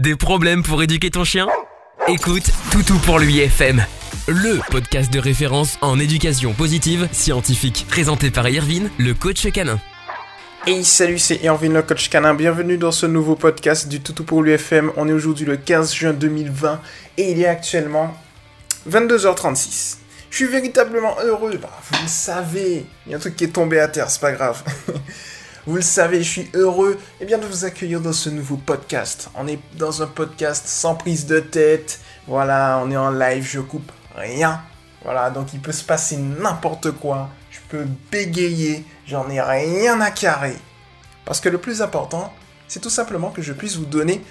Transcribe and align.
Des 0.00 0.16
problèmes 0.16 0.62
pour 0.62 0.82
éduquer 0.82 1.10
ton 1.10 1.24
chien? 1.24 1.46
Écoute 2.08 2.50
Toutou 2.72 2.96
pour 3.00 3.18
lui 3.18 3.40
FM, 3.40 3.84
le 4.28 4.58
podcast 4.70 5.12
de 5.12 5.18
référence 5.18 5.76
en 5.82 5.98
éducation 5.98 6.54
positive 6.54 7.06
scientifique, 7.12 7.84
présenté 7.86 8.30
par 8.30 8.48
Irvine, 8.48 8.88
le 8.96 9.12
coach 9.12 9.46
canin. 9.52 9.78
Hey 10.66 10.84
salut, 10.84 11.18
c'est 11.18 11.42
Irvine 11.42 11.74
le 11.74 11.82
coach 11.82 12.08
canin, 12.08 12.32
bienvenue 12.32 12.78
dans 12.78 12.92
ce 12.92 13.04
nouveau 13.04 13.36
podcast 13.36 13.88
du 13.88 14.00
Toutou 14.00 14.24
pour 14.24 14.42
l'UFM. 14.42 14.90
On 14.96 15.06
est 15.06 15.12
aujourd'hui 15.12 15.44
le 15.44 15.58
15 15.58 15.92
juin 15.92 16.12
2020 16.14 16.80
et 17.18 17.32
il 17.32 17.42
est 17.42 17.46
actuellement 17.46 18.16
22h36. 18.88 19.98
Je 20.30 20.36
suis 20.36 20.46
véritablement 20.46 21.16
heureux, 21.22 21.58
bah, 21.60 21.78
vous 21.90 22.02
le 22.02 22.08
savez, 22.08 22.86
il 23.04 23.12
y 23.12 23.14
a 23.14 23.18
un 23.18 23.20
truc 23.20 23.36
qui 23.36 23.44
est 23.44 23.48
tombé 23.48 23.78
à 23.78 23.88
terre, 23.88 24.08
c'est 24.08 24.22
pas 24.22 24.32
grave. 24.32 24.62
Vous 25.70 25.76
le 25.76 25.82
savez, 25.82 26.20
je 26.20 26.28
suis 26.28 26.50
heureux 26.54 26.98
eh 27.20 27.24
bien, 27.24 27.38
de 27.38 27.46
vous 27.46 27.64
accueillir 27.64 28.00
dans 28.00 28.12
ce 28.12 28.28
nouveau 28.28 28.56
podcast. 28.56 29.30
On 29.36 29.46
est 29.46 29.60
dans 29.76 30.02
un 30.02 30.08
podcast 30.08 30.66
sans 30.66 30.96
prise 30.96 31.26
de 31.26 31.38
tête. 31.38 32.00
Voilà, 32.26 32.82
on 32.84 32.90
est 32.90 32.96
en 32.96 33.12
live, 33.12 33.46
je 33.48 33.60
coupe 33.60 33.92
rien. 34.16 34.62
Voilà, 35.04 35.30
donc 35.30 35.54
il 35.54 35.60
peut 35.60 35.70
se 35.70 35.84
passer 35.84 36.16
n'importe 36.16 36.90
quoi. 36.90 37.30
Je 37.52 37.60
peux 37.68 37.86
bégayer, 38.10 38.84
j'en 39.06 39.30
ai 39.30 39.40
rien 39.40 40.00
à 40.00 40.10
carrer. 40.10 40.56
Parce 41.24 41.38
que 41.38 41.48
le 41.48 41.58
plus 41.58 41.82
important, 41.82 42.32
c'est 42.66 42.80
tout 42.80 42.90
simplement 42.90 43.30
que 43.30 43.40
je 43.40 43.52
puisse 43.52 43.76
vous 43.76 43.86
donner 43.86 44.24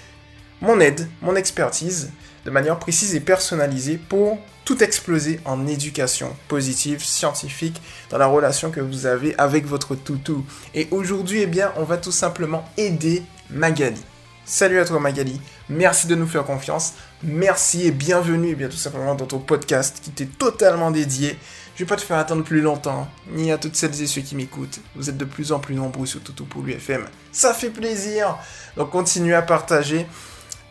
mon 0.60 0.78
aide, 0.78 1.08
mon 1.22 1.36
expertise, 1.36 2.10
de 2.44 2.50
manière 2.50 2.78
précise 2.78 3.14
et 3.14 3.20
personnalisée 3.20 3.98
pour 3.98 4.38
tout 4.64 4.82
exploser 4.82 5.40
en 5.44 5.66
éducation 5.66 6.36
positive, 6.48 7.04
scientifique, 7.04 7.80
dans 8.10 8.18
la 8.18 8.26
relation 8.26 8.70
que 8.70 8.80
vous 8.80 9.06
avez 9.06 9.34
avec 9.38 9.66
votre 9.66 9.94
toutou. 9.94 10.44
Et 10.74 10.88
aujourd'hui, 10.90 11.42
eh 11.42 11.46
bien, 11.46 11.72
on 11.76 11.84
va 11.84 11.96
tout 11.96 12.12
simplement 12.12 12.64
aider 12.76 13.22
Magali. 13.50 14.00
Salut 14.44 14.80
à 14.80 14.84
toi 14.84 14.98
Magali, 14.98 15.40
merci 15.68 16.08
de 16.08 16.16
nous 16.16 16.26
faire 16.26 16.44
confiance, 16.44 16.94
merci 17.22 17.86
et 17.86 17.92
bienvenue 17.92 18.48
eh 18.50 18.54
bien 18.56 18.68
tout 18.68 18.76
simplement 18.76 19.14
dans 19.14 19.26
ton 19.26 19.38
podcast 19.38 20.00
qui 20.02 20.10
t'est 20.10 20.26
totalement 20.38 20.90
dédié. 20.90 21.38
Je 21.76 21.84
vais 21.84 21.88
pas 21.88 21.96
te 21.96 22.02
faire 22.02 22.18
attendre 22.18 22.42
plus 22.42 22.60
longtemps, 22.60 23.08
ni 23.32 23.52
à 23.52 23.58
toutes 23.58 23.76
celles 23.76 24.02
et 24.02 24.06
ceux 24.06 24.22
qui 24.22 24.34
m'écoutent. 24.34 24.80
Vous 24.96 25.08
êtes 25.08 25.16
de 25.16 25.24
plus 25.24 25.52
en 25.52 25.60
plus 25.60 25.74
nombreux 25.74 26.04
sur 26.04 26.20
Toutou 26.20 26.44
pour 26.44 26.62
l'UFM. 26.62 27.06
Ça 27.32 27.54
fait 27.54 27.70
plaisir. 27.70 28.36
Donc 28.76 28.90
continuez 28.90 29.34
à 29.34 29.42
partager. 29.42 30.06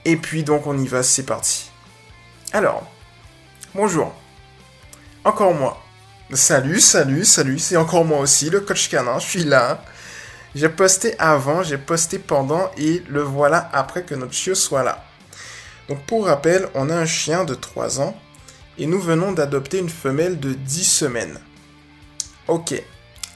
Et 0.06 0.16
puis 0.16 0.44
donc 0.44 0.68
on 0.68 0.78
y 0.78 0.88
va, 0.88 1.04
c'est 1.04 1.24
parti. 1.24 1.70
Alors, 2.52 2.84
bonjour. 3.76 4.14
Encore 5.24 5.54
moi. 5.54 5.82
Salut, 6.34 6.80
salut, 6.80 7.26
salut, 7.26 7.60
c'est 7.60 7.78
encore 7.78 8.06
moi 8.06 8.20
aussi, 8.20 8.50
le 8.50 8.62
coach 8.62 8.90
canin, 8.90 9.18
je 9.20 9.28
suis 9.28 9.44
là. 9.44 9.84
J'ai 10.56 10.70
posté 10.70 11.18
avant, 11.20 11.64
j'ai 11.64 11.78
posté 11.78 12.20
pendant 12.20 12.72
et 12.78 13.04
le 13.08 13.22
voilà 13.22 13.70
après 13.74 14.04
que 14.04 14.16
notre 14.16 14.34
chiot 14.34 14.56
soit 14.56 14.84
là. 14.84 15.04
Donc 15.88 16.04
pour 16.06 16.26
rappel, 16.26 16.70
on 16.76 16.90
a 16.90 16.96
un 16.96 17.06
chien 17.06 17.46
de 17.46 17.56
3 17.56 18.00
ans 18.00 18.16
et 18.78 18.86
nous 18.86 19.00
venons 19.00 19.32
d'adopter 19.32 19.80
une 19.80 19.90
femelle 19.90 20.40
de 20.40 20.54
10 20.54 20.84
semaines. 20.84 21.40
Ok, 22.48 22.82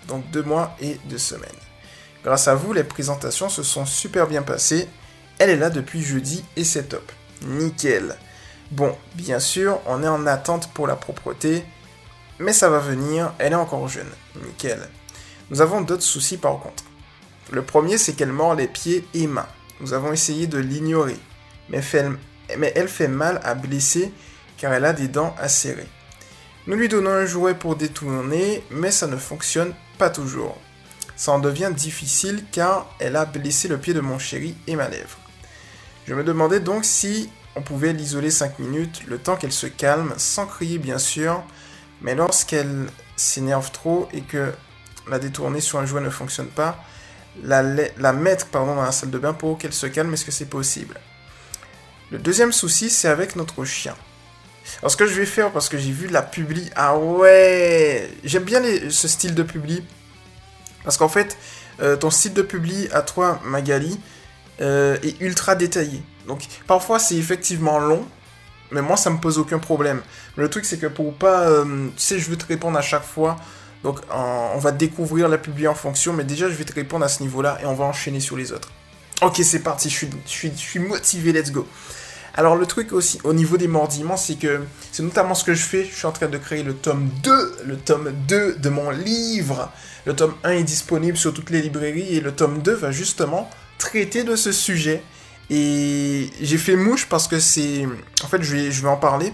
donc 0.07 0.29
2 0.31 0.43
mois 0.43 0.75
et 0.81 0.99
2 1.05 1.17
semaines. 1.17 1.49
Grâce 2.23 2.47
à 2.47 2.55
vous, 2.55 2.73
les 2.73 2.83
présentations 2.83 3.49
se 3.49 3.63
sont 3.63 3.85
super 3.85 4.27
bien 4.27 4.41
passées. 4.41 4.87
Elle 5.39 5.49
est 5.49 5.57
là 5.57 5.69
depuis 5.69 6.01
jeudi 6.01 6.43
et 6.55 6.63
c'est 6.63 6.89
top. 6.89 7.11
Nickel. 7.45 8.15
Bon, 8.71 8.95
bien 9.15 9.39
sûr, 9.39 9.79
on 9.85 10.03
est 10.03 10.07
en 10.07 10.25
attente 10.25 10.71
pour 10.73 10.87
la 10.87 10.95
propreté, 10.95 11.63
mais 12.39 12.53
ça 12.53 12.69
va 12.69 12.79
venir, 12.79 13.33
elle 13.39 13.53
est 13.53 13.55
encore 13.55 13.87
jeune. 13.87 14.09
Nickel. 14.45 14.89
Nous 15.49 15.61
avons 15.61 15.81
d'autres 15.81 16.03
soucis 16.03 16.37
par 16.37 16.59
contre. 16.59 16.83
Le 17.51 17.61
premier, 17.61 17.97
c'est 17.97 18.13
qu'elle 18.13 18.31
mord 18.31 18.55
les 18.55 18.67
pieds 18.67 19.05
et 19.13 19.27
mains. 19.27 19.47
Nous 19.81 19.93
avons 19.93 20.13
essayé 20.13 20.47
de 20.47 20.57
l'ignorer, 20.57 21.17
mais, 21.69 21.81
elle 22.75 22.87
fait 22.87 23.07
mal 23.07 23.41
à 23.43 23.53
blesser 23.53 24.11
car 24.57 24.73
elle 24.73 24.85
a 24.85 24.93
des 24.93 25.07
dents 25.07 25.35
acérées. 25.39 25.87
Nous 26.65 26.75
lui 26.75 26.87
donnons 26.87 27.11
un 27.11 27.25
jouet 27.25 27.53
pour 27.53 27.75
détourner, 27.75 28.63
mais 28.71 28.91
ça 28.91 29.07
ne 29.07 29.17
fonctionne 29.17 29.73
pas 29.97 30.09
toujours. 30.09 30.57
Ça 31.15 31.33
en 31.33 31.39
devient 31.39 31.71
difficile 31.75 32.45
car 32.51 32.89
elle 32.99 33.17
a 33.17 33.25
blessé 33.25 33.67
le 33.67 33.77
pied 33.77 33.93
de 33.93 33.99
mon 33.99 34.17
chéri 34.17 34.55
et 34.67 34.75
ma 34.75 34.87
lèvre. 34.87 35.17
Je 36.07 36.13
me 36.13 36.23
demandais 36.23 36.59
donc 36.59 36.83
si 36.83 37.29
on 37.55 37.61
pouvait 37.61 37.93
l'isoler 37.93 38.31
5 38.31 38.59
minutes, 38.59 39.03
le 39.07 39.17
temps 39.17 39.35
qu'elle 39.35 39.53
se 39.53 39.67
calme, 39.67 40.13
sans 40.17 40.45
crier 40.45 40.77
bien 40.77 40.97
sûr, 40.97 41.43
mais 42.01 42.15
lorsqu'elle 42.15 42.87
s'énerve 43.15 43.71
trop 43.71 44.09
et 44.11 44.21
que 44.21 44.51
la 45.09 45.19
détourner 45.19 45.61
sur 45.61 45.79
un 45.79 45.85
jouet 45.85 46.01
ne 46.01 46.09
fonctionne 46.09 46.47
pas, 46.47 46.83
la, 47.41 47.63
mettre 48.13 48.47
dans 48.51 48.75
la 48.75 48.91
salle 48.91 49.11
de 49.11 49.17
bain 49.17 49.33
pour 49.33 49.57
qu'elle 49.57 49.73
se 49.73 49.87
calme, 49.87 50.13
est-ce 50.13 50.25
que 50.25 50.31
c'est 50.31 50.49
possible? 50.49 50.99
Le 52.11 52.19
deuxième 52.19 52.51
souci, 52.51 52.89
c'est 52.89 53.07
avec 53.07 53.35
notre 53.35 53.63
chien. 53.65 53.95
Alors 54.79 54.91
ce 54.91 54.97
que 54.97 55.07
je 55.07 55.13
vais 55.13 55.25
faire, 55.25 55.51
parce 55.51 55.69
que 55.69 55.77
j'ai 55.77 55.91
vu 55.91 56.07
la 56.07 56.21
publi, 56.21 56.69
ah 56.75 56.97
ouais, 56.97 58.09
j'aime 58.23 58.43
bien 58.43 58.61
ce 58.89 59.07
style 59.07 59.35
de 59.35 59.43
publi, 59.43 59.83
parce 60.83 60.97
qu'en 60.97 61.09
fait, 61.09 61.37
euh, 61.81 61.95
ton 61.95 62.09
style 62.09 62.33
de 62.33 62.41
publi 62.41 62.87
à 62.91 63.01
toi, 63.01 63.39
Magali, 63.45 63.99
euh, 64.61 64.97
est 65.03 65.19
ultra 65.21 65.55
détaillé. 65.55 66.01
Donc 66.27 66.43
parfois 66.67 66.99
c'est 66.99 67.15
effectivement 67.15 67.79
long, 67.79 68.05
mais 68.71 68.81
moi 68.81 68.97
ça 68.97 69.09
me 69.09 69.17
pose 69.17 69.37
aucun 69.39 69.59
problème. 69.59 70.01
le 70.35 70.49
truc 70.49 70.65
c'est 70.65 70.77
que 70.77 70.87
pour 70.87 71.13
pas, 71.13 71.41
euh, 71.41 71.87
tu 71.95 72.03
sais, 72.03 72.19
je 72.19 72.29
veux 72.29 72.37
te 72.37 72.45
répondre 72.45 72.77
à 72.77 72.81
chaque 72.81 73.03
fois. 73.03 73.37
Donc 73.83 73.99
on 74.09 74.59
va 74.59 74.71
découvrir 74.71 75.27
la 75.27 75.37
publier 75.37 75.67
en 75.67 75.75
fonction, 75.75 76.13
mais 76.13 76.23
déjà 76.23 76.49
je 76.49 76.53
vais 76.53 76.63
te 76.63 76.73
répondre 76.73 77.03
à 77.03 77.09
ce 77.09 77.21
niveau-là 77.21 77.57
et 77.61 77.65
on 77.65 77.73
va 77.73 77.83
enchaîner 77.85 78.21
sur 78.21 78.37
les 78.37 78.53
autres. 78.53 78.71
Ok, 79.21 79.41
c'est 79.43 79.59
parti, 79.59 79.89
je 79.89 80.47
suis 80.55 80.79
motivé, 80.79 81.33
let's 81.33 81.51
go. 81.51 81.67
Alors 82.35 82.55
le 82.55 82.65
truc 82.65 82.93
aussi 82.93 83.19
au 83.23 83.33
niveau 83.33 83.57
des 83.57 83.67
mordiments, 83.67 84.17
c'est 84.17 84.35
que 84.35 84.61
c'est 84.91 85.03
notamment 85.03 85.35
ce 85.35 85.43
que 85.43 85.53
je 85.53 85.63
fais. 85.63 85.85
Je 85.85 85.95
suis 85.95 86.07
en 86.07 86.11
train 86.11 86.27
de 86.27 86.37
créer 86.37 86.63
le 86.63 86.73
tome 86.73 87.09
2, 87.21 87.57
le 87.65 87.77
tome 87.77 88.11
2 88.27 88.55
de 88.55 88.69
mon 88.69 88.89
livre. 88.89 89.71
Le 90.05 90.15
tome 90.15 90.33
1 90.43 90.51
est 90.51 90.63
disponible 90.63 91.15
sur 91.15 91.33
toutes 91.33 91.51
les 91.51 91.61
librairies 91.61 92.15
et 92.15 92.21
le 92.21 92.31
tome 92.31 92.63
2 92.63 92.73
va 92.73 92.91
justement 92.91 93.49
traiter 93.77 94.23
de 94.23 94.35
ce 94.35 94.51
sujet 94.51 95.03
et 95.49 96.29
j'ai 96.41 96.57
fait 96.57 96.75
mouche 96.75 97.07
parce 97.07 97.27
que 97.27 97.39
c'est... 97.39 97.87
En 98.23 98.27
fait, 98.27 98.41
je 98.41 98.55
vais, 98.55 98.71
je 98.71 98.81
vais 98.81 98.89
en 98.89 98.97
parler. 98.97 99.33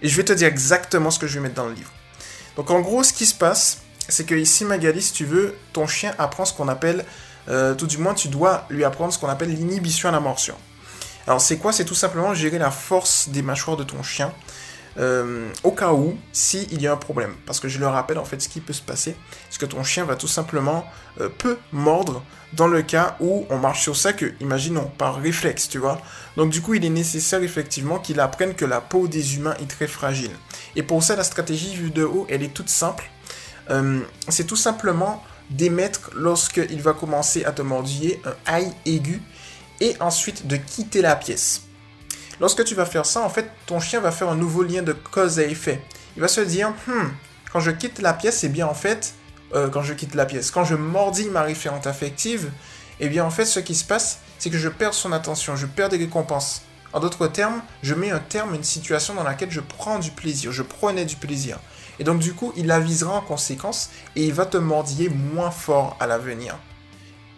Et 0.00 0.08
je 0.08 0.16
vais 0.16 0.24
te 0.24 0.32
dire 0.32 0.46
exactement 0.46 1.10
ce 1.10 1.18
que 1.18 1.26
je 1.26 1.34
vais 1.34 1.40
mettre 1.40 1.56
dans 1.56 1.66
le 1.66 1.74
livre. 1.74 1.90
Donc 2.56 2.70
en 2.70 2.80
gros, 2.80 3.02
ce 3.02 3.12
qui 3.12 3.26
se 3.26 3.34
passe, 3.34 3.82
c'est 4.08 4.24
que 4.24 4.34
ici, 4.34 4.64
Magali, 4.64 5.02
si 5.02 5.12
tu 5.12 5.24
veux, 5.24 5.56
ton 5.72 5.86
chien 5.86 6.14
apprend 6.18 6.44
ce 6.44 6.52
qu'on 6.52 6.68
appelle... 6.68 7.04
Euh, 7.48 7.74
tout 7.74 7.86
du 7.86 7.96
moins, 7.96 8.12
tu 8.12 8.28
dois 8.28 8.66
lui 8.68 8.84
apprendre 8.84 9.10
ce 9.10 9.18
qu'on 9.18 9.28
appelle 9.28 9.48
l'inhibition 9.48 10.10
à 10.10 10.12
la 10.12 10.20
morsure. 10.20 10.58
Alors 11.26 11.40
c'est 11.40 11.56
quoi? 11.56 11.72
C'est 11.72 11.86
tout 11.86 11.94
simplement 11.94 12.34
gérer 12.34 12.58
la 12.58 12.70
force 12.70 13.30
des 13.30 13.42
mâchoires 13.42 13.76
de 13.76 13.84
ton 13.84 14.02
chien. 14.02 14.32
Euh, 14.98 15.48
au 15.62 15.70
cas 15.70 15.92
où, 15.92 16.16
s'il 16.32 16.80
y 16.80 16.86
a 16.86 16.92
un 16.92 16.96
problème. 16.96 17.34
Parce 17.46 17.60
que 17.60 17.68
je 17.68 17.78
le 17.78 17.86
rappelle, 17.86 18.18
en 18.18 18.24
fait, 18.24 18.42
ce 18.42 18.48
qui 18.48 18.60
peut 18.60 18.72
se 18.72 18.82
passer, 18.82 19.16
c'est 19.48 19.60
que 19.60 19.66
ton 19.66 19.84
chien 19.84 20.04
va 20.04 20.16
tout 20.16 20.26
simplement 20.26 20.84
euh, 21.20 21.28
peut 21.28 21.56
mordre 21.72 22.24
dans 22.54 22.66
le 22.66 22.82
cas 22.82 23.16
où 23.20 23.46
on 23.50 23.58
marche 23.58 23.82
sur 23.82 23.96
ça, 23.96 24.12
que, 24.12 24.32
imaginons, 24.40 24.90
par 24.98 25.20
réflexe, 25.20 25.68
tu 25.68 25.78
vois. 25.78 26.00
Donc 26.36 26.50
du 26.50 26.60
coup, 26.60 26.74
il 26.74 26.84
est 26.84 26.90
nécessaire 26.90 27.42
effectivement 27.42 27.98
qu'il 27.98 28.18
apprenne 28.20 28.54
que 28.54 28.64
la 28.64 28.80
peau 28.80 29.06
des 29.06 29.36
humains 29.36 29.54
est 29.60 29.70
très 29.70 29.86
fragile. 29.86 30.32
Et 30.74 30.82
pour 30.82 31.02
ça, 31.02 31.14
la 31.14 31.24
stratégie 31.24 31.76
vue 31.76 31.90
de 31.90 32.04
haut, 32.04 32.26
elle 32.28 32.42
est 32.42 32.54
toute 32.54 32.70
simple. 32.70 33.10
Euh, 33.70 34.00
c'est 34.28 34.46
tout 34.46 34.56
simplement 34.56 35.22
d'émettre 35.50 36.10
lorsqu'il 36.14 36.80
va 36.82 36.92
commencer 36.92 37.44
à 37.44 37.52
te 37.52 37.62
mordiller 37.62 38.20
un 38.24 38.34
aïe 38.46 38.72
aigu 38.86 39.22
et 39.80 39.96
ensuite 40.00 40.46
de 40.46 40.56
quitter 40.56 41.02
la 41.02 41.16
pièce. 41.16 41.67
Lorsque 42.40 42.64
tu 42.64 42.74
vas 42.74 42.86
faire 42.86 43.04
ça, 43.04 43.20
en 43.22 43.28
fait, 43.28 43.50
ton 43.66 43.80
chien 43.80 44.00
va 44.00 44.12
faire 44.12 44.28
un 44.28 44.36
nouveau 44.36 44.62
lien 44.62 44.82
de 44.82 44.92
cause 44.92 45.38
à 45.38 45.44
effet. 45.44 45.82
Il 46.16 46.22
va 46.22 46.28
se 46.28 46.40
dire, 46.40 46.72
hmm, 46.86 47.08
quand 47.52 47.60
je 47.60 47.70
quitte 47.70 48.00
la 48.00 48.12
pièce, 48.12 48.44
eh 48.44 48.48
bien 48.48 48.66
en 48.66 48.74
fait, 48.74 49.14
euh, 49.54 49.68
quand 49.68 49.82
je 49.82 49.94
quitte 49.94 50.14
la 50.14 50.26
pièce, 50.26 50.50
quand 50.50 50.64
je 50.64 50.74
mordis 50.74 51.28
ma 51.30 51.42
référente 51.42 51.86
affective, 51.86 52.50
eh 53.00 53.08
bien 53.08 53.24
en 53.24 53.30
fait, 53.30 53.44
ce 53.44 53.60
qui 53.60 53.74
se 53.74 53.84
passe, 53.84 54.20
c'est 54.38 54.50
que 54.50 54.58
je 54.58 54.68
perds 54.68 54.94
son 54.94 55.12
attention, 55.12 55.56
je 55.56 55.66
perds 55.66 55.88
des 55.88 55.96
récompenses. 55.96 56.62
En 56.92 57.00
d'autres 57.00 57.26
termes, 57.26 57.60
je 57.82 57.94
mets 57.94 58.10
un 58.10 58.18
terme 58.18 58.52
à 58.52 58.56
une 58.56 58.64
situation 58.64 59.14
dans 59.14 59.22
laquelle 59.22 59.50
je 59.50 59.60
prends 59.60 59.98
du 59.98 60.10
plaisir, 60.10 60.52
je 60.52 60.62
prenais 60.62 61.04
du 61.04 61.16
plaisir. 61.16 61.58
Et 61.98 62.04
donc 62.04 62.20
du 62.20 62.32
coup, 62.34 62.52
il 62.56 62.70
avisera 62.70 63.14
en 63.14 63.20
conséquence 63.20 63.90
et 64.16 64.24
il 64.24 64.32
va 64.32 64.46
te 64.46 64.56
mordiller 64.56 65.08
moins 65.08 65.50
fort 65.50 65.96
à 66.00 66.06
l'avenir. 66.06 66.56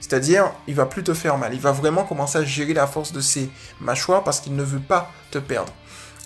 C'est-à-dire, 0.01 0.51
il 0.67 0.75
va 0.75 0.87
plus 0.87 1.05
te 1.05 1.15
faire 1.15 1.39
mal. 1.39 1.55
Il 1.55 1.61
va 1.61 1.73
vraiment 1.73 2.05
commencer 2.05 2.39
à 2.39 2.45
gérer 2.45 2.75
la 2.75 2.87
force 2.87 3.13
de 3.13 3.21
ses 3.21 3.51
mâchoires 3.81 4.25
parce 4.25 4.41
qu'il 4.41 4.57
ne 4.57 4.63
veut 4.63 4.81
pas 4.81 5.13
te 5.31 5.39
perdre. 5.39 5.73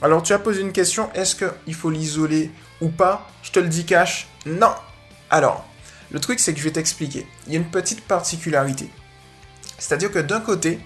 Alors, 0.02 0.22
tu 0.22 0.32
as 0.32 0.38
posé 0.38 0.60
une 0.60 0.72
question, 0.72 1.10
est-ce 1.14 1.36
qu'il 1.36 1.74
faut 1.74 1.90
l'isoler 1.90 2.50
ou 2.80 2.88
pas? 2.88 3.28
Je 3.42 3.50
te 3.50 3.58
le 3.58 3.68
dis 3.68 3.84
cash, 3.84 4.28
non. 4.46 4.72
Alors, 5.30 5.64
le 6.10 6.20
truc, 6.20 6.40
c'est 6.40 6.52
que 6.52 6.58
je 6.58 6.64
vais 6.64 6.72
t'expliquer. 6.72 7.26
Il 7.46 7.52
y 7.52 7.56
a 7.56 7.58
une 7.58 7.70
petite 7.70 8.02
particularité. 8.02 8.88
C'est-à-dire 9.78 10.12
que 10.12 10.18
d'un 10.18 10.40
côté, 10.40 10.78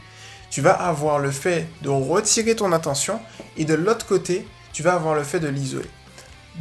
tu 0.50 0.62
vas 0.62 0.72
avoir 0.72 1.18
le 1.18 1.30
fait 1.30 1.68
de 1.82 1.88
retirer 1.88 2.56
ton 2.56 2.72
attention 2.72 3.20
et 3.56 3.64
de 3.64 3.74
l'autre 3.74 4.06
côté, 4.06 4.46
tu 4.72 4.82
vas 4.82 4.94
avoir 4.94 5.14
le 5.14 5.24
fait 5.24 5.40
de 5.40 5.48
l'isoler. 5.48 5.90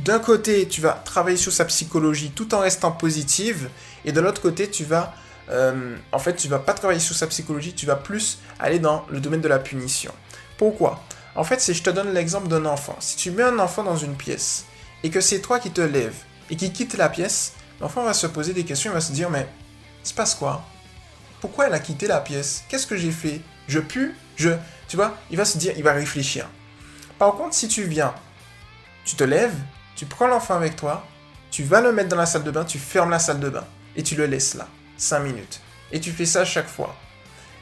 D'un 0.04 0.20
côté, 0.20 0.68
tu 0.68 0.82
vas 0.82 0.92
travailler 0.92 1.38
sur 1.38 1.52
sa 1.52 1.66
psychologie 1.66 2.32
tout 2.32 2.54
en 2.54 2.60
restant 2.60 2.92
positive 2.92 3.70
et 4.06 4.12
de 4.12 4.20
l'autre 4.20 4.42
côté, 4.42 4.70
tu 4.70 4.84
vas 4.84 5.14
euh, 5.50 5.96
en 6.12 6.20
fait, 6.20 6.36
tu 6.36 6.48
vas 6.48 6.60
pas 6.60 6.74
travailler 6.74 7.00
sur 7.00 7.16
sa 7.16 7.28
psychologie, 7.28 7.74
tu 7.74 7.86
vas 7.86 7.96
plus 7.96 8.40
aller 8.60 8.80
dans 8.80 9.06
le 9.10 9.20
domaine 9.20 9.42
de 9.42 9.48
la 9.48 9.60
punition. 9.60 10.12
Pourquoi? 10.58 11.04
En 11.36 11.44
fait, 11.44 11.62
si 11.62 11.74
je 11.74 11.84
te 11.84 11.90
donne 11.90 12.14
l'exemple 12.14 12.48
d'un 12.48 12.66
enfant, 12.66 12.96
si 13.00 13.16
tu 13.16 13.32
mets 13.32 13.44
un 13.44 13.60
enfant 13.60 13.84
dans 13.84 13.96
une 13.96 14.16
pièce 14.16 14.66
et 15.04 15.10
que 15.10 15.22
c'est 15.22 15.40
toi 15.40 15.60
qui 15.60 15.72
te 15.72 15.82
lèves 15.82 16.18
et 16.50 16.56
qui 16.56 16.72
quitte 16.72 16.98
la 16.98 17.10
pièce, 17.10 17.54
l'enfant 17.80 18.04
va 18.04 18.14
se 18.14 18.28
poser 18.28 18.54
des 18.54 18.66
questions, 18.66 18.92
il 18.92 18.96
va 18.96 19.02
se 19.02 19.12
dire 19.12 19.30
mais 19.30 19.48
il 20.04 20.08
se 20.08 20.14
passe 20.14 20.36
quoi? 20.36 20.64
Pourquoi 21.40 21.68
elle 21.68 21.74
a 21.74 21.80
quitté 21.80 22.08
la 22.08 22.20
pièce? 22.20 22.64
Qu'est-ce 22.68 22.88
que 22.88 22.98
j'ai 22.98 23.12
fait? 23.12 23.42
Je 23.68 23.80
pue? 23.80 24.16
Je 24.36 24.50
tu 24.88 24.96
vois, 24.96 25.18
il 25.30 25.38
va 25.38 25.46
se 25.46 25.58
dire, 25.58 25.74
il 25.76 25.84
va 25.84 25.92
réfléchir. 25.94 26.48
Par 27.20 27.34
contre, 27.34 27.54
si 27.54 27.68
tu 27.68 27.84
viens, 27.84 28.14
tu 29.04 29.16
te 29.16 29.24
lèves, 29.24 29.56
tu 29.96 30.06
prends 30.06 30.28
l'enfant 30.28 30.56
avec 30.56 30.76
toi, 30.76 31.06
tu 31.52 31.64
vas 31.64 31.82
le 31.82 31.92
mettre 31.92 32.10
dans 32.10 32.18
la 32.18 32.26
salle 32.26 32.44
de 32.44 32.52
bain, 32.52 32.64
tu 32.64 32.80
fermes 32.80 33.10
la 33.10 33.20
salle 33.20 33.40
de 33.40 33.50
bain 33.50 33.66
et 33.96 34.04
tu 34.04 34.16
le 34.16 34.26
laisses 34.26 34.54
là, 34.54 34.68
5 34.98 35.20
minutes. 35.20 35.62
Et 35.92 36.00
tu 36.00 36.12
fais 36.12 36.26
ça 36.26 36.46
chaque 36.46 36.68
fois. 36.68 36.96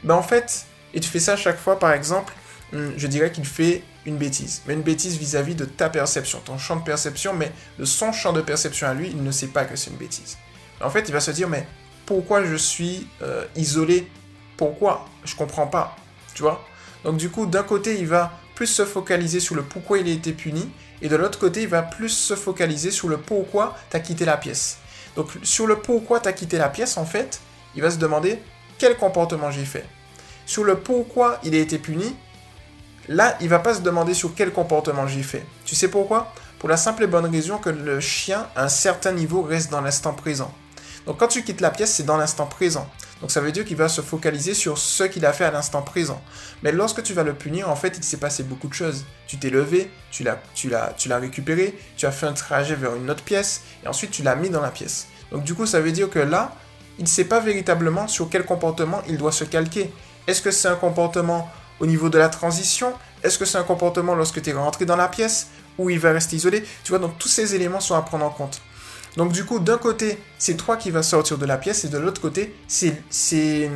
Ben 0.04 0.14
en 0.14 0.22
fait, 0.22 0.66
et 0.94 1.00
tu 1.00 1.08
fais 1.08 1.20
ça 1.20 1.36
chaque 1.36 1.58
fois, 1.58 1.78
par 1.78 1.92
exemple, 1.92 2.32
hmm, 2.72 2.90
je 2.96 3.06
dirais 3.06 3.30
qu'il 3.30 3.44
fait 3.44 3.82
une 4.06 4.16
bêtise. 4.16 4.62
Mais 4.66 4.74
une 4.74 4.82
bêtise 4.82 5.16
vis-à-vis 5.18 5.54
de 5.54 5.64
ta 5.64 5.88
perception, 5.88 6.40
ton 6.40 6.58
champ 6.58 6.76
de 6.76 6.84
perception, 6.84 7.34
mais 7.34 7.52
de 7.78 7.84
son 7.84 8.12
champ 8.12 8.32
de 8.32 8.40
perception 8.40 8.88
à 8.88 8.94
lui, 8.94 9.08
il 9.10 9.22
ne 9.22 9.30
sait 9.30 9.48
pas 9.48 9.64
que 9.64 9.76
c'est 9.76 9.90
une 9.90 9.96
bêtise. 9.96 10.38
En 10.80 10.90
fait, 10.90 11.08
il 11.08 11.12
va 11.12 11.20
se 11.20 11.30
dire, 11.30 11.48
mais 11.48 11.66
pourquoi 12.04 12.44
je 12.44 12.54
suis 12.56 13.08
euh, 13.22 13.44
isolé? 13.56 14.08
Pourquoi? 14.56 15.06
Je 15.24 15.34
comprends 15.34 15.66
pas. 15.66 15.96
Tu 16.34 16.42
vois? 16.42 16.66
Donc 17.04 17.16
du 17.16 17.30
coup, 17.30 17.46
d'un 17.46 17.62
côté, 17.62 17.98
il 17.98 18.06
va 18.06 18.38
plus 18.54 18.66
se 18.66 18.84
focaliser 18.84 19.40
sur 19.40 19.54
le 19.54 19.62
pourquoi 19.62 19.98
il 19.98 20.08
a 20.08 20.12
été 20.12 20.32
puni, 20.32 20.70
et 21.02 21.08
de 21.08 21.16
l'autre 21.16 21.38
côté, 21.38 21.62
il 21.62 21.68
va 21.68 21.82
plus 21.82 22.08
se 22.08 22.34
focaliser 22.34 22.90
sur 22.90 23.08
le 23.08 23.18
pourquoi 23.18 23.76
tu 23.90 23.96
as 23.96 24.00
quitté 24.00 24.24
la 24.24 24.36
pièce. 24.36 24.78
Donc 25.16 25.30
sur 25.42 25.66
le 25.66 25.76
pourquoi 25.76 26.20
tu 26.20 26.28
as 26.28 26.32
quitté 26.32 26.58
la 26.58 26.68
pièce, 26.68 26.96
en 26.96 27.06
fait, 27.06 27.40
il 27.74 27.82
va 27.82 27.90
se 27.90 27.96
demander 27.96 28.38
quel 28.78 28.96
comportement 28.96 29.50
j'ai 29.50 29.64
fait. 29.64 29.84
Sur 30.44 30.64
le 30.64 30.76
pourquoi 30.76 31.40
il 31.42 31.54
a 31.54 31.58
été 31.58 31.78
puni, 31.78 32.14
là, 33.08 33.36
il 33.40 33.48
va 33.48 33.58
pas 33.58 33.74
se 33.74 33.80
demander 33.80 34.14
sur 34.14 34.34
quel 34.34 34.52
comportement 34.52 35.06
j'ai 35.06 35.22
fait. 35.22 35.44
Tu 35.64 35.74
sais 35.74 35.88
pourquoi? 35.88 36.32
Pour 36.58 36.68
la 36.68 36.76
simple 36.76 37.04
et 37.04 37.06
bonne 37.06 37.26
raison 37.26 37.58
que 37.58 37.70
le 37.70 38.00
chien, 38.00 38.46
à 38.54 38.64
un 38.64 38.68
certain 38.68 39.12
niveau, 39.12 39.42
reste 39.42 39.70
dans 39.70 39.80
l'instant 39.80 40.12
présent. 40.12 40.52
Donc 41.06 41.18
quand 41.18 41.28
tu 41.28 41.42
quittes 41.42 41.60
la 41.60 41.70
pièce, 41.70 41.94
c'est 41.94 42.06
dans 42.06 42.16
l'instant 42.16 42.46
présent. 42.46 42.88
Donc 43.20 43.30
ça 43.30 43.40
veut 43.40 43.52
dire 43.52 43.64
qu'il 43.64 43.76
va 43.76 43.88
se 43.88 44.02
focaliser 44.02 44.52
sur 44.52 44.76
ce 44.76 45.04
qu'il 45.04 45.24
a 45.24 45.32
fait 45.32 45.44
à 45.44 45.50
l'instant 45.50 45.82
présent. 45.82 46.22
Mais 46.62 46.70
lorsque 46.70 47.02
tu 47.02 47.14
vas 47.14 47.22
le 47.22 47.34
punir, 47.34 47.70
en 47.70 47.76
fait, 47.76 47.96
il 47.96 48.04
s'est 48.04 48.18
passé 48.18 48.42
beaucoup 48.42 48.68
de 48.68 48.74
choses. 48.74 49.04
Tu 49.26 49.38
t'es 49.38 49.50
levé, 49.50 49.90
tu 50.10 50.22
l'as, 50.22 51.18
récupéré, 51.18 51.78
tu 51.96 52.06
as 52.06 52.12
fait 52.12 52.26
un 52.26 52.34
trajet 52.34 52.74
vers 52.74 52.94
une 52.94 53.10
autre 53.10 53.24
pièce, 53.24 53.62
et 53.84 53.88
ensuite 53.88 54.10
tu 54.10 54.22
l'as 54.22 54.36
mis 54.36 54.50
dans 54.50 54.60
la 54.60 54.70
pièce. 54.70 55.08
Donc 55.32 55.44
du 55.44 55.54
coup, 55.54 55.66
ça 55.66 55.80
veut 55.80 55.92
dire 55.92 56.10
que 56.10 56.18
là, 56.18 56.54
il 56.98 57.04
ne 57.04 57.08
sait 57.08 57.24
pas 57.24 57.40
véritablement 57.40 58.06
sur 58.06 58.28
quel 58.28 58.44
comportement 58.44 59.02
il 59.08 59.16
doit 59.18 59.32
se 59.32 59.44
calquer. 59.44 59.92
Est-ce 60.26 60.42
que 60.42 60.50
c'est 60.50 60.68
un 60.68 60.76
comportement 60.76 61.50
au 61.80 61.86
niveau 61.86 62.08
de 62.08 62.18
la 62.18 62.28
transition? 62.28 62.92
Est-ce 63.22 63.38
que 63.38 63.44
c'est 63.44 63.58
un 63.58 63.64
comportement 63.64 64.14
lorsque 64.14 64.42
tu 64.42 64.50
es 64.50 64.52
rentré 64.52 64.84
dans 64.84 64.96
la 64.96 65.08
pièce 65.08 65.48
où 65.78 65.90
il 65.90 65.98
va 65.98 66.12
rester 66.12 66.36
isolé? 66.36 66.64
Tu 66.84 66.90
vois, 66.90 66.98
donc 66.98 67.18
tous 67.18 67.28
ces 67.28 67.54
éléments 67.54 67.80
sont 67.80 67.94
à 67.94 68.02
prendre 68.02 68.24
en 68.24 68.30
compte. 68.30 68.60
Donc 69.16 69.32
du 69.32 69.44
coup, 69.44 69.58
d'un 69.58 69.78
côté, 69.78 70.18
c'est 70.38 70.56
toi 70.56 70.76
qui 70.76 70.90
vas 70.90 71.02
sortir 71.02 71.38
de 71.38 71.46
la 71.46 71.56
pièce 71.56 71.84
et 71.84 71.88
de 71.88 71.98
l'autre 71.98 72.20
côté, 72.20 72.54
c'est... 72.68 73.70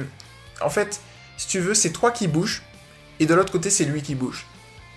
En 0.60 0.70
fait, 0.70 1.00
si 1.36 1.46
tu 1.48 1.60
veux, 1.60 1.74
c'est 1.74 1.90
toi 1.90 2.10
qui 2.10 2.28
bouge 2.28 2.62
et 3.18 3.26
de 3.26 3.34
l'autre 3.34 3.52
côté, 3.52 3.70
c'est 3.70 3.84
lui 3.84 4.02
qui 4.02 4.14
bouge. 4.14 4.46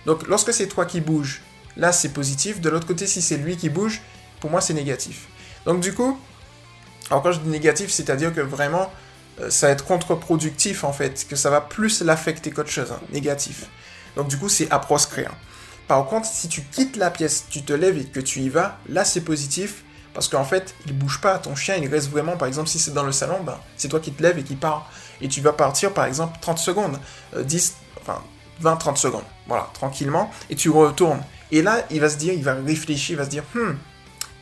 Donc 0.06 0.26
lorsque 0.28 0.52
c'est 0.52 0.66
toi 0.66 0.84
qui 0.84 1.00
bouge, 1.00 1.40
là 1.76 1.92
c'est 1.92 2.10
positif. 2.10 2.60
De 2.60 2.68
l'autre 2.68 2.86
côté, 2.86 3.06
si 3.06 3.22
c'est 3.22 3.38
lui 3.38 3.56
qui 3.56 3.70
bouge, 3.70 4.02
pour 4.40 4.50
moi 4.50 4.60
c'est 4.60 4.74
négatif. 4.74 5.28
Donc 5.64 5.80
du 5.80 5.94
coup, 5.94 6.18
alors 7.10 7.22
quand 7.22 7.32
je 7.32 7.40
dis 7.40 7.48
négatif, 7.48 7.90
c'est-à-dire 7.90 8.34
que 8.34 8.42
vraiment, 8.42 8.92
euh, 9.40 9.48
ça 9.50 9.68
va 9.68 9.72
être 9.72 9.84
contre-productif 9.84 10.84
en 10.84 10.92
fait, 10.92 11.26
que 11.28 11.36
ça 11.36 11.48
va 11.48 11.62
plus 11.62 12.02
l'affecter 12.02 12.50
qu'autre 12.50 12.70
chose, 12.70 12.92
hein, 12.92 13.00
négatif. 13.12 13.66
Donc 14.16 14.28
du 14.28 14.36
coup, 14.36 14.50
c'est 14.50 14.70
à 14.70 14.78
proscrire. 14.78 15.32
Par 15.88 16.04
contre, 16.06 16.26
si 16.26 16.48
tu 16.48 16.62
quittes 16.62 16.96
la 16.96 17.10
pièce, 17.10 17.46
tu 17.50 17.62
te 17.62 17.72
lèves 17.72 17.98
et 17.98 18.04
que 18.04 18.20
tu 18.20 18.40
y 18.40 18.48
vas, 18.48 18.78
là 18.88 19.04
c'est 19.04 19.22
positif 19.22 19.84
parce 20.14 20.28
qu'en 20.28 20.44
fait, 20.44 20.74
il 20.86 20.96
bouge 20.96 21.20
pas. 21.20 21.38
Ton 21.38 21.56
chien, 21.56 21.74
il 21.76 21.88
reste 21.88 22.08
vraiment, 22.08 22.36
par 22.36 22.46
exemple, 22.46 22.68
si 22.68 22.78
c'est 22.78 22.94
dans 22.94 23.02
le 23.02 23.12
salon, 23.12 23.40
ben, 23.44 23.58
c'est 23.76 23.88
toi 23.88 23.98
qui 23.98 24.12
te 24.12 24.22
lèves 24.22 24.38
et 24.38 24.44
qui 24.44 24.54
pars. 24.54 24.88
Et 25.20 25.28
tu 25.28 25.40
vas 25.40 25.52
partir, 25.52 25.92
par 25.92 26.06
exemple, 26.06 26.38
30 26.40 26.58
secondes, 26.58 26.98
10, 27.36 27.74
euh, 27.74 28.00
enfin 28.00 28.22
20-30 28.62 28.96
secondes. 28.96 29.24
Voilà, 29.48 29.68
tranquillement. 29.74 30.30
Et 30.48 30.54
tu 30.54 30.70
retournes. 30.70 31.22
Et 31.50 31.62
là, 31.62 31.84
il 31.90 32.00
va 32.00 32.08
se 32.08 32.16
dire, 32.16 32.32
il 32.32 32.44
va 32.44 32.54
réfléchir, 32.54 33.14
il 33.14 33.18
va 33.18 33.24
se 33.24 33.30
dire, 33.30 33.42
hmm, 33.54 33.72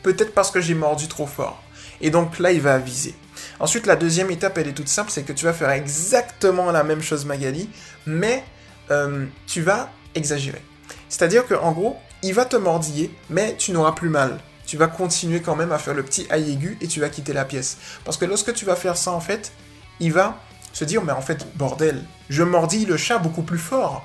peut-être 0.03 0.33
parce 0.33 0.51
que 0.51 0.61
j'ai 0.61 0.75
mordu 0.75 1.07
trop 1.07 1.25
fort. 1.25 1.61
Et 2.01 2.11
donc 2.11 2.37
là, 2.37 2.51
il 2.51 2.61
va 2.61 2.75
aviser. 2.75 3.15
Ensuite, 3.59 3.87
la 3.87 3.95
deuxième 3.95 4.29
étape, 4.29 4.57
elle 4.59 4.67
est 4.67 4.73
toute 4.73 4.87
simple, 4.87 5.09
c'est 5.09 5.23
que 5.23 5.33
tu 5.33 5.45
vas 5.45 5.53
faire 5.53 5.71
exactement 5.71 6.71
la 6.71 6.83
même 6.83 7.01
chose, 7.01 7.25
Magali, 7.25 7.69
mais 8.05 8.43
euh, 8.91 9.25
tu 9.47 9.61
vas 9.61 9.89
exagérer. 10.13 10.61
C'est-à-dire 11.09 11.47
qu'en 11.47 11.71
gros, 11.71 11.97
il 12.21 12.33
va 12.33 12.45
te 12.45 12.55
mordiller, 12.55 13.13
mais 13.29 13.55
tu 13.57 13.71
n'auras 13.71 13.93
plus 13.93 14.09
mal 14.09 14.39
tu 14.73 14.77
vas 14.77 14.87
continuer 14.87 15.39
quand 15.39 15.55
même 15.55 15.71
à 15.71 15.77
faire 15.77 15.93
le 15.93 16.01
petit 16.01 16.25
aigu 16.31 16.79
et 16.81 16.87
tu 16.87 16.99
vas 16.99 17.09
quitter 17.09 17.31
la 17.31 17.45
pièce. 17.45 17.77
Parce 18.05 18.17
que 18.17 18.25
lorsque 18.25 18.55
tu 18.55 18.65
vas 18.65 18.75
faire 18.75 18.97
ça, 18.97 19.11
en 19.11 19.19
fait, 19.19 19.51
il 19.99 20.11
va 20.11 20.41
se 20.71 20.83
dire, 20.83 21.03
mais 21.03 21.11
en 21.11 21.21
fait, 21.21 21.45
bordel, 21.55 22.03
je 22.27 22.41
mordis 22.41 22.87
le 22.87 22.97
chat 22.97 23.19
beaucoup 23.19 23.43
plus 23.43 23.59
fort. 23.59 24.03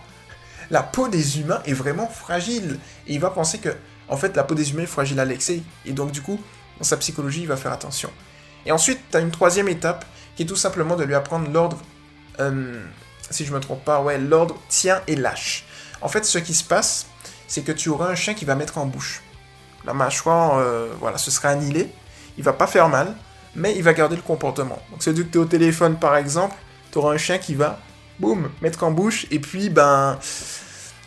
La 0.68 0.82
peau 0.82 1.08
des 1.08 1.40
humains 1.40 1.62
est 1.64 1.72
vraiment 1.72 2.06
fragile. 2.06 2.78
Et 3.06 3.14
il 3.14 3.18
va 3.18 3.30
penser 3.30 3.60
que, 3.60 3.70
en 4.08 4.18
fait, 4.18 4.36
la 4.36 4.44
peau 4.44 4.54
des 4.54 4.70
humains 4.72 4.82
est 4.82 4.86
fragile 4.86 5.18
à 5.20 5.24
l'excès. 5.24 5.62
Et 5.86 5.92
donc, 5.92 6.12
du 6.12 6.20
coup, 6.20 6.38
dans 6.76 6.84
sa 6.84 6.98
psychologie, 6.98 7.40
il 7.40 7.48
va 7.48 7.56
faire 7.56 7.72
attention. 7.72 8.10
Et 8.66 8.70
ensuite, 8.70 9.00
tu 9.10 9.16
as 9.16 9.20
une 9.20 9.30
troisième 9.30 9.70
étape 9.70 10.04
qui 10.36 10.42
est 10.42 10.46
tout 10.46 10.54
simplement 10.54 10.96
de 10.96 11.04
lui 11.04 11.14
apprendre 11.14 11.50
l'ordre, 11.50 11.78
euh, 12.40 12.84
si 13.30 13.46
je 13.46 13.54
me 13.54 13.60
trompe 13.60 13.82
pas, 13.86 14.02
ouais, 14.02 14.18
l'ordre 14.18 14.60
tiens 14.68 15.00
et 15.06 15.16
lâche. 15.16 15.64
En 16.02 16.08
fait, 16.08 16.26
ce 16.26 16.36
qui 16.36 16.52
se 16.52 16.62
passe, 16.62 17.06
c'est 17.46 17.62
que 17.62 17.72
tu 17.72 17.88
auras 17.88 18.08
un 18.10 18.14
chien 18.14 18.34
qui 18.34 18.44
va 18.44 18.54
mettre 18.54 18.76
en 18.76 18.84
bouche 18.84 19.22
la 19.88 19.94
mâchoire, 19.94 20.58
euh, 20.58 20.92
voilà, 21.00 21.16
ce 21.16 21.30
sera 21.30 21.48
annihilé. 21.48 21.88
Il 22.36 22.44
va 22.44 22.52
pas 22.52 22.66
faire 22.66 22.90
mal, 22.90 23.14
mais 23.56 23.74
il 23.74 23.82
va 23.82 23.94
garder 23.94 24.16
le 24.16 24.22
comportement. 24.22 24.78
Donc, 24.90 25.02
c'est 25.02 25.14
du 25.14 25.24
que 25.24 25.32
tu 25.32 25.38
es 25.38 25.40
au 25.40 25.46
téléphone, 25.46 25.98
par 25.98 26.14
exemple, 26.14 26.54
tu 26.92 26.98
auras 26.98 27.14
un 27.14 27.16
chien 27.16 27.38
qui 27.38 27.54
va, 27.54 27.80
boum, 28.20 28.50
mettre 28.60 28.84
en 28.84 28.90
bouche, 28.90 29.26
et 29.30 29.38
puis, 29.38 29.70
ben, 29.70 30.18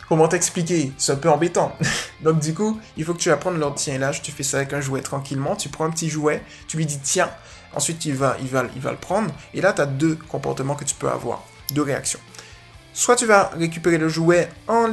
comment 0.08 0.26
t'expliquer? 0.26 0.92
C'est 0.98 1.12
un 1.12 1.16
peu 1.16 1.30
embêtant. 1.30 1.76
Donc, 2.22 2.40
du 2.40 2.54
coup, 2.54 2.80
il 2.96 3.04
faut 3.04 3.14
que 3.14 3.20
tu 3.20 3.30
apprennes 3.30 3.60
l'ordre 3.60 3.76
tiens 3.76 3.98
lâche. 3.98 4.20
Tu 4.20 4.32
fais 4.32 4.42
ça 4.42 4.56
avec 4.56 4.72
un 4.72 4.80
jouet 4.80 5.00
tranquillement. 5.00 5.54
Tu 5.54 5.68
prends 5.68 5.84
un 5.84 5.90
petit 5.90 6.10
jouet, 6.10 6.42
tu 6.66 6.76
lui 6.76 6.84
dis 6.84 6.98
tiens. 6.98 7.30
Ensuite, 7.76 8.04
il 8.04 8.16
va, 8.16 8.36
il 8.40 8.48
va, 8.48 8.64
il 8.74 8.80
va 8.82 8.90
le 8.90 8.96
prendre. 8.96 9.32
Et 9.54 9.60
là, 9.60 9.72
tu 9.72 9.80
as 9.80 9.86
deux 9.86 10.18
comportements 10.28 10.74
que 10.74 10.84
tu 10.84 10.96
peux 10.96 11.08
avoir, 11.08 11.44
deux 11.72 11.82
réactions. 11.82 12.20
Soit 12.92 13.14
tu 13.14 13.26
vas 13.26 13.52
récupérer 13.56 13.96
le 13.96 14.08
jouet 14.08 14.48
en 14.66 14.88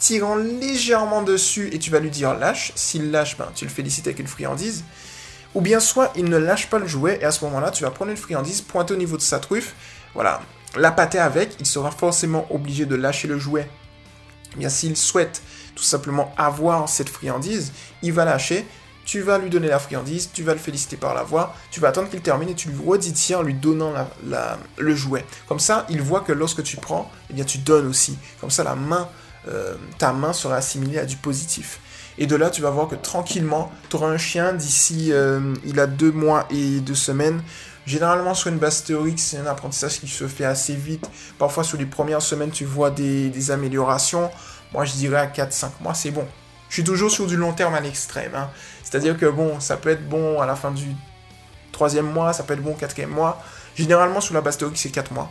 tirant 0.00 0.34
légèrement 0.34 1.22
dessus 1.22 1.68
et 1.72 1.78
tu 1.78 1.90
vas 1.90 2.00
lui 2.00 2.10
dire 2.10 2.34
lâche. 2.34 2.72
S'il 2.74 3.12
lâche, 3.12 3.36
ben, 3.36 3.48
tu 3.54 3.64
le 3.64 3.70
félicites 3.70 4.08
avec 4.08 4.18
une 4.18 4.26
friandise. 4.26 4.82
Ou 5.54 5.60
bien 5.60 5.78
soit 5.78 6.12
il 6.16 6.24
ne 6.24 6.38
lâche 6.38 6.68
pas 6.68 6.78
le 6.78 6.86
jouet 6.86 7.18
et 7.20 7.24
à 7.24 7.30
ce 7.30 7.44
moment-là, 7.44 7.70
tu 7.70 7.84
vas 7.84 7.90
prendre 7.90 8.10
une 8.10 8.16
friandise, 8.16 8.62
pointer 8.62 8.94
au 8.94 8.96
niveau 8.96 9.16
de 9.16 9.22
sa 9.22 9.38
truffe, 9.38 9.74
voilà, 10.14 10.40
la 10.76 10.90
pâter 10.90 11.18
avec, 11.18 11.56
il 11.60 11.66
sera 11.66 11.90
forcément 11.90 12.46
obligé 12.50 12.86
de 12.86 12.94
lâcher 12.94 13.28
le 13.28 13.38
jouet. 13.38 13.68
Bien 14.56 14.68
s'il 14.68 14.96
souhaite 14.96 15.42
tout 15.74 15.84
simplement 15.84 16.32
avoir 16.36 16.88
cette 16.88 17.08
friandise, 17.08 17.72
il 18.02 18.12
va 18.12 18.24
lâcher, 18.24 18.64
tu 19.04 19.20
vas 19.20 19.38
lui 19.38 19.50
donner 19.50 19.68
la 19.68 19.80
friandise, 19.80 20.30
tu 20.32 20.42
vas 20.42 20.52
le 20.52 20.60
féliciter 20.60 20.96
par 20.96 21.14
la 21.14 21.24
voix, 21.24 21.54
tu 21.70 21.80
vas 21.80 21.88
attendre 21.88 22.08
qu'il 22.08 22.20
termine 22.20 22.48
et 22.48 22.54
tu 22.54 22.68
lui 22.68 22.78
redis 22.86 23.12
tiens 23.12 23.38
en 23.38 23.42
lui 23.42 23.54
donnant 23.54 23.92
le 24.76 24.94
jouet. 24.94 25.24
Comme 25.48 25.60
ça, 25.60 25.84
il 25.90 26.00
voit 26.00 26.20
que 26.20 26.32
lorsque 26.32 26.62
tu 26.62 26.76
prends, 26.76 27.10
eh 27.28 27.34
bien 27.34 27.44
tu 27.44 27.58
donnes 27.58 27.88
aussi. 27.88 28.16
Comme 28.40 28.50
ça, 28.50 28.62
la 28.62 28.76
main 28.76 29.08
euh, 29.48 29.74
ta 29.98 30.12
main 30.12 30.32
sera 30.32 30.56
assimilée 30.56 30.98
à 30.98 31.06
du 31.06 31.16
positif. 31.16 31.80
Et 32.18 32.26
de 32.26 32.36
là, 32.36 32.50
tu 32.50 32.60
vas 32.60 32.70
voir 32.70 32.88
que 32.88 32.96
tranquillement, 32.96 33.72
tu 33.88 33.96
auras 33.96 34.08
un 34.08 34.18
chien 34.18 34.52
d'ici, 34.52 35.08
euh, 35.10 35.54
il 35.64 35.80
a 35.80 35.86
deux 35.86 36.12
mois 36.12 36.46
et 36.50 36.80
deux 36.80 36.94
semaines. 36.94 37.42
Généralement, 37.86 38.34
sur 38.34 38.50
une 38.50 38.58
base 38.58 38.84
théorique, 38.84 39.18
c'est 39.18 39.38
un 39.38 39.46
apprentissage 39.46 40.00
qui 40.00 40.08
se 40.08 40.28
fait 40.28 40.44
assez 40.44 40.74
vite. 40.74 41.08
Parfois, 41.38 41.64
sur 41.64 41.78
les 41.78 41.86
premières 41.86 42.20
semaines, 42.20 42.50
tu 42.50 42.64
vois 42.64 42.90
des, 42.90 43.50
améliorations. 43.50 44.30
Moi, 44.72 44.84
je 44.84 44.92
dirais 44.92 45.18
à 45.18 45.26
4-5 45.26 45.70
mois, 45.80 45.94
c'est 45.94 46.10
bon. 46.10 46.26
Je 46.68 46.74
suis 46.74 46.84
toujours 46.84 47.10
sur 47.10 47.26
du 47.26 47.36
long 47.36 47.52
terme 47.52 47.74
à 47.74 47.80
l'extrême. 47.80 48.32
Hein. 48.34 48.50
C'est-à-dire 48.84 49.16
que 49.16 49.26
bon, 49.26 49.58
ça 49.58 49.76
peut 49.76 49.88
être 49.88 50.08
bon 50.08 50.40
à 50.40 50.46
la 50.46 50.54
fin 50.54 50.70
du 50.70 50.86
troisième 51.72 52.12
mois, 52.12 52.32
ça 52.32 52.42
peut 52.42 52.54
être 52.54 52.62
bon 52.62 52.74
quatrième 52.74 53.10
mois. 53.10 53.42
Généralement, 53.74 54.20
sur 54.20 54.34
la 54.34 54.40
base 54.40 54.58
théorique, 54.58 54.78
c'est 54.78 54.90
4 54.90 55.12
mois. 55.12 55.30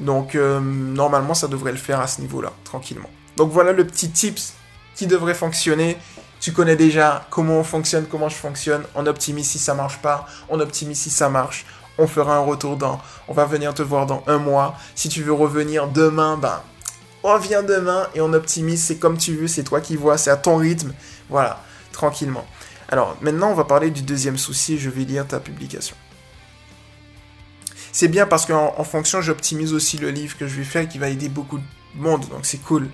Donc, 0.00 0.34
euh, 0.34 0.60
normalement, 0.60 1.34
ça 1.34 1.48
devrait 1.48 1.72
le 1.72 1.78
faire 1.78 2.00
à 2.00 2.06
ce 2.06 2.20
niveau-là, 2.20 2.52
tranquillement. 2.64 3.10
Donc 3.38 3.52
voilà 3.52 3.72
le 3.72 3.86
petit 3.86 4.10
tips 4.10 4.52
qui 4.96 5.06
devrait 5.06 5.32
fonctionner. 5.32 5.96
Tu 6.40 6.52
connais 6.52 6.74
déjà 6.74 7.24
comment 7.30 7.60
on 7.60 7.64
fonctionne, 7.64 8.06
comment 8.06 8.28
je 8.28 8.34
fonctionne. 8.34 8.82
On 8.96 9.06
optimise 9.06 9.48
si 9.48 9.60
ça 9.60 9.74
marche 9.74 9.98
pas, 9.98 10.26
on 10.48 10.58
optimise 10.60 10.98
si 10.98 11.10
ça 11.10 11.28
marche. 11.28 11.64
On 11.98 12.08
fera 12.08 12.36
un 12.36 12.40
retour 12.40 12.76
dans. 12.76 13.00
On 13.28 13.32
va 13.32 13.44
venir 13.44 13.74
te 13.74 13.82
voir 13.82 14.06
dans 14.06 14.24
un 14.26 14.38
mois. 14.38 14.76
Si 14.96 15.08
tu 15.08 15.22
veux 15.22 15.32
revenir 15.32 15.86
demain, 15.86 16.36
ben 16.36 16.60
reviens 17.22 17.62
demain 17.62 18.08
et 18.14 18.20
on 18.20 18.32
optimise. 18.32 18.82
C'est 18.84 18.96
comme 18.96 19.16
tu 19.16 19.36
veux, 19.36 19.46
c'est 19.46 19.62
toi 19.62 19.80
qui 19.80 19.94
vois, 19.94 20.18
c'est 20.18 20.30
à 20.30 20.36
ton 20.36 20.56
rythme. 20.56 20.92
Voilà, 21.28 21.62
tranquillement. 21.92 22.44
Alors 22.88 23.16
maintenant, 23.20 23.50
on 23.50 23.54
va 23.54 23.64
parler 23.64 23.90
du 23.90 24.02
deuxième 24.02 24.36
souci. 24.36 24.78
Je 24.78 24.90
vais 24.90 25.04
lire 25.04 25.26
ta 25.26 25.38
publication. 25.38 25.94
C'est 27.92 28.08
bien 28.08 28.26
parce 28.26 28.46
qu'en 28.46 28.84
fonction, 28.84 29.20
j'optimise 29.20 29.72
aussi 29.72 29.96
le 29.96 30.10
livre 30.10 30.36
que 30.36 30.48
je 30.48 30.56
vais 30.56 30.64
faire 30.64 30.88
qui 30.88 30.98
va 30.98 31.08
aider 31.08 31.28
beaucoup 31.28 31.58
de 31.58 31.64
monde. 31.94 32.28
Donc 32.30 32.44
c'est 32.44 32.58
cool. 32.58 32.88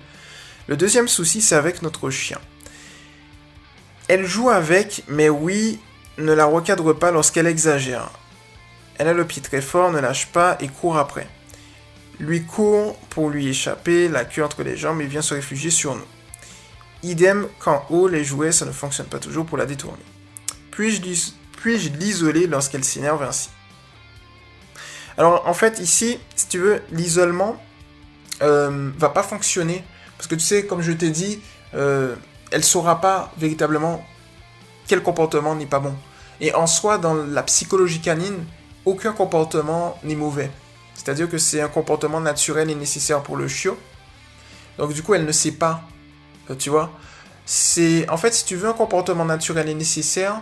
Le 0.67 0.77
deuxième 0.77 1.07
souci, 1.07 1.41
c'est 1.41 1.55
avec 1.55 1.81
notre 1.81 2.09
chien. 2.09 2.39
Elle 4.07 4.25
joue 4.25 4.49
avec, 4.49 5.03
mais 5.07 5.29
oui, 5.29 5.79
ne 6.17 6.31
la 6.31 6.45
recadre 6.45 6.93
pas 6.93 7.11
lorsqu'elle 7.11 7.47
exagère. 7.47 8.09
Elle 8.97 9.07
a 9.07 9.13
le 9.13 9.25
pied 9.25 9.41
très 9.41 9.61
fort, 9.61 9.91
ne 9.91 9.99
lâche 9.99 10.27
pas 10.27 10.57
et 10.59 10.67
court 10.67 10.97
après. 10.97 11.27
Lui 12.19 12.45
court 12.45 12.97
pour 13.09 13.29
lui 13.29 13.47
échapper, 13.47 14.07
la 14.07 14.25
queue 14.25 14.43
entre 14.43 14.63
les 14.63 14.77
jambes 14.77 15.01
et 15.01 15.05
vient 15.05 15.21
se 15.21 15.33
réfugier 15.33 15.69
sur 15.69 15.95
nous. 15.95 16.05
Idem 17.03 17.47
quand 17.59 17.85
haut 17.89 18.07
les 18.07 18.23
jouets, 18.23 18.51
ça 18.51 18.65
ne 18.65 18.71
fonctionne 18.71 19.07
pas 19.07 19.19
toujours 19.19 19.45
pour 19.45 19.57
la 19.57 19.65
détourner. 19.65 20.03
Puis-je 20.71 21.89
l'isoler 21.89 22.47
lorsqu'elle 22.47 22.83
s'énerve 22.83 23.21
ainsi? 23.23 23.49
Alors 25.17 25.47
en 25.47 25.53
fait 25.53 25.79
ici, 25.79 26.19
si 26.35 26.47
tu 26.47 26.59
veux, 26.59 26.81
l'isolement 26.91 27.61
euh, 28.41 28.91
va 28.97 29.09
pas 29.09 29.23
fonctionner 29.23 29.83
parce 30.17 30.27
que 30.27 30.35
tu 30.35 30.41
sais, 30.41 30.65
comme 30.65 30.81
je 30.81 30.91
t'ai 30.91 31.09
dit, 31.09 31.39
euh, 31.73 32.15
elle 32.51 32.63
saura 32.63 33.01
pas 33.01 33.31
véritablement 33.37 34.05
quel 34.87 35.01
comportement 35.01 35.55
n'est 35.55 35.65
pas 35.65 35.79
bon. 35.79 35.95
Et 36.41 36.53
en 36.53 36.67
soi, 36.67 36.97
dans 36.97 37.13
la 37.13 37.43
psychologie 37.43 38.01
canine, 38.01 38.45
aucun 38.85 39.13
comportement 39.13 39.97
n'est 40.03 40.15
mauvais. 40.15 40.51
C'est-à-dire 40.93 41.29
que 41.29 41.37
c'est 41.37 41.61
un 41.61 41.67
comportement 41.67 42.21
naturel 42.21 42.69
et 42.69 42.75
nécessaire 42.75 43.21
pour 43.23 43.35
le 43.37 43.47
chiot. 43.47 43.77
Donc 44.77 44.93
du 44.93 45.03
coup, 45.03 45.13
elle 45.13 45.25
ne 45.25 45.31
sait 45.31 45.53
pas. 45.53 45.83
Euh, 46.49 46.55
tu 46.55 46.69
vois 46.69 46.91
C'est 47.45 48.09
en 48.09 48.17
fait, 48.17 48.33
si 48.33 48.45
tu 48.45 48.55
veux 48.55 48.69
un 48.69 48.73
comportement 48.73 49.25
naturel 49.25 49.69
et 49.69 49.73
nécessaire, 49.73 50.41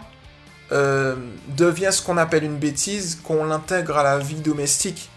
euh, 0.72 1.16
devient 1.50 1.90
ce 1.92 2.02
qu'on 2.02 2.18
appelle 2.18 2.44
une 2.44 2.58
bêtise, 2.58 3.20
qu'on 3.24 3.46
l'intègre 3.46 3.98
à 3.98 4.04
la 4.04 4.18
vie 4.20 4.42
domestique. 4.42 5.10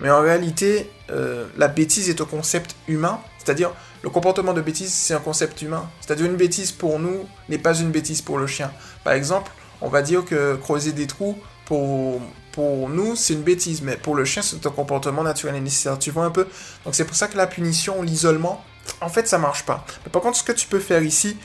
Mais 0.00 0.10
en 0.10 0.20
réalité, 0.20 0.90
euh, 1.12 1.46
la 1.56 1.68
bêtise 1.68 2.08
est 2.08 2.20
un 2.20 2.24
concept 2.24 2.74
humain, 2.88 3.20
c'est-à-dire 3.38 3.72
le 4.02 4.10
comportement 4.10 4.52
de 4.52 4.60
bêtise, 4.60 4.92
c'est 4.92 5.14
un 5.14 5.20
concept 5.20 5.62
humain. 5.62 5.88
C'est-à-dire 6.00 6.26
une 6.26 6.36
bêtise 6.36 6.72
pour 6.72 6.98
nous 6.98 7.26
n'est 7.48 7.58
pas 7.58 7.74
une 7.74 7.90
bêtise 7.90 8.20
pour 8.22 8.38
le 8.38 8.46
chien. 8.46 8.72
Par 9.04 9.12
exemple, 9.12 9.52
on 9.80 9.88
va 9.88 10.02
dire 10.02 10.24
que 10.24 10.56
creuser 10.56 10.92
des 10.92 11.06
trous, 11.06 11.38
pour, 11.66 12.20
pour 12.52 12.88
nous, 12.88 13.14
c'est 13.14 13.34
une 13.34 13.42
bêtise, 13.42 13.82
mais 13.82 13.96
pour 13.96 14.14
le 14.14 14.24
chien, 14.24 14.42
c'est 14.42 14.66
un 14.66 14.70
comportement 14.70 15.22
naturel 15.22 15.54
et 15.54 15.60
nécessaire. 15.60 15.98
Tu 15.98 16.10
vois 16.10 16.24
un 16.24 16.30
peu? 16.30 16.46
Donc 16.84 16.94
c'est 16.94 17.04
pour 17.04 17.14
ça 17.14 17.28
que 17.28 17.36
la 17.36 17.46
punition, 17.46 18.02
l'isolement, 18.02 18.64
en 19.00 19.08
fait, 19.08 19.28
ça 19.28 19.38
marche 19.38 19.64
pas. 19.64 19.84
Mais 20.04 20.10
par 20.10 20.22
contre, 20.22 20.38
ce 20.38 20.42
que 20.42 20.52
tu 20.52 20.66
peux 20.66 20.80
faire 20.80 21.02
ici, 21.02 21.36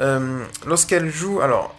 euh, 0.00 0.44
lorsqu'elle 0.66 1.10
joue, 1.10 1.40
alors, 1.40 1.74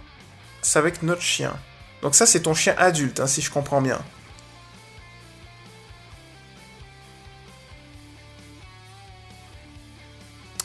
c'est 0.62 0.80
avec 0.80 1.04
notre 1.04 1.22
chien. 1.22 1.54
Donc 2.02 2.16
ça, 2.16 2.25
c'est 2.25 2.42
ton 2.42 2.54
chien 2.54 2.75
adulte, 2.78 3.20
hein, 3.20 3.28
si 3.28 3.42
je 3.42 3.50
comprends 3.50 3.82
bien. 3.82 4.00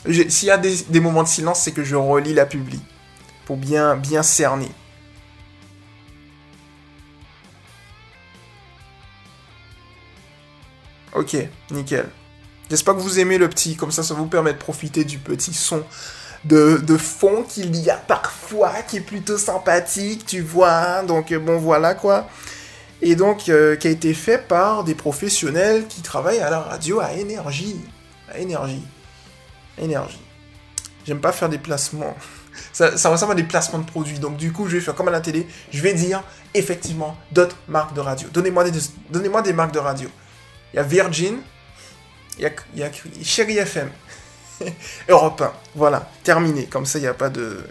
S'il 0.05 0.47
y 0.47 0.51
a 0.51 0.57
des, 0.57 0.99
moments 0.99 1.23
de 1.23 1.27
silence, 1.27 1.61
c'est 1.61 1.71
que 1.71 1.83
je 1.83 1.95
relis 1.95 2.33
la 2.33 2.45
publi. 2.45 2.79
Pour 3.45 3.57
bien, 3.57 3.95
bien 3.95 4.23
cerner. 4.23 4.71
Ok, 11.13 11.35
nickel. 11.71 12.09
J'espère 12.69 12.95
que 12.95 13.01
vous 13.01 13.19
aimez 13.19 13.37
le 13.37 13.49
petit, 13.49 13.75
comme 13.75 13.91
ça 13.91 14.01
ça 14.01 14.13
vous 14.13 14.27
permet 14.27 14.53
de 14.53 14.57
profiter 14.57 15.03
du 15.03 15.17
petit 15.17 15.53
son 15.53 15.83
de, 16.45 16.97
fond 16.97 17.43
qu'il 17.43 17.75
y 17.75 17.89
a 17.89 17.97
parfois, 17.97 18.73
qui 18.87 18.97
est 18.97 19.01
plutôt 19.01 19.37
sympathique, 19.37 20.25
tu 20.25 20.41
vois. 20.41 21.03
Donc 21.03 21.33
bon 21.33 21.57
voilà 21.57 21.93
quoi. 21.93 22.27
Et 23.01 23.15
donc 23.15 23.49
euh, 23.49 23.75
qui 23.75 23.87
a 23.87 23.91
été 23.91 24.13
fait 24.13 24.47
par 24.47 24.83
des 24.83 24.95
professionnels 24.95 25.85
qui 25.87 26.01
travaillent 26.01 26.39
à 26.39 26.49
la 26.49 26.61
radio 26.61 26.99
à 27.01 27.13
énergie. 27.13 27.79
À 28.33 28.39
énergie 28.39 28.83
énergie. 29.77 30.21
J'aime 31.05 31.19
pas 31.19 31.31
faire 31.31 31.49
des 31.49 31.57
placements. 31.57 32.15
Ça, 32.73 33.09
ressemble 33.09 33.33
à 33.33 33.35
des 33.35 33.43
placements 33.43 33.79
de 33.79 33.85
produits. 33.85 34.19
Donc 34.19 34.37
du 34.37 34.51
coup, 34.51 34.67
je 34.67 34.77
vais 34.77 34.81
faire 34.81 34.95
comme 34.95 35.07
à 35.07 35.11
la 35.11 35.21
télé. 35.21 35.47
Je 35.71 35.81
vais 35.81 35.93
dire 35.93 36.23
effectivement 36.53 37.17
d'autres 37.31 37.57
marques 37.67 37.93
de 37.93 38.01
radio. 38.01 38.27
Donnez-moi 38.31 38.69
des, 38.69 38.79
donnez 39.09 39.29
des 39.43 39.53
marques 39.53 39.73
de 39.73 39.79
radio. 39.79 40.09
Il 40.73 40.77
y 40.77 40.79
a 40.79 40.83
Virgin. 40.83 41.37
Il 42.37 42.43
y 42.77 42.83
a, 42.83 42.87
y 42.87 43.23
Chéri 43.23 43.57
FM. 43.57 43.89
Europe 45.09 45.41
1. 45.41 45.51
Voilà, 45.75 46.09
terminé. 46.23 46.65
Comme 46.65 46.85
ça, 46.85 46.99
il 46.99 47.03
n'y 47.03 47.07
a 47.07 47.13
pas 47.13 47.29
de... 47.29 47.63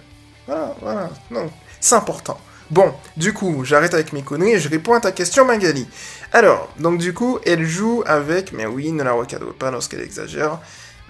Voilà, 0.46 0.74
voilà. 0.80 1.10
Non, 1.30 1.50
c'est 1.80 1.94
important. 1.94 2.38
Bon, 2.70 2.94
du 3.16 3.32
coup, 3.32 3.64
j'arrête 3.64 3.94
avec 3.94 4.12
mes 4.12 4.22
conneries 4.22 4.52
et 4.52 4.60
je 4.60 4.68
réponds 4.68 4.94
à 4.94 5.00
ta 5.00 5.12
question, 5.12 5.44
Magali. 5.44 5.88
Alors, 6.32 6.68
donc 6.78 6.98
du 6.98 7.12
coup, 7.14 7.38
elle 7.44 7.64
joue 7.64 8.02
avec... 8.06 8.52
Mais 8.52 8.66
oui, 8.66 8.92
ne 8.92 9.02
la 9.02 9.12
recadre 9.12 9.52
pas 9.54 9.70
lorsqu'elle 9.70 10.02
exagère. 10.02 10.58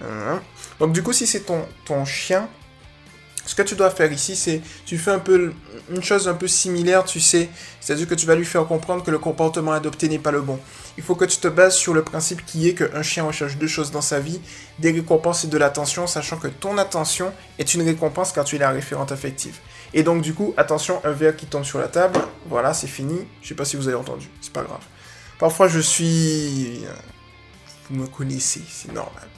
Hein. 0.03 0.41
Donc 0.81 0.93
du 0.93 1.03
coup, 1.03 1.13
si 1.13 1.27
c'est 1.27 1.41
ton, 1.41 1.65
ton 1.85 2.05
chien, 2.05 2.49
ce 3.47 3.55
que 3.55 3.63
tu 3.63 3.75
dois 3.75 3.91
faire 3.91 4.13
ici, 4.13 4.37
c'est 4.37 4.61
tu 4.87 4.97
fais 4.99 5.11
un 5.11 5.19
peu 5.19 5.53
une 5.91 6.03
chose 6.03 6.29
un 6.29 6.35
peu 6.35 6.49
similaire, 6.49 7.05
tu 7.05 7.21
sais, 7.21 7.49
c'est-à-dire 7.81 8.07
que 8.07 8.15
tu 8.15 8.27
vas 8.27 8.35
lui 8.35 8.45
faire 8.45 8.67
comprendre 8.67 9.03
que 9.03 9.11
le 9.11 9.19
comportement 9.19 9.73
adopté 9.73 10.09
n'est 10.09 10.19
pas 10.19 10.31
le 10.31 10.41
bon. 10.41 10.59
Il 10.97 11.03
faut 11.03 11.15
que 11.15 11.25
tu 11.25 11.39
te 11.39 11.49
bases 11.49 11.75
sur 11.75 11.95
le 11.95 12.03
principe 12.03 12.45
qui 12.45 12.69
est 12.69 12.75
qu'un 12.75 13.03
chien 13.03 13.25
recherche 13.25 13.57
deux 13.57 13.67
choses 13.67 13.91
dans 13.91 14.03
sa 14.03 14.21
vie, 14.21 14.41
des 14.79 14.93
récompenses 14.93 15.45
et 15.45 15.49
de 15.49 15.59
l'attention, 15.59 16.07
sachant 16.07 16.37
que 16.37 16.49
ton 16.49 16.79
attention 16.79 17.33
est 17.59 17.75
une 17.75 17.83
récompense 17.83 18.33
quand 18.33 18.45
tu 18.45 18.57
es 18.57 18.59
la 18.59 18.71
référente 18.71 19.11
affective. 19.11 19.59
Et 19.95 20.03
donc 20.03 20.23
du 20.23 20.35
coup, 20.35 20.55
attention, 20.57 21.01
un 21.05 21.13
verre 21.13 21.37
qui 21.37 21.47
tombe 21.47 21.65
sur 21.65 21.79
la 21.79 21.89
table, 21.89 22.19
voilà, 22.47 22.73
c'est 22.75 22.87
fini. 22.87 23.27
Je 23.43 23.49
sais 23.49 23.55
pas 23.55 23.65
si 23.65 23.77
vous 23.77 23.89
avez 23.89 23.97
entendu, 23.97 24.29
c'est 24.41 24.53
pas 24.53 24.63
grave. 24.63 24.85
Parfois 25.39 25.69
je 25.69 25.81
suis... 25.81 26.85
Vous 27.91 27.97
me 27.97 28.07
connaissez, 28.07 28.63
c'est 28.69 28.93
normal 28.93 29.30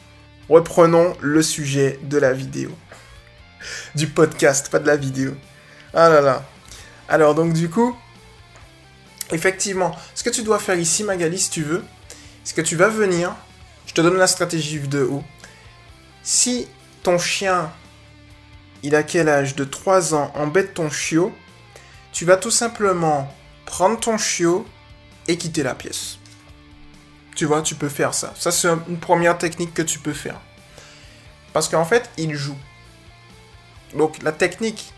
reprenons 0.52 1.16
le 1.20 1.42
sujet 1.42 1.98
de 2.02 2.18
la 2.18 2.34
vidéo. 2.34 2.70
Du 3.94 4.06
podcast, 4.06 4.68
pas 4.68 4.80
de 4.80 4.86
la 4.86 4.96
vidéo. 4.96 5.34
Ah 5.94 6.10
là 6.10 6.20
là. 6.20 6.44
Alors 7.08 7.34
donc 7.34 7.54
du 7.54 7.70
coup, 7.70 7.96
effectivement, 9.30 9.96
ce 10.14 10.22
que 10.22 10.28
tu 10.28 10.42
dois 10.42 10.58
faire 10.58 10.78
ici, 10.78 11.04
Magali, 11.04 11.38
si 11.38 11.48
tu 11.48 11.62
veux, 11.62 11.82
c'est 12.44 12.54
que 12.54 12.60
tu 12.60 12.76
vas 12.76 12.88
venir, 12.88 13.34
je 13.86 13.94
te 13.94 14.02
donne 14.02 14.18
la 14.18 14.26
stratégie 14.26 14.78
de 14.78 15.02
haut. 15.02 15.24
Si 16.22 16.68
ton 17.02 17.18
chien, 17.18 17.72
il 18.82 18.94
a 18.94 19.02
quel 19.02 19.30
âge 19.30 19.56
De 19.56 19.64
3 19.64 20.14
ans, 20.14 20.32
embête 20.34 20.74
ton 20.74 20.90
chiot, 20.90 21.32
tu 22.12 22.26
vas 22.26 22.36
tout 22.36 22.50
simplement 22.50 23.32
prendre 23.64 23.98
ton 23.98 24.18
chiot 24.18 24.66
et 25.28 25.38
quitter 25.38 25.62
la 25.62 25.74
pièce. 25.74 26.18
Tu 27.42 27.46
vois, 27.46 27.60
tu 27.60 27.74
peux 27.74 27.88
faire 27.88 28.14
ça. 28.14 28.32
Ça, 28.36 28.52
c'est 28.52 28.68
une 28.68 29.00
première 29.00 29.36
technique 29.36 29.74
que 29.74 29.82
tu 29.82 29.98
peux 29.98 30.12
faire. 30.12 30.40
Parce 31.52 31.68
qu'en 31.68 31.84
fait, 31.84 32.08
il 32.16 32.36
joue. 32.36 32.56
Donc, 33.96 34.22
la 34.22 34.30
technique 34.30 34.92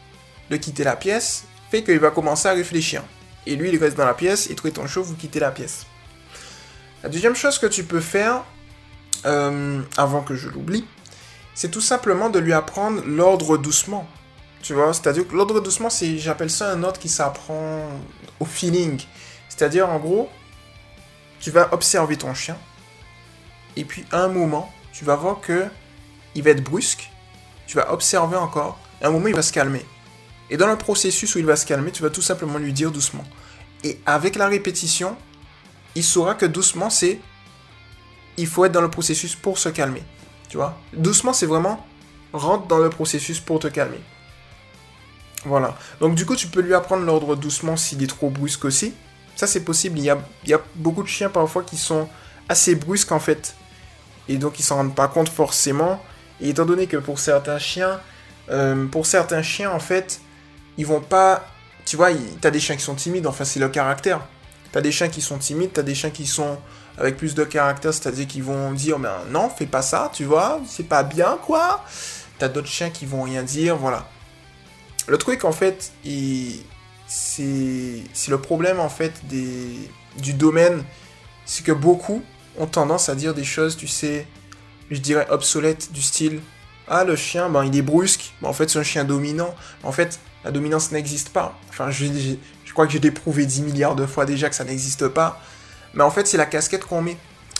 de 0.50 0.58
quitter 0.58 0.84
la 0.84 0.94
pièce 0.94 1.44
fait 1.70 1.82
qu'il 1.82 1.98
va 1.98 2.10
commencer 2.10 2.46
à 2.46 2.52
réfléchir. 2.52 3.02
Et 3.46 3.56
lui, 3.56 3.70
il 3.70 3.78
reste 3.78 3.96
dans 3.96 4.04
la 4.04 4.12
pièce, 4.12 4.50
et 4.50 4.54
toi 4.54 4.68
et 4.68 4.74
ton 4.74 4.86
chien, 4.86 5.00
vous 5.00 5.14
quittez 5.14 5.40
la 5.40 5.52
pièce. 5.52 5.86
La 7.02 7.08
deuxième 7.08 7.34
chose 7.34 7.58
que 7.58 7.64
tu 7.64 7.82
peux 7.82 8.00
faire, 8.00 8.44
euh, 9.24 9.80
avant 9.96 10.20
que 10.20 10.34
je 10.34 10.50
l'oublie, 10.50 10.86
c'est 11.54 11.70
tout 11.70 11.80
simplement 11.80 12.28
de 12.28 12.40
lui 12.40 12.52
apprendre 12.52 13.02
l'ordre 13.06 13.56
doucement. 13.56 14.06
Tu 14.60 14.74
vois, 14.74 14.92
c'est-à-dire 14.92 15.26
que 15.26 15.34
l'ordre 15.34 15.60
doucement, 15.60 15.88
c'est, 15.88 16.18
j'appelle 16.18 16.50
ça 16.50 16.72
un 16.72 16.82
ordre 16.82 17.00
qui 17.00 17.08
s'apprend 17.08 17.88
au 18.38 18.44
feeling. 18.44 19.00
C'est-à-dire, 19.48 19.88
en 19.88 19.98
gros, 19.98 20.28
tu 21.44 21.50
vas 21.50 21.74
observer 21.74 22.16
ton 22.16 22.32
chien. 22.32 22.56
Et 23.76 23.84
puis, 23.84 24.06
à 24.10 24.22
un 24.22 24.28
moment, 24.28 24.72
tu 24.94 25.04
vas 25.04 25.14
voir 25.14 25.42
que 25.42 25.66
il 26.34 26.42
va 26.42 26.50
être 26.50 26.64
brusque. 26.64 27.10
Tu 27.66 27.76
vas 27.76 27.92
observer 27.92 28.38
encore. 28.38 28.78
À 29.02 29.08
un 29.08 29.10
moment, 29.10 29.26
il 29.26 29.34
va 29.34 29.42
se 29.42 29.52
calmer. 29.52 29.84
Et 30.48 30.56
dans 30.56 30.68
le 30.68 30.78
processus 30.78 31.34
où 31.34 31.38
il 31.38 31.44
va 31.44 31.56
se 31.56 31.66
calmer, 31.66 31.90
tu 31.90 32.02
vas 32.02 32.08
tout 32.08 32.22
simplement 32.22 32.56
lui 32.56 32.72
dire 32.72 32.90
doucement. 32.90 33.24
Et 33.82 34.00
avec 34.06 34.36
la 34.36 34.48
répétition, 34.48 35.18
il 35.94 36.02
saura 36.02 36.34
que 36.34 36.46
doucement, 36.46 36.88
c'est. 36.88 37.20
Il 38.38 38.46
faut 38.46 38.64
être 38.64 38.72
dans 38.72 38.80
le 38.80 38.90
processus 38.90 39.34
pour 39.34 39.58
se 39.58 39.68
calmer. 39.68 40.02
Tu 40.48 40.56
vois? 40.56 40.80
Doucement, 40.94 41.34
c'est 41.34 41.44
vraiment 41.44 41.86
rentre 42.32 42.68
dans 42.68 42.78
le 42.78 42.88
processus 42.88 43.38
pour 43.38 43.58
te 43.58 43.66
calmer. 43.66 44.00
Voilà. 45.44 45.76
Donc, 46.00 46.14
du 46.14 46.24
coup, 46.24 46.36
tu 46.36 46.46
peux 46.46 46.62
lui 46.62 46.72
apprendre 46.72 47.04
l'ordre 47.04 47.36
doucement 47.36 47.76
s'il 47.76 48.02
est 48.02 48.06
trop 48.06 48.30
brusque 48.30 48.64
aussi. 48.64 48.94
Ça, 49.36 49.46
c'est 49.46 49.60
possible. 49.60 49.98
Il 49.98 50.04
y, 50.04 50.10
a, 50.10 50.18
il 50.46 50.56
beaucoup 50.76 51.02
de 51.02 51.08
chiens 51.08 51.28
parfois 51.28 51.62
qui 51.62 51.76
sont 51.76 52.08
assez 52.48 52.74
brusques 52.74 53.12
en 53.12 53.20
fait. 53.20 53.54
Et 54.28 54.38
donc, 54.38 54.58
ils 54.58 54.62
s'en 54.62 54.76
rendent 54.76 54.94
pas 54.94 55.08
compte 55.08 55.28
forcément. 55.28 56.02
Et 56.40 56.50
étant 56.50 56.64
donné 56.64 56.86
que 56.86 56.96
pour 56.96 57.18
certains 57.18 57.58
chiens, 57.58 58.00
euh, 58.50 58.86
pour 58.86 59.06
certains 59.06 59.42
chiens, 59.42 59.70
en 59.70 59.80
fait, 59.80 60.20
ils 60.78 60.86
vont 60.86 61.00
pas. 61.00 61.46
Tu 61.84 61.96
vois, 61.96 62.08
t'as 62.40 62.50
des 62.50 62.60
chiens 62.60 62.76
qui 62.76 62.82
sont 62.82 62.94
timides, 62.94 63.26
enfin, 63.26 63.44
c'est 63.44 63.60
leur 63.60 63.70
caractère. 63.70 64.20
T'as 64.72 64.80
des 64.80 64.90
chiens 64.90 65.08
qui 65.08 65.20
sont 65.20 65.38
timides, 65.38 65.72
t'as 65.72 65.82
des 65.82 65.94
chiens 65.94 66.10
qui 66.10 66.26
sont 66.26 66.58
avec 66.96 67.16
plus 67.16 67.34
de 67.34 67.44
caractère, 67.44 67.92
c'est-à-dire 67.92 68.26
qu'ils 68.26 68.42
vont 68.42 68.72
dire, 68.72 68.98
ben 68.98 69.18
non, 69.30 69.48
fais 69.50 69.66
pas 69.66 69.82
ça, 69.82 70.10
tu 70.12 70.24
vois, 70.24 70.60
c'est 70.66 70.88
pas 70.88 71.02
bien, 71.02 71.38
quoi. 71.44 71.84
T'as 72.38 72.48
d'autres 72.48 72.68
chiens 72.68 72.90
qui 72.90 73.06
vont 73.06 73.22
rien 73.22 73.42
dire, 73.42 73.76
voilà. 73.76 74.08
Le 75.06 75.18
truc, 75.18 75.44
en 75.44 75.52
fait, 75.52 75.92
c'est 77.06 78.28
le 78.28 78.38
problème, 78.38 78.80
en 78.80 78.88
fait, 78.88 79.12
du 79.26 80.32
domaine, 80.32 80.82
c'est 81.44 81.64
que 81.64 81.72
beaucoup 81.72 82.22
ont 82.58 82.66
tendance 82.66 83.08
à 83.08 83.14
dire 83.14 83.34
des 83.34 83.44
choses, 83.44 83.76
tu 83.76 83.88
sais, 83.88 84.26
je 84.90 84.98
dirais 84.98 85.26
obsolètes, 85.30 85.92
du 85.92 86.02
style 86.02 86.40
Ah, 86.88 87.04
le 87.04 87.16
chien, 87.16 87.48
ben, 87.48 87.64
il 87.64 87.76
est 87.76 87.82
brusque. 87.82 88.34
Ben, 88.40 88.48
en 88.48 88.52
fait, 88.52 88.68
c'est 88.68 88.78
un 88.78 88.82
chien 88.82 89.04
dominant. 89.04 89.54
En 89.82 89.92
fait, 89.92 90.20
la 90.44 90.50
dominance 90.50 90.92
n'existe 90.92 91.30
pas. 91.30 91.58
Enfin, 91.70 91.90
je, 91.90 92.06
je 92.64 92.72
crois 92.72 92.86
que 92.86 92.92
j'ai 92.92 93.10
prouvé 93.10 93.46
10 93.46 93.62
milliards 93.62 93.96
de 93.96 94.06
fois 94.06 94.26
déjà 94.26 94.48
que 94.48 94.54
ça 94.56 94.64
n'existe 94.64 95.08
pas. 95.08 95.40
Mais 95.94 96.02
en 96.02 96.10
fait, 96.10 96.26
c'est 96.26 96.36
la 96.36 96.46
casquette 96.46 96.84
qu'on 96.84 97.02
met. 97.02 97.16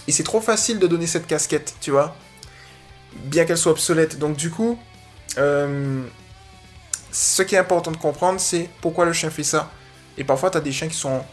Et 0.07 0.13
c'est 0.13 0.23
trop 0.23 0.41
facile 0.41 0.79
de 0.79 0.87
donner 0.87 1.07
cette 1.07 1.27
casquette, 1.27 1.75
tu 1.81 1.91
vois. 1.91 2.15
Bien 3.25 3.45
qu'elle 3.45 3.59
soit 3.59 3.73
obsolète. 3.73 4.19
Donc, 4.19 4.37
du 4.37 4.51
coup, 4.51 4.79
euh, 5.39 6.03
ce 7.15 7.43
qui 7.43 7.55
est 7.55 7.59
important 7.59 7.93
de 7.93 7.97
comprendre, 7.97 8.41
c'est 8.41 8.69
pourquoi 8.81 9.05
le 9.05 9.13
chien 9.13 9.31
fait 9.31 9.45
ça. 9.45 9.71
Et 10.19 10.25
parfois, 10.25 10.51
tu 10.51 10.59
as 10.59 10.61
des 10.61 10.73
chiens 10.73 10.89
qui 10.89 10.97
sont 10.97 11.25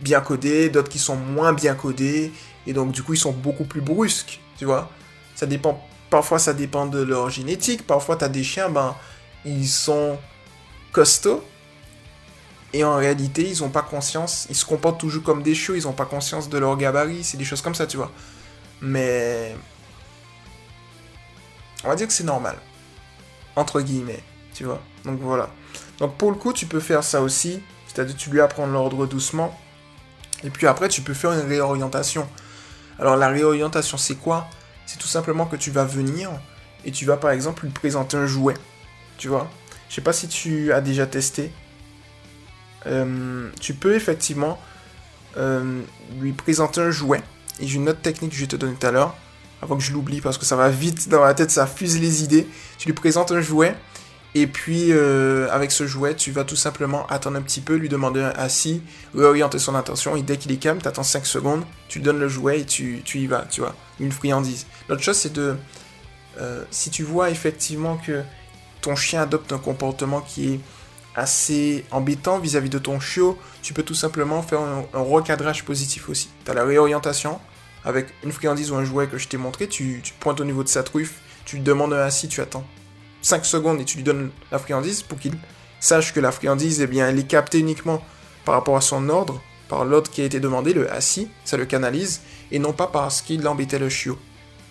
bien 0.00 0.22
codés, 0.22 0.70
d'autres 0.70 0.88
qui 0.88 0.98
sont 0.98 1.16
moins 1.16 1.52
bien 1.52 1.74
codés. 1.74 2.32
Et 2.66 2.72
donc, 2.72 2.90
du 2.90 3.02
coup, 3.02 3.12
ils 3.12 3.18
sont 3.18 3.32
beaucoup 3.32 3.64
plus 3.64 3.82
brusques, 3.82 4.40
tu 4.56 4.64
vois. 4.64 4.90
Ça 5.34 5.44
dépend. 5.44 5.86
Parfois, 6.08 6.38
ça 6.38 6.54
dépend 6.54 6.86
de 6.86 7.02
leur 7.02 7.28
génétique. 7.28 7.86
Parfois, 7.86 8.16
tu 8.16 8.24
as 8.24 8.30
des 8.30 8.42
chiens, 8.42 8.70
ben, 8.70 8.96
ils 9.44 9.68
sont 9.68 10.18
costauds. 10.90 11.44
Et 12.72 12.82
en 12.82 12.96
réalité, 12.96 13.46
ils 13.46 13.60
n'ont 13.60 13.68
pas 13.68 13.82
conscience. 13.82 14.46
Ils 14.48 14.56
se 14.56 14.64
comportent 14.64 14.98
toujours 14.98 15.22
comme 15.22 15.42
des 15.42 15.54
chiots. 15.54 15.74
Ils 15.74 15.82
n'ont 15.82 15.92
pas 15.92 16.06
conscience 16.06 16.48
de 16.48 16.56
leur 16.56 16.78
gabarit. 16.78 17.24
C'est 17.24 17.36
des 17.36 17.44
choses 17.44 17.60
comme 17.60 17.74
ça, 17.74 17.86
tu 17.86 17.98
vois. 17.98 18.10
Mais. 18.80 19.54
On 21.84 21.88
va 21.88 21.94
dire 21.94 22.06
que 22.06 22.12
c'est 22.14 22.24
normal. 22.24 22.56
Entre 23.54 23.82
guillemets. 23.82 24.24
Tu 24.56 24.64
vois. 24.64 24.80
Donc 25.04 25.20
voilà. 25.20 25.50
Donc 25.98 26.16
pour 26.16 26.30
le 26.30 26.36
coup, 26.38 26.54
tu 26.54 26.64
peux 26.64 26.80
faire 26.80 27.04
ça 27.04 27.20
aussi. 27.20 27.60
C'est-à-dire, 27.86 28.16
tu 28.16 28.30
lui 28.30 28.40
apprends 28.40 28.66
l'ordre 28.66 29.06
doucement. 29.06 29.58
Et 30.44 30.50
puis 30.50 30.66
après, 30.66 30.88
tu 30.88 31.02
peux 31.02 31.12
faire 31.12 31.32
une 31.32 31.46
réorientation. 31.46 32.26
Alors 32.98 33.16
la 33.16 33.28
réorientation, 33.28 33.98
c'est 33.98 34.14
quoi? 34.14 34.48
C'est 34.86 34.98
tout 34.98 35.06
simplement 35.06 35.44
que 35.44 35.56
tu 35.56 35.70
vas 35.70 35.84
venir 35.84 36.30
et 36.86 36.90
tu 36.90 37.04
vas 37.04 37.18
par 37.18 37.32
exemple 37.32 37.64
lui 37.64 37.72
présenter 37.72 38.16
un 38.16 38.26
jouet. 38.26 38.54
Tu 39.18 39.28
vois? 39.28 39.50
Je 39.90 39.94
sais 39.94 40.00
pas 40.00 40.14
si 40.14 40.26
tu 40.26 40.72
as 40.72 40.80
déjà 40.80 41.06
testé. 41.06 41.50
Euh, 42.86 43.50
tu 43.60 43.74
peux 43.74 43.94
effectivement 43.94 44.58
euh, 45.36 45.82
lui 46.18 46.32
présenter 46.32 46.80
un 46.80 46.90
jouet. 46.90 47.20
Et 47.60 47.66
j'ai 47.66 47.76
une 47.76 47.90
autre 47.90 48.00
technique 48.00 48.30
que 48.30 48.36
je 48.36 48.42
vais 48.42 48.46
te 48.46 48.56
donner 48.56 48.74
tout 48.74 48.86
à 48.86 48.90
l'heure. 48.90 49.14
Avant 49.60 49.76
que 49.76 49.82
je 49.82 49.92
l'oublie 49.92 50.20
parce 50.22 50.38
que 50.38 50.44
ça 50.46 50.56
va 50.56 50.70
vite 50.70 51.08
dans 51.10 51.22
la 51.22 51.34
tête, 51.34 51.50
ça 51.50 51.66
fuse 51.66 51.98
les 52.00 52.22
idées. 52.22 52.46
Tu 52.78 52.86
lui 52.86 52.94
présentes 52.94 53.32
un 53.32 53.40
jouet 53.40 53.76
et 54.38 54.46
puis, 54.46 54.88
euh, 54.90 55.48
avec 55.50 55.72
ce 55.72 55.86
jouet, 55.86 56.14
tu 56.14 56.30
vas 56.30 56.44
tout 56.44 56.56
simplement 56.56 57.06
attendre 57.06 57.38
un 57.38 57.42
petit 57.42 57.62
peu, 57.62 57.74
lui 57.76 57.88
demander 57.88 58.20
un 58.20 58.34
assis, 58.36 58.82
réorienter 59.14 59.58
son 59.58 59.74
attention, 59.74 60.14
et 60.14 60.20
dès 60.20 60.36
qu'il 60.36 60.52
est 60.52 60.58
calme, 60.58 60.78
tu 60.82 60.88
attends 60.88 61.02
5 61.02 61.24
secondes, 61.24 61.64
tu 61.88 62.00
donnes 62.00 62.18
le 62.18 62.28
jouet 62.28 62.60
et 62.60 62.64
tu, 62.66 63.02
y 63.14 63.26
vas, 63.26 63.46
tu 63.50 63.62
vois, 63.62 63.74
une 63.98 64.12
friandise. 64.12 64.66
L'autre 64.90 65.02
chose, 65.02 65.16
c'est 65.16 65.32
de... 65.32 65.56
Euh, 66.38 66.64
si 66.70 66.90
tu 66.90 67.02
vois 67.02 67.30
effectivement 67.30 67.96
que 67.96 68.22
ton 68.82 68.94
chien 68.94 69.22
adopte 69.22 69.52
un 69.52 69.58
comportement 69.58 70.20
qui 70.20 70.52
est 70.52 70.60
assez 71.14 71.86
embêtant 71.90 72.38
vis-à-vis 72.38 72.68
de 72.68 72.78
ton 72.78 73.00
chiot, 73.00 73.38
tu 73.62 73.72
peux 73.72 73.84
tout 73.84 73.94
simplement 73.94 74.42
faire 74.42 74.60
un, 74.60 74.84
recadrage 74.92 75.64
positif 75.64 76.10
aussi. 76.10 76.28
Tu 76.44 76.50
as 76.50 76.54
la 76.54 76.64
réorientation, 76.64 77.40
avec 77.86 78.08
une 78.22 78.32
friandise 78.32 78.70
ou 78.70 78.74
un 78.74 78.84
jouet 78.84 79.06
que 79.06 79.16
je 79.16 79.28
t'ai 79.28 79.38
montré, 79.38 79.66
tu, 79.66 80.00
tu 80.04 80.12
pointes 80.20 80.42
au 80.42 80.44
niveau 80.44 80.62
de 80.62 80.68
sa 80.68 80.82
truffe, 80.82 81.20
tu 81.46 81.56
lui 81.56 81.62
demandes 81.62 81.94
un 81.94 82.00
assis, 82.00 82.28
tu 82.28 82.42
attends. 82.42 82.66
5 83.26 83.44
secondes 83.44 83.80
et 83.80 83.84
tu 83.84 83.96
lui 83.96 84.04
donnes 84.04 84.30
la 84.52 84.58
friandise 84.60 85.02
pour 85.02 85.18
qu'il 85.18 85.32
sache 85.80 86.14
que 86.14 86.20
la 86.20 86.30
friandise, 86.30 86.80
eh 86.80 86.86
bien, 86.86 87.08
elle 87.08 87.18
est 87.18 87.26
captée 87.26 87.58
uniquement 87.58 88.00
par 88.44 88.54
rapport 88.54 88.76
à 88.76 88.80
son 88.80 89.08
ordre, 89.08 89.42
par 89.68 89.84
l'ordre 89.84 90.08
qui 90.08 90.20
a 90.22 90.24
été 90.24 90.38
demandé, 90.38 90.72
le 90.72 90.90
assis, 90.92 91.28
ça 91.44 91.56
le 91.56 91.66
canalise, 91.66 92.20
et 92.52 92.60
non 92.60 92.72
pas 92.72 92.86
parce 92.86 93.22
qu'il 93.22 93.46
embêtait 93.48 93.80
le 93.80 93.88
chiot. 93.88 94.16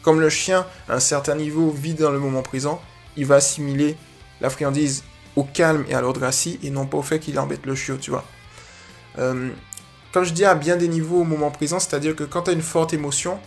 Comme 0.03 0.21
le 0.21 0.29
chien, 0.29 0.65
à 0.87 0.95
un 0.95 0.99
certain 1.01 1.35
niveau, 1.35 1.69
vit 1.69 1.95
dans 1.95 2.11
le 2.11 2.19
moment 2.19 2.43
présent, 2.43 2.81
il 3.17 3.25
va 3.25 3.35
assimiler 3.35 3.97
la 4.39 4.49
friandise 4.49 5.03
au 5.35 5.43
calme 5.43 5.83
et 5.89 5.93
à 5.93 5.99
l'ordre 5.99 6.23
assis, 6.23 6.57
et 6.63 6.69
non 6.69 6.85
pas 6.85 6.99
au 6.99 7.01
fait 7.01 7.19
qu'il 7.19 7.37
embête 7.37 7.65
le 7.65 7.75
chiot, 7.75 7.97
tu 7.97 8.11
vois. 8.11 8.23
Euh, 9.19 9.49
quand 10.13 10.23
je 10.23 10.31
dis 10.31 10.45
à 10.45 10.55
bien 10.55 10.77
des 10.77 10.87
niveaux 10.87 11.19
au 11.19 11.25
moment 11.25 11.51
présent, 11.51 11.79
c'est-à-dire 11.79 12.15
que 12.15 12.23
quand 12.23 12.43
tu 12.43 12.51
as 12.51 12.53
une 12.53 12.61
forte 12.61 12.93
émotion, 12.93 13.37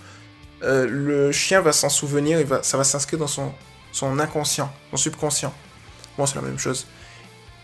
euh, 0.64 0.87
le 0.87 1.33
chien 1.33 1.62
va 1.62 1.73
s'en 1.73 1.88
souvenir, 1.88 2.38
et 2.38 2.47
ça 2.61 2.77
va 2.77 2.85
s'inscrire 2.85 3.18
dans 3.18 3.27
son 3.27 3.55
son 3.99 4.19
inconscient, 4.21 4.73
son 4.91 4.97
subconscient. 4.97 5.53
Bon, 6.17 6.25
c'est 6.25 6.37
la 6.37 6.43
même 6.43 6.59
chose. 6.59 6.87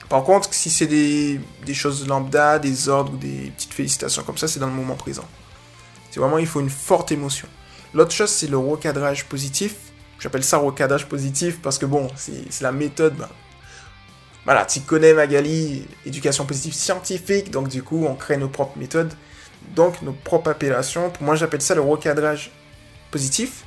Par 0.09 0.25
contre, 0.25 0.53
si 0.53 0.69
c'est 0.69 0.87
des, 0.87 1.41
choses 1.73 2.07
lambda, 2.09 2.59
des 2.59 2.89
ordres 2.89 3.13
ou 3.13 3.17
des 3.17 3.53
petites 3.57 3.73
félicitations 3.73 4.23
comme 4.25 4.37
ça, 4.37 4.49
c'est 4.49 4.59
dans 4.59 4.67
le 4.67 4.73
moment 4.73 4.97
présent. 4.97 5.25
C'est 6.11 6.19
vraiment, 6.19 6.39
il 6.39 6.47
faut 6.47 6.61
une 6.61 6.71
forte 6.71 7.13
émotion. 7.13 7.47
L'autre 7.95 8.11
chose, 8.11 8.31
c'est 8.31 8.49
le 8.49 8.59
recadrage 8.59 9.27
positif. 9.27 9.77
J'appelle 10.19 10.43
ça 10.43 10.59
recadrage 10.59 11.07
positif 11.07 11.61
parce 11.63 11.79
que 11.79 11.87
bon, 11.87 12.09
c'est 12.17 12.61
la 12.63 12.73
méthode. 12.73 13.15
Ben, 13.15 13.29
voilà, 14.45 14.67
tu 14.67 14.81
connais 14.81 15.15
Magali, 15.15 15.87
éducation 16.05 16.45
positive 16.45 16.75
scientifique, 16.75 17.51
donc 17.51 17.69
du 17.69 17.83
coup, 17.83 18.05
on 18.07 18.15
crée 18.15 18.37
nos 18.37 18.49
propres 18.49 18.77
méthodes, 18.77 19.13
donc 19.75 20.03
nos 20.03 20.13
propres 20.13 20.51
appellations. 20.51 21.11
Pour 21.11 21.23
moi, 21.23 21.37
j'appelle 21.37 21.63
ça 21.63 21.75
le 21.75 21.81
recadrage 21.81 22.51
positif. 23.11 23.64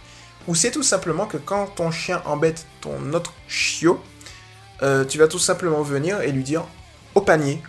Ou 0.48 0.56
c'est 0.56 0.72
tout 0.72 0.84
simplement 0.84 1.26
que 1.26 1.38
quand 1.38 1.68
ton 1.68 1.92
chien 1.92 2.22
embête 2.26 2.66
ton 2.82 3.14
autre 3.14 3.34
chiot, 3.48 4.02
euh, 4.82 5.04
tu 5.04 5.18
vas 5.18 5.28
tout 5.28 5.40
simplement 5.40 5.82
venir 5.82 6.22
et 6.22 6.32
lui 6.32 6.44
dire 6.44 6.64
au 7.16 7.22
panier, 7.22 7.62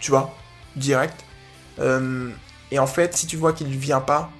tu 0.00 0.10
vois, 0.10 0.34
direct. 0.76 1.24
Euh, 1.78 2.30
et 2.70 2.78
en 2.78 2.86
fait, 2.86 3.16
si 3.16 3.26
tu 3.26 3.36
vois 3.36 3.52
qu'il 3.52 3.68
ne 3.68 3.76
vient 3.76 4.00
pas, 4.00 4.30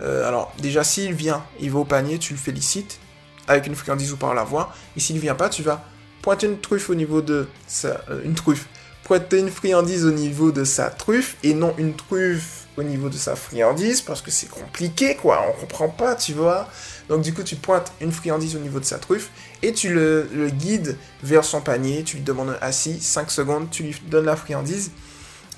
euh, 0.00 0.28
alors 0.28 0.52
déjà 0.58 0.84
s'il 0.84 1.14
vient, 1.14 1.44
il 1.60 1.70
va 1.70 1.80
au 1.80 1.84
panier, 1.84 2.18
tu 2.18 2.32
le 2.32 2.38
félicites 2.38 3.00
avec 3.48 3.66
une 3.66 3.74
friandise 3.74 4.12
ou 4.12 4.16
par 4.16 4.34
la 4.34 4.44
voix. 4.44 4.72
Et 4.96 5.00
s'il 5.00 5.18
vient 5.18 5.34
pas, 5.34 5.48
tu 5.48 5.62
vas 5.62 5.84
pointer 6.22 6.46
une 6.46 6.60
truffe 6.60 6.90
au 6.90 6.94
niveau 6.94 7.22
de 7.22 7.48
sa, 7.66 8.00
une 8.24 8.34
truffe, 8.34 8.68
pointer 9.02 9.38
une 9.38 9.50
friandise 9.50 10.04
au 10.04 10.12
niveau 10.12 10.52
de 10.52 10.64
sa 10.64 10.90
truffe 10.90 11.36
et 11.42 11.54
non 11.54 11.74
une 11.78 11.94
truffe 11.94 12.57
au 12.78 12.82
niveau 12.82 13.08
de 13.08 13.16
sa 13.16 13.34
friandise 13.34 14.00
parce 14.00 14.22
que 14.22 14.30
c'est 14.30 14.48
compliqué 14.48 15.16
quoi, 15.16 15.44
on 15.48 15.60
comprend 15.60 15.88
pas, 15.88 16.14
tu 16.14 16.32
vois. 16.32 16.68
Donc 17.08 17.22
du 17.22 17.34
coup, 17.34 17.42
tu 17.42 17.56
pointes 17.56 17.92
une 18.00 18.12
friandise 18.12 18.54
au 18.56 18.60
niveau 18.60 18.78
de 18.78 18.84
sa 18.84 18.98
truffe 18.98 19.30
et 19.62 19.72
tu 19.72 19.92
le, 19.92 20.28
guides 20.50 20.96
vers 21.22 21.44
son 21.44 21.60
panier, 21.60 22.04
tu 22.04 22.16
lui 22.16 22.22
demandes 22.22 22.56
assis, 22.60 23.00
5 23.00 23.30
secondes, 23.30 23.70
tu 23.70 23.82
lui 23.82 23.96
donnes 24.06 24.26
la 24.26 24.36
friandise 24.36 24.92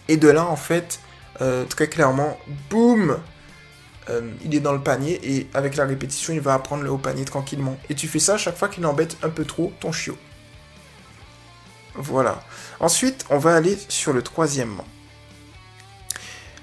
et 0.09 0.16
de 0.16 0.28
là 0.28 0.46
en 0.46 0.56
fait, 0.56 1.00
euh, 1.40 1.64
très 1.64 1.88
clairement, 1.88 2.38
boum, 2.70 3.18
euh, 4.09 4.33
il 4.44 4.54
est 4.54 4.61
dans 4.61 4.72
le 4.72 4.80
panier 4.80 5.20
et 5.22 5.46
avec 5.52 5.76
la 5.76 5.85
répétition, 5.85 6.33
il 6.33 6.40
va 6.40 6.54
apprendre 6.54 6.83
le 6.83 6.90
haut 6.90 6.98
panier 6.98 7.24
tranquillement. 7.24 7.76
Et 7.90 7.94
tu 7.94 8.09
fais 8.09 8.18
ça 8.18 8.38
chaque 8.38 8.56
fois 8.56 8.68
qu'il 8.68 8.85
embête 8.87 9.16
un 9.22 9.28
peu 9.28 9.44
trop 9.44 9.72
ton 9.78 9.92
chiot. 9.92 10.16
Voilà. 11.94 12.42
Ensuite, 12.78 13.26
on 13.30 13.38
va 13.38 13.54
aller 13.54 13.76
sur 13.88 14.12
le 14.12 14.22
troisième 14.22 14.80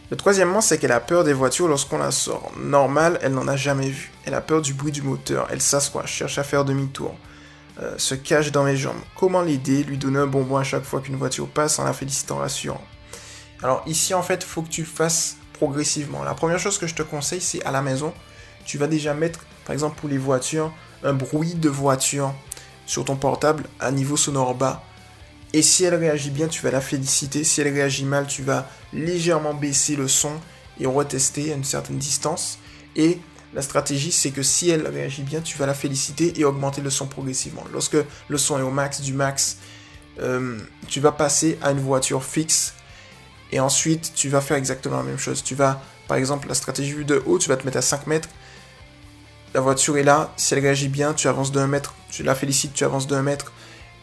le 0.10 0.16
troisièmement, 0.16 0.62
c'est 0.62 0.78
qu'elle 0.78 0.94
a 0.94 1.02
peur 1.02 1.26
des 1.26 1.34
voitures 1.34 1.68
lorsqu'on 1.68 1.98
la 1.98 2.12
sort. 2.12 2.52
Normal, 2.58 3.20
elle 3.22 3.34
n'en 3.34 3.48
a 3.48 3.58
jamais 3.58 3.90
vu. 3.90 4.12
Elle 4.26 4.36
a 4.36 4.42
peur 4.42 4.62
du 4.62 4.74
bruit 4.74 4.94
du 4.94 5.02
moteur. 5.02 5.48
Elle 5.52 5.62
s'assoit, 5.62 6.06
cherche 6.06 6.38
à 6.38 6.44
faire 6.44 6.64
demi-tour. 6.64 7.14
Euh, 7.82 7.96
se 7.98 8.16
cache 8.16 8.52
dans 8.52 8.64
mes 8.64 8.78
jambes. 8.78 9.02
Comment 9.16 9.42
l'aider 9.42 9.84
Lui 9.84 9.98
donner 9.98 10.20
un 10.20 10.28
bonbon 10.28 10.58
à 10.58 10.64
chaque 10.64 10.84
fois 10.84 11.02
qu'une 11.02 11.18
voiture 11.18 11.48
passe 11.48 11.78
en 11.78 11.84
la 11.84 11.94
félicitant 11.94 12.38
rassurant. 12.38 12.82
Alors 13.62 13.84
ici, 13.86 14.14
en 14.14 14.24
fait, 14.24 14.44
faut 14.44 14.62
que 14.62 14.70
tu 14.70 14.86
fasses 14.86 15.38
progressivement. 15.54 16.24
La 16.24 16.34
première 16.34 16.60
chose 16.60 16.78
que 16.78 16.88
je 16.88 16.96
te 16.96 17.04
conseille, 17.04 17.42
c'est 17.42 17.64
à 17.66 17.72
la 17.72 17.82
maison, 17.82 18.14
tu 18.66 18.78
vas 18.78 18.88
déjà 18.88 19.14
mettre, 19.14 19.42
par 19.66 19.74
exemple 19.74 20.00
pour 20.00 20.10
les 20.10 20.18
voitures, 20.18 20.72
un 21.04 21.14
bruit 21.14 21.56
de 21.56 21.70
voiture 21.70 22.34
sur 22.86 23.06
ton 23.06 23.16
portable 23.16 23.66
à 23.80 23.92
niveau 23.92 24.16
sonore 24.16 24.56
bas 24.56 24.84
et 25.58 25.64
si 25.64 25.86
elle 25.86 25.96
réagit 25.96 26.30
bien, 26.30 26.48
tu 26.48 26.62
vas 26.62 26.70
la 26.70 26.82
féliciter. 26.82 27.44
Si 27.44 27.62
elle 27.62 27.74
réagit 27.74 28.06
mal, 28.06 28.28
tu 28.28 28.44
vas 28.44 28.70
légèrement 28.94 29.56
baisser 29.56 29.96
le 29.96 30.08
son 30.08 30.34
et 30.80 30.86
retester 30.86 31.52
à 31.52 31.56
une 31.56 31.64
certaine 31.64 31.98
distance. 31.98 32.60
Et 32.96 33.18
la 33.56 33.64
stratégie, 33.64 34.12
c'est 34.12 34.30
que 34.30 34.44
si 34.44 34.70
elle 34.70 34.86
réagit 34.86 35.24
bien, 35.24 35.42
tu 35.42 35.58
vas 35.58 35.66
la 35.66 35.74
féliciter 35.74 36.40
et 36.40 36.46
augmenter 36.46 36.82
le 36.82 36.92
son 36.92 37.08
progressivement. 37.08 37.64
Lorsque 37.74 37.98
le 38.28 38.38
son 38.38 38.60
est 38.60 38.62
au 38.62 38.70
max 38.70 39.02
du 39.02 39.14
max, 39.14 39.58
euh, 40.20 40.60
tu 40.90 41.00
vas 41.00 41.12
passer 41.12 41.58
à 41.64 41.72
une 41.72 41.80
voiture 41.80 42.24
fixe. 42.24 42.76
Et 43.52 43.60
ensuite, 43.60 44.12
tu 44.14 44.30
vas 44.30 44.42
faire 44.42 44.58
exactement 44.58 44.98
la 44.98 45.04
même 45.04 45.18
chose. 45.18 45.44
Tu 45.44 45.56
vas, 45.56 45.82
par 46.08 46.18
exemple, 46.18 46.48
la 46.48 46.54
stratégie 46.54 47.04
de 47.04 47.24
haut, 47.26 47.40
tu 47.40 47.50
vas 47.50 47.58
te 47.58 47.66
mettre 47.66 47.80
à 47.80 47.82
5 47.82 48.06
mètres. 48.06 48.30
La 49.56 49.62
voiture 49.62 49.98
est 49.98 50.04
là. 50.04 50.32
Si 50.38 50.54
elle 50.54 50.60
réagit 50.60 50.90
bien, 50.90 51.16
tu 51.16 51.28
avances 51.28 51.52
de 51.52 51.60
1 51.60 51.66
mètre. 51.66 51.96
Tu 52.12 52.22
la 52.22 52.36
félicites, 52.36 52.76
tu 52.76 52.84
avances 52.84 53.08
de 53.08 53.16
1 53.16 53.24
mètre. 53.24 53.54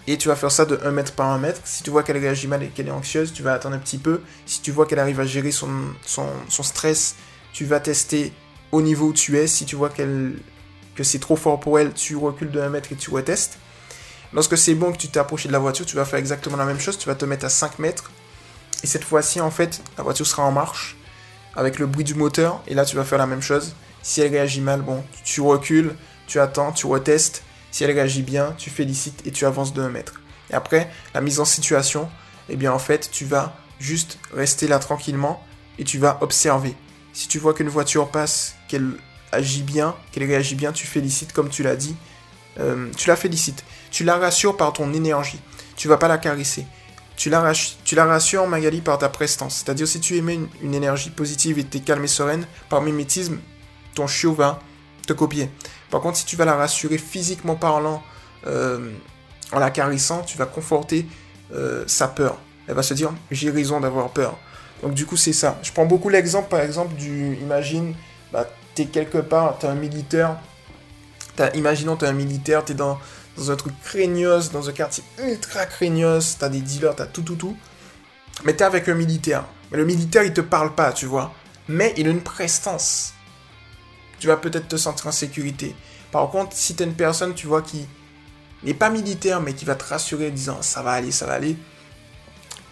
Et 0.06 0.18
tu 0.18 0.28
vas 0.28 0.36
faire 0.36 0.52
ça 0.52 0.66
de 0.66 0.78
1 0.84 0.90
mètre 0.90 1.12
par 1.12 1.30
1 1.30 1.38
mètre. 1.38 1.60
Si 1.64 1.82
tu 1.82 1.90
vois 1.90 2.02
qu'elle 2.02 2.18
réagit 2.18 2.46
mal 2.46 2.62
et 2.62 2.68
qu'elle 2.68 2.88
est 2.88 2.92
anxieuse, 2.92 3.32
tu 3.32 3.42
vas 3.42 3.54
attendre 3.54 3.76
un 3.76 3.78
petit 3.78 3.98
peu. 3.98 4.20
Si 4.46 4.60
tu 4.60 4.70
vois 4.70 4.86
qu'elle 4.86 4.98
arrive 4.98 5.20
à 5.20 5.24
gérer 5.24 5.50
son, 5.50 5.70
stress, 6.48 7.16
tu 7.52 7.64
vas 7.64 7.80
tester 7.80 8.32
au 8.72 8.82
niveau 8.82 9.08
où 9.08 9.12
tu 9.12 9.38
es. 9.38 9.46
Si 9.46 9.64
tu 9.64 9.76
vois 9.76 9.88
qu'elle 9.88 10.34
que 10.94 11.02
c'est 11.02 11.18
trop 11.18 11.34
fort 11.34 11.58
pour 11.58 11.78
elle, 11.78 11.92
tu 11.92 12.14
recules 12.16 12.50
de 12.50 12.60
1 12.60 12.68
mètre 12.68 12.92
et 12.92 12.96
tu 12.96 13.10
retestes. 13.10 13.58
Lorsque 14.32 14.58
c'est 14.58 14.74
bon 14.74 14.92
que 14.92 14.98
tu 14.98 15.08
t'es 15.08 15.18
approché 15.18 15.48
de 15.48 15.52
la 15.52 15.58
voiture, 15.58 15.86
tu 15.86 15.96
vas 15.96 16.04
faire 16.04 16.18
exactement 16.18 16.56
la 16.56 16.64
même 16.64 16.80
chose. 16.80 16.98
Tu 16.98 17.08
vas 17.08 17.14
te 17.14 17.24
mettre 17.24 17.46
à 17.46 17.48
5 17.48 17.78
mètres. 17.78 18.10
Et 18.82 18.86
cette 18.86 19.04
fois-ci, 19.04 19.40
en 19.40 19.50
fait, 19.50 19.80
la 19.96 20.04
voiture 20.04 20.26
sera 20.26 20.42
en 20.42 20.52
marche 20.52 20.96
avec 21.56 21.78
le 21.78 21.86
bruit 21.86 22.04
du 22.04 22.14
moteur. 22.14 22.62
Et 22.66 22.74
là, 22.74 22.84
tu 22.84 22.96
vas 22.96 23.04
faire 23.04 23.18
la 23.18 23.26
même 23.26 23.42
chose. 23.42 23.74
Si 24.02 24.20
elle 24.20 24.30
réagit 24.30 24.60
mal, 24.60 24.82
bon, 24.82 25.02
tu 25.24 25.40
recules 25.40 25.94
tu 26.26 26.40
attends, 26.40 26.72
tu 26.72 26.86
retestes. 26.86 27.42
Si 27.74 27.82
elle 27.82 27.90
réagit 27.90 28.22
bien, 28.22 28.54
tu 28.56 28.70
félicites 28.70 29.26
et 29.26 29.32
tu 29.32 29.46
avances 29.46 29.74
de 29.74 29.82
1 29.82 29.88
mètre. 29.88 30.20
Et 30.48 30.54
après, 30.54 30.92
la 31.12 31.20
mise 31.20 31.40
en 31.40 31.44
situation, 31.44 32.08
eh 32.48 32.54
bien 32.54 32.72
en 32.72 32.78
fait, 32.78 33.10
tu 33.10 33.24
vas 33.24 33.56
juste 33.80 34.20
rester 34.32 34.68
là 34.68 34.78
tranquillement 34.78 35.44
et 35.80 35.82
tu 35.82 35.98
vas 35.98 36.18
observer. 36.20 36.76
Si 37.12 37.26
tu 37.26 37.40
vois 37.40 37.52
qu'une 37.52 37.68
voiture 37.68 38.12
passe, 38.12 38.54
qu'elle 38.68 38.92
agit 39.32 39.62
bien, 39.62 39.96
qu'elle 40.12 40.22
réagit 40.22 40.54
bien, 40.54 40.70
tu 40.70 40.86
félicites 40.86 41.32
comme 41.32 41.48
tu 41.48 41.64
l'as 41.64 41.74
dit. 41.74 41.96
Euh, 42.60 42.92
tu 42.96 43.08
la 43.08 43.16
félicites. 43.16 43.64
Tu 43.90 44.04
la 44.04 44.18
rassures 44.18 44.56
par 44.56 44.72
ton 44.72 44.94
énergie. 44.94 45.40
Tu 45.74 45.88
vas 45.88 45.96
pas 45.96 46.06
la 46.06 46.18
caresser. 46.18 46.66
Tu 47.16 47.28
la, 47.28 47.40
rassures, 48.04 48.46
Magali, 48.46 48.82
par 48.82 48.98
ta 48.98 49.08
prestance. 49.08 49.64
C'est-à-dire, 49.64 49.88
si 49.88 49.98
tu 49.98 50.14
émets 50.14 50.38
une, 50.62 50.74
énergie 50.74 51.10
positive 51.10 51.58
et 51.58 51.64
tu 51.64 51.78
es 51.78 51.80
calme 51.80 52.04
et 52.04 52.06
sereine, 52.06 52.46
par 52.68 52.82
mimétisme, 52.82 53.38
ton 53.96 54.06
chiot 54.06 54.32
va 54.32 54.60
te 55.08 55.12
copier. 55.12 55.50
Par 55.94 56.00
contre, 56.00 56.18
si 56.18 56.24
tu 56.24 56.34
vas 56.34 56.44
la 56.44 56.56
rassurer 56.56 56.98
physiquement 56.98 57.54
parlant, 57.54 58.02
euh, 58.48 58.90
en 59.52 59.60
la 59.60 59.70
caressant, 59.70 60.22
tu 60.22 60.36
vas 60.36 60.44
conforter 60.44 61.06
euh, 61.54 61.84
sa 61.86 62.08
peur. 62.08 62.36
Elle 62.66 62.74
va 62.74 62.82
se 62.82 62.94
dire, 62.94 63.12
j'ai 63.30 63.48
raison 63.48 63.78
d'avoir 63.78 64.10
peur. 64.10 64.36
Donc 64.82 64.94
du 64.94 65.06
coup, 65.06 65.16
c'est 65.16 65.32
ça. 65.32 65.56
Je 65.62 65.70
prends 65.70 65.86
beaucoup 65.86 66.08
l'exemple, 66.08 66.48
par 66.48 66.62
exemple, 66.62 66.96
du... 66.96 67.36
Imagine, 67.36 67.94
bah, 68.32 68.44
es 68.76 68.86
quelque 68.86 69.18
part, 69.18 69.56
tu 69.60 69.66
es 69.66 69.68
un 69.68 69.76
militaire. 69.76 70.36
As, 71.38 71.54
imaginons, 71.54 71.96
es 71.98 72.06
un 72.06 72.12
militaire, 72.12 72.64
t'es 72.64 72.74
dans, 72.74 72.98
dans 73.36 73.52
un 73.52 73.54
truc 73.54 73.74
craignos, 73.84 74.50
dans 74.50 74.68
un 74.68 74.72
quartier 74.72 75.04
ultra 75.24 75.64
craignos, 75.64 76.38
as 76.40 76.48
des 76.48 76.60
dealers, 76.60 77.00
as 77.00 77.06
tout, 77.06 77.22
tout, 77.22 77.36
tout. 77.36 77.56
Mais 78.42 78.50
es 78.50 78.62
avec 78.64 78.88
un 78.88 78.94
militaire. 78.94 79.44
Mais 79.70 79.78
le 79.78 79.84
militaire, 79.84 80.24
il 80.24 80.32
te 80.32 80.40
parle 80.40 80.74
pas, 80.74 80.92
tu 80.92 81.06
vois. 81.06 81.32
Mais 81.68 81.94
il 81.96 82.08
a 82.08 82.10
une 82.10 82.20
prestance. 82.20 83.14
Tu 84.24 84.28
vas 84.28 84.38
peut-être 84.38 84.68
te 84.68 84.78
sentir 84.78 85.08
en 85.08 85.12
sécurité. 85.12 85.76
Par 86.10 86.30
contre, 86.30 86.56
si 86.56 86.74
t'es 86.74 86.84
une 86.84 86.94
personne, 86.94 87.34
tu 87.34 87.46
vois, 87.46 87.60
qui 87.60 87.86
n'est 88.62 88.72
pas 88.72 88.88
militaire, 88.88 89.42
mais 89.42 89.52
qui 89.52 89.66
va 89.66 89.74
te 89.74 89.84
rassurer 89.84 90.28
en 90.28 90.32
disant 90.32 90.62
ça 90.62 90.80
va 90.80 90.92
aller, 90.92 91.12
ça 91.12 91.26
va 91.26 91.34
aller, 91.34 91.58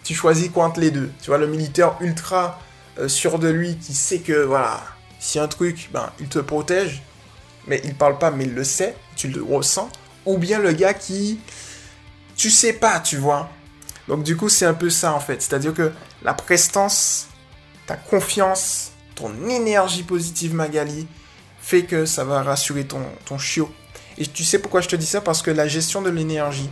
tu 0.03 0.15
choisis 0.15 0.49
quoi 0.49 0.65
entre 0.65 0.81
les 0.81 0.91
deux? 0.91 1.13
Tu 1.21 1.27
vois, 1.27 1.37
le 1.37 1.47
militaire 1.47 1.97
ultra 2.01 2.59
euh, 2.99 3.07
sûr 3.07 3.39
de 3.39 3.49
lui, 3.49 3.77
qui 3.77 3.93
sait 3.93 4.21
que, 4.21 4.45
voilà, 4.45 4.83
si 5.21 5.39
un 5.39 5.47
truc, 5.47 5.91
ben, 5.93 6.11
il 6.21 6.29
te 6.29 6.39
protège, 6.39 7.03
mais 7.67 7.83
il 7.85 7.95
parle 7.95 8.17
pas, 8.17 8.31
mais 8.31 8.45
il 8.45 8.55
le 8.55 8.65
sait, 8.65 8.97
tu 9.15 9.29
le 9.29 9.43
ressens. 9.43 9.91
Ou 10.25 10.39
bien 10.39 10.59
le 10.59 10.73
gars 10.73 10.95
qui, 10.95 11.39
tu 12.35 12.51
sais 12.51 12.73
pas, 12.73 12.99
tu 12.99 13.19
vois. 13.19 13.51
Donc 14.09 14.23
du 14.23 14.39
coup, 14.39 14.49
c'est 14.49 14.65
un 14.65 14.73
peu 14.73 14.89
ça 14.89 15.13
en 15.13 15.21
fait. 15.21 15.43
C'est-à-dire 15.43 15.75
que 15.75 15.93
la 16.23 16.33
prestance, 16.33 17.27
ta 17.87 17.97
confiance, 17.97 18.93
ton 19.15 19.51
énergie 19.51 20.03
positive 20.03 20.55
Magali, 20.55 21.07
que 21.81 22.05
ça 22.05 22.25
va 22.25 22.43
rassurer 22.43 22.85
ton, 22.85 23.03
ton 23.25 23.39
chiot. 23.39 23.73
Et 24.19 24.27
tu 24.27 24.45
sais 24.45 24.59
pourquoi 24.59 24.81
je 24.83 24.89
te 24.89 24.97
dis 24.97 25.07
ça? 25.07 25.21
Parce 25.21 25.43
que 25.43 25.51
la 25.51 25.67
gestion 25.67 26.03
de 26.03 26.11
l'énergie, 26.11 26.71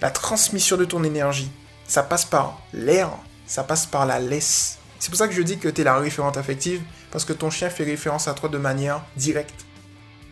la 0.00 0.10
transmission 0.10 0.76
de 0.76 0.84
ton 0.84 1.02
énergie, 1.02 1.50
ça 1.86 2.02
passe 2.02 2.24
par 2.24 2.60
l'air, 2.72 3.10
ça 3.46 3.64
passe 3.64 3.86
par 3.86 4.06
la 4.06 4.18
laisse. 4.20 4.78
C'est 4.98 5.10
pour 5.10 5.18
ça 5.18 5.28
que 5.28 5.34
je 5.34 5.42
dis 5.42 5.58
que 5.58 5.68
tu 5.68 5.80
es 5.80 5.84
la 5.84 5.96
référente 5.96 6.36
affective, 6.36 6.82
parce 7.10 7.24
que 7.24 7.32
ton 7.32 7.50
chien 7.50 7.70
fait 7.70 7.84
référence 7.84 8.28
à 8.28 8.34
toi 8.34 8.48
de 8.48 8.58
manière 8.58 9.02
directe. 9.16 9.64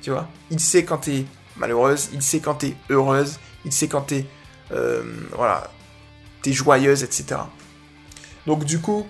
Tu 0.02 0.10
vois? 0.10 0.28
Il 0.50 0.60
sait 0.60 0.84
quand 0.84 0.98
tu 0.98 1.12
es 1.12 1.26
malheureuse, 1.56 2.10
il 2.12 2.22
sait 2.22 2.40
quand 2.40 2.56
tu 2.56 2.66
es 2.66 2.76
heureuse, 2.90 3.38
il 3.64 3.72
sait 3.72 3.88
quand 3.88 4.02
tu 4.02 4.24
euh, 4.72 5.02
voilà, 5.32 5.70
es 6.44 6.52
joyeuse, 6.52 7.02
etc. 7.02 7.40
Donc 8.46 8.64
du 8.64 8.80
coup, 8.80 9.06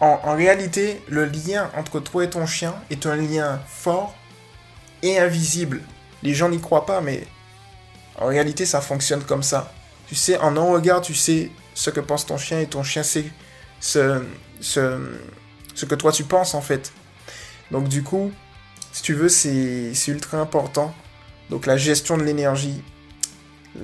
en, 0.00 0.34
réalité, 0.34 1.00
le 1.08 1.24
lien 1.24 1.70
entre 1.76 2.00
toi 2.00 2.24
et 2.24 2.30
ton 2.30 2.46
chien 2.46 2.74
est 2.90 3.06
un 3.06 3.16
lien 3.16 3.60
fort 3.66 4.14
et 5.02 5.18
invisible. 5.18 5.80
Les 6.22 6.34
gens 6.34 6.48
n'y 6.48 6.60
croient 6.60 6.84
pas, 6.84 7.00
mais 7.00 7.26
en 8.18 8.26
réalité, 8.26 8.66
ça 8.66 8.80
fonctionne 8.80 9.22
comme 9.22 9.42
ça. 9.42 9.72
Tu 10.08 10.14
sais, 10.14 10.38
en 10.38 10.56
un 10.56 10.72
regard, 10.72 11.00
tu 11.00 11.14
sais 11.14 11.50
ce 11.74 11.90
que 11.90 12.00
pense 12.00 12.26
ton 12.26 12.36
chien 12.36 12.60
et 12.60 12.66
ton 12.66 12.82
chien 12.82 13.02
sait 13.02 13.24
ce, 13.80 14.22
ce, 14.60 14.98
ce 15.74 15.86
que 15.86 15.94
toi 15.94 16.12
tu 16.12 16.24
penses 16.24 16.54
en 16.54 16.60
fait. 16.60 16.92
Donc 17.70 17.88
du 17.88 18.02
coup, 18.02 18.30
si 18.92 19.02
tu 19.02 19.14
veux, 19.14 19.28
c'est 19.28 19.92
ultra 20.08 20.38
important. 20.38 20.94
Donc 21.50 21.66
la 21.66 21.76
gestion 21.76 22.16
de 22.16 22.22
l'énergie. 22.22 22.82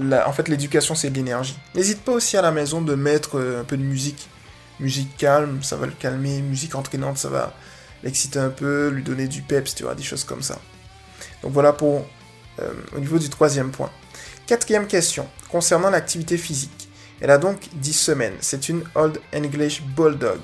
En 0.00 0.32
fait, 0.32 0.46
l'éducation, 0.48 0.94
c'est 0.94 1.10
de 1.10 1.16
l'énergie. 1.16 1.58
N'hésite 1.74 2.02
pas 2.02 2.12
aussi 2.12 2.36
à 2.36 2.42
la 2.42 2.52
maison 2.52 2.80
de 2.80 2.94
mettre 2.94 3.38
euh, 3.38 3.60
un 3.60 3.64
peu 3.64 3.76
de 3.76 3.82
musique. 3.82 4.28
Musique 4.80 5.16
calme, 5.16 5.62
ça 5.62 5.76
va 5.76 5.86
le 5.86 5.92
calmer. 5.92 6.42
Musique 6.42 6.74
entraînante, 6.74 7.18
ça 7.18 7.28
va 7.28 7.54
l'exciter 8.02 8.38
un 8.38 8.50
peu, 8.50 8.88
lui 8.88 9.02
donner 9.02 9.28
du 9.28 9.42
peps, 9.42 9.74
tu 9.74 9.84
vois, 9.84 9.94
des 9.94 10.02
choses 10.02 10.24
comme 10.24 10.42
ça. 10.42 10.58
Donc 11.42 11.52
voilà 11.52 11.72
pour 11.72 12.06
euh, 12.60 12.72
au 12.96 12.98
niveau 12.98 13.18
du 13.18 13.28
troisième 13.28 13.70
point. 13.70 13.90
Quatrième 14.46 14.86
question, 14.86 15.28
concernant 15.50 15.90
l'activité 15.90 16.36
physique. 16.36 16.88
Elle 17.20 17.30
a 17.30 17.38
donc 17.38 17.68
10 17.74 17.92
semaines. 17.92 18.34
C'est 18.40 18.68
une 18.68 18.82
Old 18.94 19.20
English 19.34 19.82
Bulldog. 19.82 20.40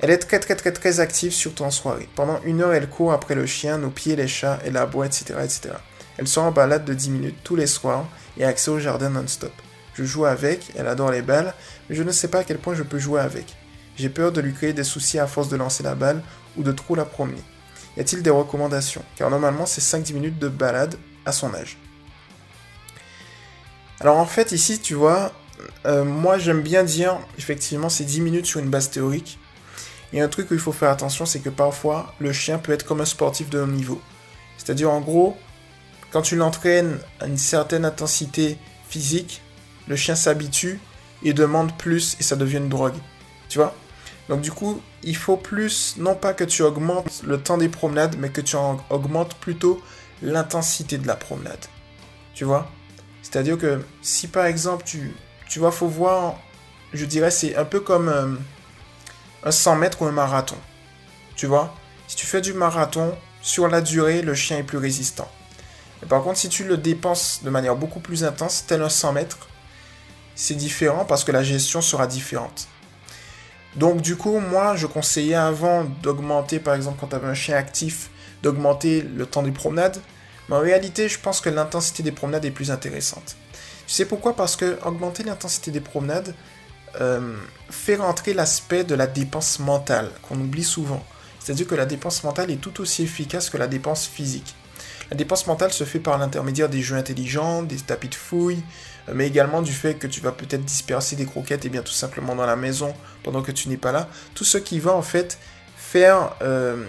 Elle 0.00 0.10
est 0.10 0.18
très 0.18 0.38
très 0.38 0.54
très 0.54 0.72
très 0.72 1.00
active, 1.00 1.32
surtout 1.32 1.64
en 1.64 1.72
soirée. 1.72 2.08
Pendant 2.14 2.40
une 2.44 2.60
heure, 2.60 2.72
elle 2.72 2.88
court 2.88 3.12
après 3.12 3.34
le 3.34 3.46
chien, 3.46 3.78
nos 3.78 3.90
pieds, 3.90 4.14
les 4.14 4.28
chats, 4.28 4.60
elle 4.64 4.76
aboie, 4.76 5.06
etc., 5.06 5.34
etc. 5.42 5.70
Elle 6.16 6.28
sort 6.28 6.44
en 6.44 6.52
balade 6.52 6.84
de 6.84 6.94
10 6.94 7.10
minutes 7.10 7.38
tous 7.42 7.56
les 7.56 7.66
soirs 7.66 8.06
et 8.36 8.44
a 8.44 8.48
accès 8.48 8.70
au 8.70 8.78
jardin 8.78 9.10
non-stop. 9.10 9.52
Je 9.98 10.04
joue 10.04 10.26
avec, 10.26 10.70
elle 10.76 10.86
adore 10.86 11.10
les 11.10 11.22
balles, 11.22 11.52
mais 11.88 11.96
je 11.96 12.04
ne 12.04 12.12
sais 12.12 12.28
pas 12.28 12.38
à 12.38 12.44
quel 12.44 12.58
point 12.58 12.72
je 12.72 12.84
peux 12.84 13.00
jouer 13.00 13.20
avec. 13.20 13.56
J'ai 13.96 14.08
peur 14.08 14.30
de 14.30 14.40
lui 14.40 14.54
créer 14.54 14.72
des 14.72 14.84
soucis 14.84 15.18
à 15.18 15.26
force 15.26 15.48
de 15.48 15.56
lancer 15.56 15.82
la 15.82 15.96
balle 15.96 16.22
ou 16.56 16.62
de 16.62 16.70
trop 16.70 16.94
la 16.94 17.04
promener. 17.04 17.42
Y 17.96 18.02
a-t-il 18.02 18.22
des 18.22 18.30
recommandations? 18.30 19.02
Car 19.16 19.28
normalement 19.28 19.66
c'est 19.66 19.80
5-10 19.80 20.14
minutes 20.14 20.38
de 20.38 20.46
balade 20.46 20.94
à 21.26 21.32
son 21.32 21.52
âge. 21.52 21.78
Alors 23.98 24.18
en 24.18 24.24
fait 24.24 24.52
ici 24.52 24.78
tu 24.78 24.94
vois, 24.94 25.32
euh, 25.84 26.04
moi 26.04 26.38
j'aime 26.38 26.62
bien 26.62 26.84
dire 26.84 27.18
effectivement 27.36 27.88
c'est 27.88 28.04
10 28.04 28.20
minutes 28.20 28.46
sur 28.46 28.60
une 28.60 28.70
base 28.70 28.90
théorique. 28.90 29.40
A 30.14 30.22
un 30.22 30.28
truc 30.28 30.52
où 30.52 30.54
il 30.54 30.60
faut 30.60 30.70
faire 30.70 30.90
attention, 30.90 31.26
c'est 31.26 31.40
que 31.40 31.50
parfois 31.50 32.14
le 32.20 32.32
chien 32.32 32.58
peut 32.58 32.70
être 32.70 32.86
comme 32.86 33.00
un 33.00 33.04
sportif 33.04 33.50
de 33.50 33.58
haut 33.58 33.66
niveau. 33.66 34.00
C'est-à-dire 34.58 34.92
en 34.92 35.00
gros, 35.00 35.36
quand 36.12 36.22
tu 36.22 36.36
l'entraînes 36.36 37.00
à 37.18 37.26
une 37.26 37.36
certaine 37.36 37.84
intensité 37.84 38.58
physique, 38.88 39.42
le 39.88 39.96
chien 39.96 40.14
s'habitue 40.14 40.80
et 41.22 41.32
demande 41.32 41.76
plus 41.76 42.16
et 42.20 42.22
ça 42.22 42.36
devient 42.36 42.58
une 42.58 42.68
drogue. 42.68 42.96
Tu 43.48 43.58
vois? 43.58 43.74
Donc 44.28 44.40
du 44.42 44.52
coup, 44.52 44.80
il 45.02 45.16
faut 45.16 45.36
plus, 45.36 45.96
non 45.96 46.14
pas 46.14 46.34
que 46.34 46.44
tu 46.44 46.62
augmentes 46.62 47.22
le 47.24 47.40
temps 47.40 47.56
des 47.56 47.68
promenades, 47.68 48.16
mais 48.18 48.28
que 48.28 48.40
tu 48.40 48.56
augmentes 48.90 49.34
plutôt 49.36 49.82
l'intensité 50.22 50.98
de 50.98 51.06
la 51.06 51.16
promenade. 51.16 51.64
Tu 52.34 52.44
vois? 52.44 52.70
C'est-à-dire 53.22 53.58
que 53.58 53.82
si 54.02 54.28
par 54.28 54.46
exemple 54.46 54.84
tu, 54.84 55.14
tu 55.48 55.58
vois, 55.58 55.72
faut 55.72 55.88
voir, 55.88 56.36
je 56.92 57.04
dirais, 57.04 57.30
c'est 57.30 57.56
un 57.56 57.64
peu 57.64 57.80
comme 57.80 58.08
euh, 58.08 58.34
un 59.44 59.50
100 59.50 59.76
mètres 59.76 60.02
ou 60.02 60.06
un 60.06 60.12
marathon. 60.12 60.56
Tu 61.36 61.46
vois? 61.46 61.74
Si 62.06 62.16
tu 62.16 62.26
fais 62.26 62.40
du 62.40 62.52
marathon, 62.52 63.14
sur 63.40 63.68
la 63.68 63.80
durée, 63.80 64.22
le 64.22 64.34
chien 64.34 64.58
est 64.58 64.62
plus 64.62 64.78
résistant. 64.78 65.30
Par 66.08 66.22
contre, 66.22 66.38
si 66.38 66.48
tu 66.48 66.64
le 66.64 66.76
dépenses 66.76 67.40
de 67.42 67.50
manière 67.50 67.76
beaucoup 67.76 68.00
plus 68.00 68.24
intense, 68.24 68.64
tel 68.66 68.82
un 68.82 68.88
100 68.88 69.12
mètres, 69.12 69.47
c'est 70.38 70.54
différent 70.54 71.04
parce 71.04 71.24
que 71.24 71.32
la 71.32 71.42
gestion 71.42 71.80
sera 71.80 72.06
différente. 72.06 72.68
Donc 73.74 74.00
du 74.00 74.14
coup, 74.14 74.38
moi, 74.38 74.76
je 74.76 74.86
conseillais 74.86 75.34
avant 75.34 75.82
d'augmenter, 76.00 76.60
par 76.60 76.76
exemple, 76.76 76.98
quand 77.00 77.08
tu 77.08 77.16
avais 77.16 77.26
un 77.26 77.34
chien 77.34 77.56
actif, 77.56 78.08
d'augmenter 78.44 79.02
le 79.02 79.26
temps 79.26 79.42
des 79.42 79.50
promenades. 79.50 80.00
Mais 80.48 80.54
en 80.54 80.60
réalité, 80.60 81.08
je 81.08 81.18
pense 81.18 81.40
que 81.40 81.50
l'intensité 81.50 82.04
des 82.04 82.12
promenades 82.12 82.44
est 82.44 82.52
plus 82.52 82.70
intéressante. 82.70 83.36
Tu 83.88 83.94
sais 83.94 84.04
pourquoi? 84.04 84.36
Parce 84.36 84.54
que 84.54 84.78
augmenter 84.84 85.24
l'intensité 85.24 85.72
des 85.72 85.80
promenades 85.80 86.32
euh, 87.00 87.36
fait 87.68 87.96
rentrer 87.96 88.32
l'aspect 88.32 88.84
de 88.84 88.94
la 88.94 89.08
dépense 89.08 89.58
mentale, 89.58 90.08
qu'on 90.22 90.36
oublie 90.36 90.62
souvent. 90.62 91.04
C'est-à-dire 91.40 91.66
que 91.66 91.74
la 91.74 91.84
dépense 91.84 92.22
mentale 92.22 92.52
est 92.52 92.60
tout 92.60 92.80
aussi 92.80 93.02
efficace 93.02 93.50
que 93.50 93.58
la 93.58 93.66
dépense 93.66 94.06
physique. 94.06 94.54
La 95.10 95.16
dépense 95.16 95.48
mentale 95.48 95.72
se 95.72 95.82
fait 95.82 95.98
par 95.98 96.16
l'intermédiaire 96.16 96.68
des 96.68 96.82
jeux 96.82 96.96
intelligents, 96.96 97.62
des 97.62 97.76
tapis 97.76 98.08
de 98.08 98.14
fouilles, 98.14 98.62
mais 99.14 99.26
également 99.26 99.62
du 99.62 99.72
fait 99.72 99.94
que 99.94 100.06
tu 100.06 100.20
vas 100.20 100.32
peut-être 100.32 100.64
disperser 100.64 101.16
des 101.16 101.26
croquettes 101.26 101.64
et 101.64 101.68
bien 101.68 101.82
tout 101.82 101.92
simplement 101.92 102.34
dans 102.34 102.46
la 102.46 102.56
maison 102.56 102.94
pendant 103.22 103.42
que 103.42 103.52
tu 103.52 103.68
n'es 103.68 103.76
pas 103.76 103.92
là. 103.92 104.08
Tout 104.34 104.44
ce 104.44 104.58
qui 104.58 104.80
va 104.80 104.92
en 104.92 105.02
fait 105.02 105.38
faire 105.76 106.34
euh, 106.42 106.84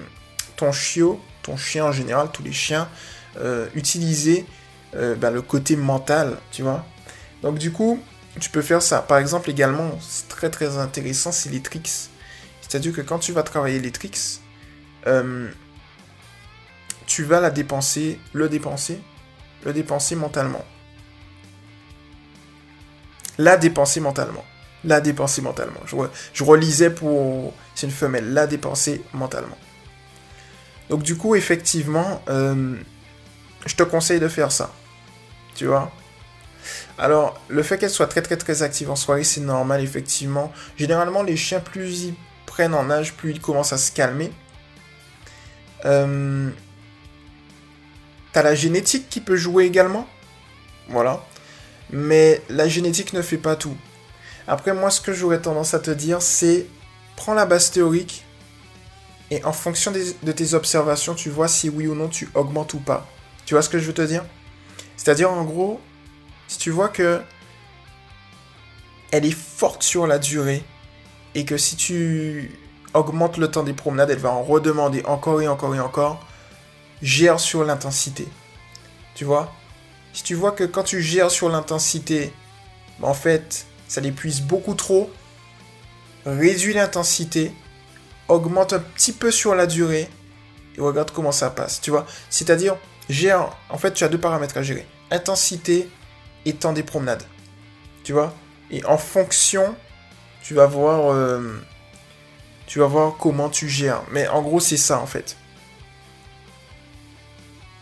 ton 0.56 0.72
chiot, 0.72 1.20
ton 1.42 1.58
chien 1.58 1.86
en 1.86 1.92
général, 1.92 2.30
tous 2.32 2.44
les 2.44 2.54
chiens, 2.54 2.90
utiliser 3.74 4.46
euh, 4.96 5.16
bah, 5.16 5.30
le 5.30 5.42
côté 5.42 5.76
mental, 5.76 6.38
tu 6.52 6.64
vois. 6.64 6.86
Donc 7.42 7.58
du 7.58 7.72
coup, 7.72 8.02
tu 8.40 8.50
peux 8.50 8.62
faire 8.62 8.82
ça. 8.82 9.02
Par 9.02 9.18
exemple, 9.20 9.50
également, 9.50 9.92
c'est 10.02 10.28
très 10.28 10.50
très 10.50 10.78
intéressant, 10.78 11.32
c'est 11.32 11.50
les 11.50 11.62
tricks. 11.62 12.10
C'est-à-dire 12.62 12.94
que 12.94 13.02
quand 13.02 13.20
tu 13.20 13.32
vas 13.32 13.44
travailler 13.44 13.80
les 13.80 13.92
tricks, 13.92 14.42
euh, 15.08 15.50
tu 17.06 17.24
vas 17.24 17.40
la 17.40 17.52
dépenser, 17.52 18.20
le 18.34 18.50
dépenser, 18.50 19.00
le 19.64 19.74
dépenser 19.74 20.16
mentalement. 20.16 20.66
La 23.40 23.56
dépenser 23.56 24.02
mentalement. 24.02 24.44
La 24.84 25.00
dépenser 25.00 25.42
mentalement. 25.42 25.80
Je, 26.34 26.44
relisais 26.44 26.90
pour... 26.90 27.54
C'est 27.74 27.88
une 27.88 27.94
femelle. 27.94 28.34
La 28.34 28.48
dépenser 28.48 29.02
mentalement. 29.14 29.58
Donc 30.90 31.04
du 31.04 31.16
coup, 31.16 31.36
effectivement, 31.36 32.22
euh, 32.28 32.76
je 33.66 33.76
te 33.76 33.84
conseille 33.84 34.20
de 34.20 34.28
faire 34.28 34.52
ça. 34.52 34.72
Tu 35.56 35.68
vois? 35.68 35.90
Alors, 36.98 37.40
le 37.48 37.64
fait 37.64 37.78
qu'elle 37.78 37.90
soit 37.90 38.08
très 38.08 38.22
très 38.22 38.36
très 38.36 38.62
active 38.62 38.92
en 38.92 38.98
soirée, 38.98 39.24
c'est 39.24 39.40
normal, 39.40 39.82
effectivement. 39.82 40.52
Généralement, 40.76 41.24
les 41.24 41.38
chiens, 41.38 41.62
plus 41.62 42.04
ils 42.04 42.16
prennent 42.46 42.74
en 42.74 42.90
âge, 42.90 43.14
plus 43.14 43.32
ils 43.32 43.40
commencent 43.40 43.72
à 43.72 43.78
se 43.78 43.94
calmer. 43.94 44.32
Euh... 45.86 46.50
T'as 48.34 48.44
la 48.44 48.54
génétique 48.54 49.08
qui 49.10 49.22
peut 49.22 49.38
jouer 49.38 49.64
également? 49.64 50.06
Voilà. 50.90 51.24
Mais 51.92 52.42
la 52.50 52.68
génétique 52.68 53.14
ne 53.14 53.22
fait 53.22 53.38
pas 53.38 53.56
tout. 53.56 53.76
Après, 54.48 54.74
moi, 54.74 54.90
ce 54.90 55.02
que 55.02 55.14
j'aurais 55.14 55.42
tendance 55.42 55.74
à 55.74 55.80
te 55.80 55.92
dire, 55.92 56.22
c'est 56.22 56.68
prends 57.16 57.34
la 57.34 57.46
base 57.46 57.72
théorique 57.72 58.24
et 59.32 59.44
en 59.44 59.54
fonction 59.54 59.92
de 59.92 60.32
tes 60.32 60.54
observations, 60.54 61.14
tu 61.14 61.30
vois 61.30 61.48
si 61.48 61.70
oui 61.70 61.88
ou 61.88 61.94
non 61.94 62.08
tu 62.08 62.30
augmentes 62.34 62.74
ou 62.74 62.80
pas. 62.80 63.08
Tu 63.46 63.54
vois 63.54 63.62
ce 63.62 63.70
que 63.70 63.78
je 63.78 63.86
veux 63.86 63.94
te 63.94 64.02
dire? 64.02 64.24
C'est-à-dire, 64.98 65.32
en 65.32 65.44
gros, 65.44 65.80
si 66.48 66.58
tu 66.58 66.72
vois 66.72 66.90
que 66.90 67.22
elle 69.12 69.26
est 69.26 69.32
forte 69.32 69.84
sur 69.84 70.08
la 70.08 70.20
durée 70.20 70.64
et 71.36 71.46
que 71.46 71.58
si 71.58 71.76
tu 71.76 72.52
augmentes 72.94 73.38
le 73.38 73.50
temps 73.50 73.64
des 73.64 73.74
promenades, 73.74 74.10
elle 74.10 74.20
va 74.20 74.32
en 74.32 74.44
redemander 74.44 75.04
encore 75.06 75.42
et 75.42 75.48
encore 75.48 75.76
et 75.76 75.80
encore, 75.80 76.26
gère 77.02 77.40
sur 77.40 77.64
l'intensité. 77.64 78.28
Tu 79.16 79.26
vois? 79.26 79.54
Si 80.14 80.24
tu 80.24 80.36
vois 80.36 80.52
que 80.52 80.64
quand 80.64 80.84
tu 80.84 81.02
gères 81.02 81.32
sur 81.32 81.50
l'intensité, 81.50 82.34
en 83.02 83.14
fait, 83.14 83.66
ça 83.88 84.02
l'épuise 84.02 84.42
beaucoup 84.42 84.74
trop, 84.74 85.12
réduis 86.26 86.74
l'intensité, 86.74 87.52
augmente 88.28 88.74
un 88.74 88.80
petit 88.80 89.12
peu 89.12 89.32
sur 89.32 89.56
la 89.56 89.66
durée 89.66 90.10
et 90.78 90.82
regarde 90.82 91.12
comment 91.12 91.32
ça 91.32 91.50
passe. 91.50 91.82
Tu 91.82 91.92
vois 91.92 92.06
C'est-à-dire, 92.30 92.78
gère, 93.10 93.56
en 93.70 93.78
fait, 93.78 93.94
tu 93.94 94.04
as 94.04 94.10
deux 94.10 94.20
paramètres 94.20 94.58
à 94.58 94.64
gérer 94.64 94.86
intensité 95.12 95.90
et 96.46 96.54
temps 96.54 96.74
des 96.74 96.84
promenades. 96.84 97.24
Tu 98.04 98.14
vois 98.14 98.34
Et 98.72 98.84
en 98.86 98.98
fonction, 98.98 99.76
tu 100.42 100.54
vas 100.54 100.66
voir. 100.66 101.12
Euh, 101.12 101.60
tu 102.68 102.80
vas 102.80 102.86
voir 102.86 103.16
comment 103.18 103.50
tu 103.50 103.68
gères. 103.68 104.04
Mais 104.12 104.28
en 104.28 104.42
gros, 104.42 104.60
c'est 104.60 104.78
ça 104.78 105.00
en 105.00 105.08
fait. 105.08 105.38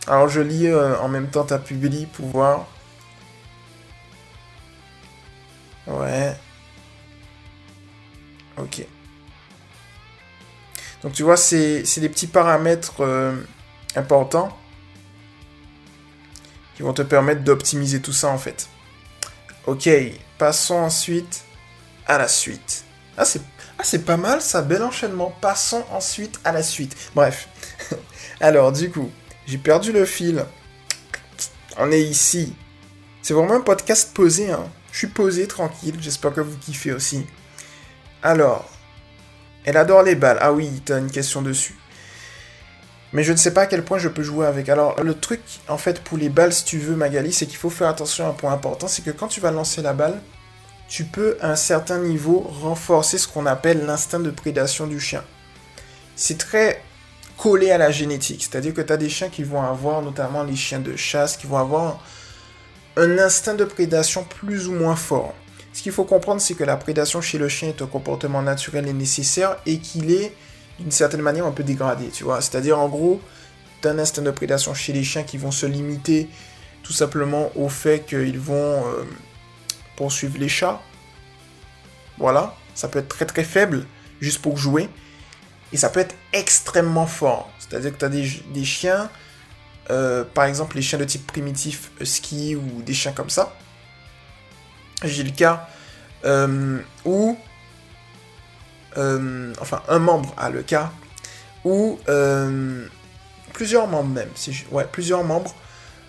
Alors 0.08 0.28
je 0.28 0.40
lis 0.40 0.66
euh, 0.66 0.98
en 1.00 1.08
même 1.08 1.28
temps 1.28 1.44
ta 1.44 1.58
publie 1.58 2.06
pour 2.06 2.26
voir. 2.28 2.66
Ouais. 5.86 6.34
Ok. 8.56 8.86
Donc 11.02 11.12
tu 11.12 11.22
vois, 11.22 11.36
c'est 11.36 11.82
des 11.98 12.08
petits 12.08 12.26
paramètres 12.26 13.00
euh, 13.00 13.36
importants 13.96 14.56
qui 16.74 16.82
vont 16.82 16.94
te 16.94 17.02
permettre 17.02 17.44
d'optimiser 17.44 18.00
tout 18.00 18.12
ça 18.12 18.28
en 18.28 18.38
fait. 18.38 18.68
Ok, 19.66 19.88
passons 20.38 20.76
ensuite 20.76 21.44
à 22.06 22.16
la 22.16 22.28
suite. 22.28 22.84
Ah, 23.18 23.24
c'est 23.24 23.42
ah, 23.78 23.84
c'est 23.84 24.04
pas 24.04 24.16
mal 24.16 24.40
ça, 24.40 24.62
bel 24.62 24.82
enchaînement. 24.82 25.32
Passons 25.40 25.84
ensuite 25.92 26.40
à 26.44 26.52
la 26.52 26.62
suite. 26.62 26.96
Bref. 27.14 27.48
Alors, 28.40 28.72
du 28.72 28.90
coup, 28.90 29.10
j'ai 29.48 29.58
perdu 29.58 29.92
le 29.92 30.04
fil. 30.04 30.44
On 31.78 31.90
est 31.90 32.02
ici. 32.02 32.54
C'est 33.22 33.32
vraiment 33.32 33.54
un 33.54 33.60
podcast 33.60 34.12
posé, 34.14 34.50
hein. 34.50 34.68
Je 34.92 34.98
suis 34.98 35.06
posé, 35.06 35.46
tranquille. 35.46 35.96
J'espère 36.00 36.34
que 36.34 36.42
vous 36.42 36.58
kiffez 36.58 36.92
aussi. 36.92 37.26
Alors, 38.22 38.68
elle 39.64 39.78
adore 39.78 40.02
les 40.02 40.16
balles. 40.16 40.36
Ah 40.42 40.52
oui, 40.52 40.82
t'as 40.84 40.98
une 40.98 41.10
question 41.10 41.40
dessus. 41.40 41.74
Mais 43.14 43.22
je 43.22 43.32
ne 43.32 43.38
sais 43.38 43.54
pas 43.54 43.62
à 43.62 43.66
quel 43.66 43.84
point 43.84 43.96
je 43.96 44.10
peux 44.10 44.22
jouer 44.22 44.46
avec. 44.46 44.68
Alors, 44.68 45.02
le 45.02 45.14
truc, 45.14 45.40
en 45.66 45.78
fait, 45.78 46.02
pour 46.02 46.18
les 46.18 46.28
balles, 46.28 46.52
si 46.52 46.64
tu 46.64 46.78
veux, 46.78 46.94
Magali, 46.94 47.32
c'est 47.32 47.46
qu'il 47.46 47.56
faut 47.56 47.70
faire 47.70 47.88
attention 47.88 48.26
à 48.26 48.30
un 48.30 48.34
point 48.34 48.52
important. 48.52 48.86
C'est 48.86 49.02
que 49.02 49.10
quand 49.10 49.28
tu 49.28 49.40
vas 49.40 49.50
lancer 49.50 49.80
la 49.80 49.94
balle, 49.94 50.20
tu 50.88 51.04
peux 51.04 51.38
à 51.40 51.52
un 51.52 51.56
certain 51.56 52.00
niveau 52.00 52.40
renforcer 52.40 53.16
ce 53.16 53.26
qu'on 53.26 53.46
appelle 53.46 53.86
l'instinct 53.86 54.20
de 54.20 54.30
prédation 54.30 54.86
du 54.86 55.00
chien. 55.00 55.24
C'est 56.16 56.36
très 56.36 56.82
collé 57.38 57.70
à 57.70 57.78
la 57.78 57.90
génétique, 57.90 58.42
c'est-à-dire 58.42 58.74
que 58.74 58.80
tu 58.82 58.92
as 58.92 58.96
des 58.96 59.08
chiens 59.08 59.28
qui 59.28 59.44
vont 59.44 59.62
avoir, 59.62 60.02
notamment 60.02 60.42
les 60.42 60.56
chiens 60.56 60.80
de 60.80 60.96
chasse, 60.96 61.36
qui 61.36 61.46
vont 61.46 61.56
avoir 61.56 62.02
un 62.96 63.16
instinct 63.18 63.54
de 63.54 63.64
prédation 63.64 64.24
plus 64.24 64.68
ou 64.68 64.72
moins 64.72 64.96
fort. 64.96 65.34
Ce 65.72 65.82
qu'il 65.82 65.92
faut 65.92 66.04
comprendre, 66.04 66.40
c'est 66.40 66.54
que 66.54 66.64
la 66.64 66.76
prédation 66.76 67.20
chez 67.20 67.38
le 67.38 67.48
chien 67.48 67.68
est 67.68 67.80
un 67.80 67.86
comportement 67.86 68.42
naturel 68.42 68.88
et 68.88 68.92
nécessaire 68.92 69.56
et 69.64 69.78
qu'il 69.78 70.10
est 70.10 70.34
d'une 70.80 70.90
certaine 70.90 71.22
manière 71.22 71.46
un 71.46 71.52
peu 71.52 71.62
dégradé, 71.62 72.08
tu 72.08 72.24
vois. 72.24 72.40
C'est-à-dire 72.40 72.78
en 72.78 72.88
gros, 72.88 73.20
tu 73.80 73.88
un 73.88 73.98
instinct 73.98 74.22
de 74.22 74.30
prédation 74.32 74.74
chez 74.74 74.92
les 74.92 75.04
chiens 75.04 75.22
qui 75.22 75.38
vont 75.38 75.52
se 75.52 75.66
limiter 75.66 76.28
tout 76.82 76.92
simplement 76.92 77.52
au 77.54 77.68
fait 77.68 78.04
qu'ils 78.04 78.40
vont 78.40 78.56
euh, 78.56 79.04
poursuivre 79.96 80.38
les 80.38 80.48
chats. 80.48 80.80
Voilà, 82.18 82.56
ça 82.74 82.88
peut 82.88 82.98
être 82.98 83.08
très 83.08 83.26
très 83.26 83.44
faible 83.44 83.86
juste 84.20 84.42
pour 84.42 84.56
jouer. 84.56 84.88
Et 85.72 85.76
ça 85.76 85.90
peut 85.90 86.00
être 86.00 86.14
extrêmement 86.32 87.06
fort. 87.06 87.50
C'est-à-dire 87.58 87.92
que 87.92 87.98
tu 87.98 88.04
as 88.04 88.08
des, 88.08 88.64
chiens, 88.64 89.10
euh, 89.90 90.24
par 90.24 90.44
exemple 90.44 90.76
les 90.76 90.82
chiens 90.82 90.98
de 90.98 91.04
type 91.04 91.26
primitif 91.26 91.90
ski 92.02 92.56
ou 92.56 92.82
des 92.82 92.94
chiens 92.94 93.12
comme 93.12 93.30
ça. 93.30 93.54
J'ai 95.04 95.22
le 95.22 95.30
cas 95.30 95.68
euh, 96.24 96.78
où, 97.04 97.38
euh, 98.96 99.52
enfin 99.60 99.82
un 99.88 99.98
membre 99.98 100.34
a 100.36 100.50
le 100.50 100.62
cas 100.62 100.90
où 101.64 101.98
plusieurs 103.52 103.86
membres 103.86 104.14
même, 104.14 104.30
si 104.34 104.64
ouais, 104.70 104.86
plusieurs 104.90 105.24
membres, 105.24 105.54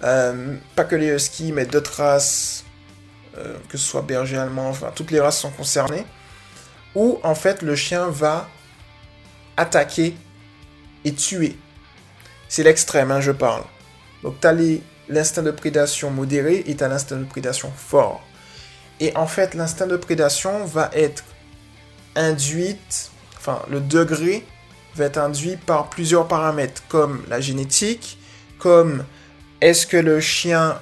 pas 0.01 0.83
que 0.87 0.95
les 0.95 1.07
huskies, 1.07 1.51
mais 1.51 1.65
d'autres 1.65 2.01
races, 2.01 2.63
euh, 3.37 3.57
que 3.69 3.77
ce 3.77 3.85
soit 3.85 4.01
berger 4.01 4.37
allemand, 4.37 4.69
enfin 4.69 4.91
toutes 4.93 5.11
les 5.11 5.19
races 5.19 5.39
sont 5.39 5.51
concernées, 5.51 6.05
où 6.95 7.19
en 7.23 7.35
fait 7.35 7.61
le 7.61 7.75
chien 7.75 8.09
va 8.09 8.49
attaquer 9.59 10.15
et 11.05 11.13
tuer. 11.13 11.57
C'est 12.47 12.63
l'extrême, 12.63 13.11
hein, 13.11 13.21
je 13.21 13.31
parle. 13.31 13.63
Donc 14.23 14.39
tu 14.41 14.47
as 14.47 14.55
l'instinct 15.07 15.43
de 15.43 15.51
prédation 15.51 16.11
modéré 16.11 16.63
et 16.65 16.75
tu 16.75 16.83
as 16.83 16.87
l'instinct 16.87 17.17
de 17.17 17.25
prédation 17.25 17.71
fort. 17.75 18.21
Et 18.99 19.15
en 19.15 19.27
fait, 19.27 19.53
l'instinct 19.53 19.87
de 19.87 19.97
prédation 19.97 20.65
va 20.65 20.89
être 20.93 21.23
induite, 22.15 23.11
enfin 23.37 23.61
le 23.69 23.79
degré 23.79 24.45
va 24.95 25.05
être 25.05 25.19
induit 25.19 25.55
par 25.55 25.89
plusieurs 25.89 26.27
paramètres 26.27 26.83
comme 26.89 27.23
la 27.29 27.39
génétique, 27.39 28.17
comme 28.57 29.05
est-ce 29.61 29.87
que 29.87 29.97
le 29.97 30.19
chien 30.19 30.79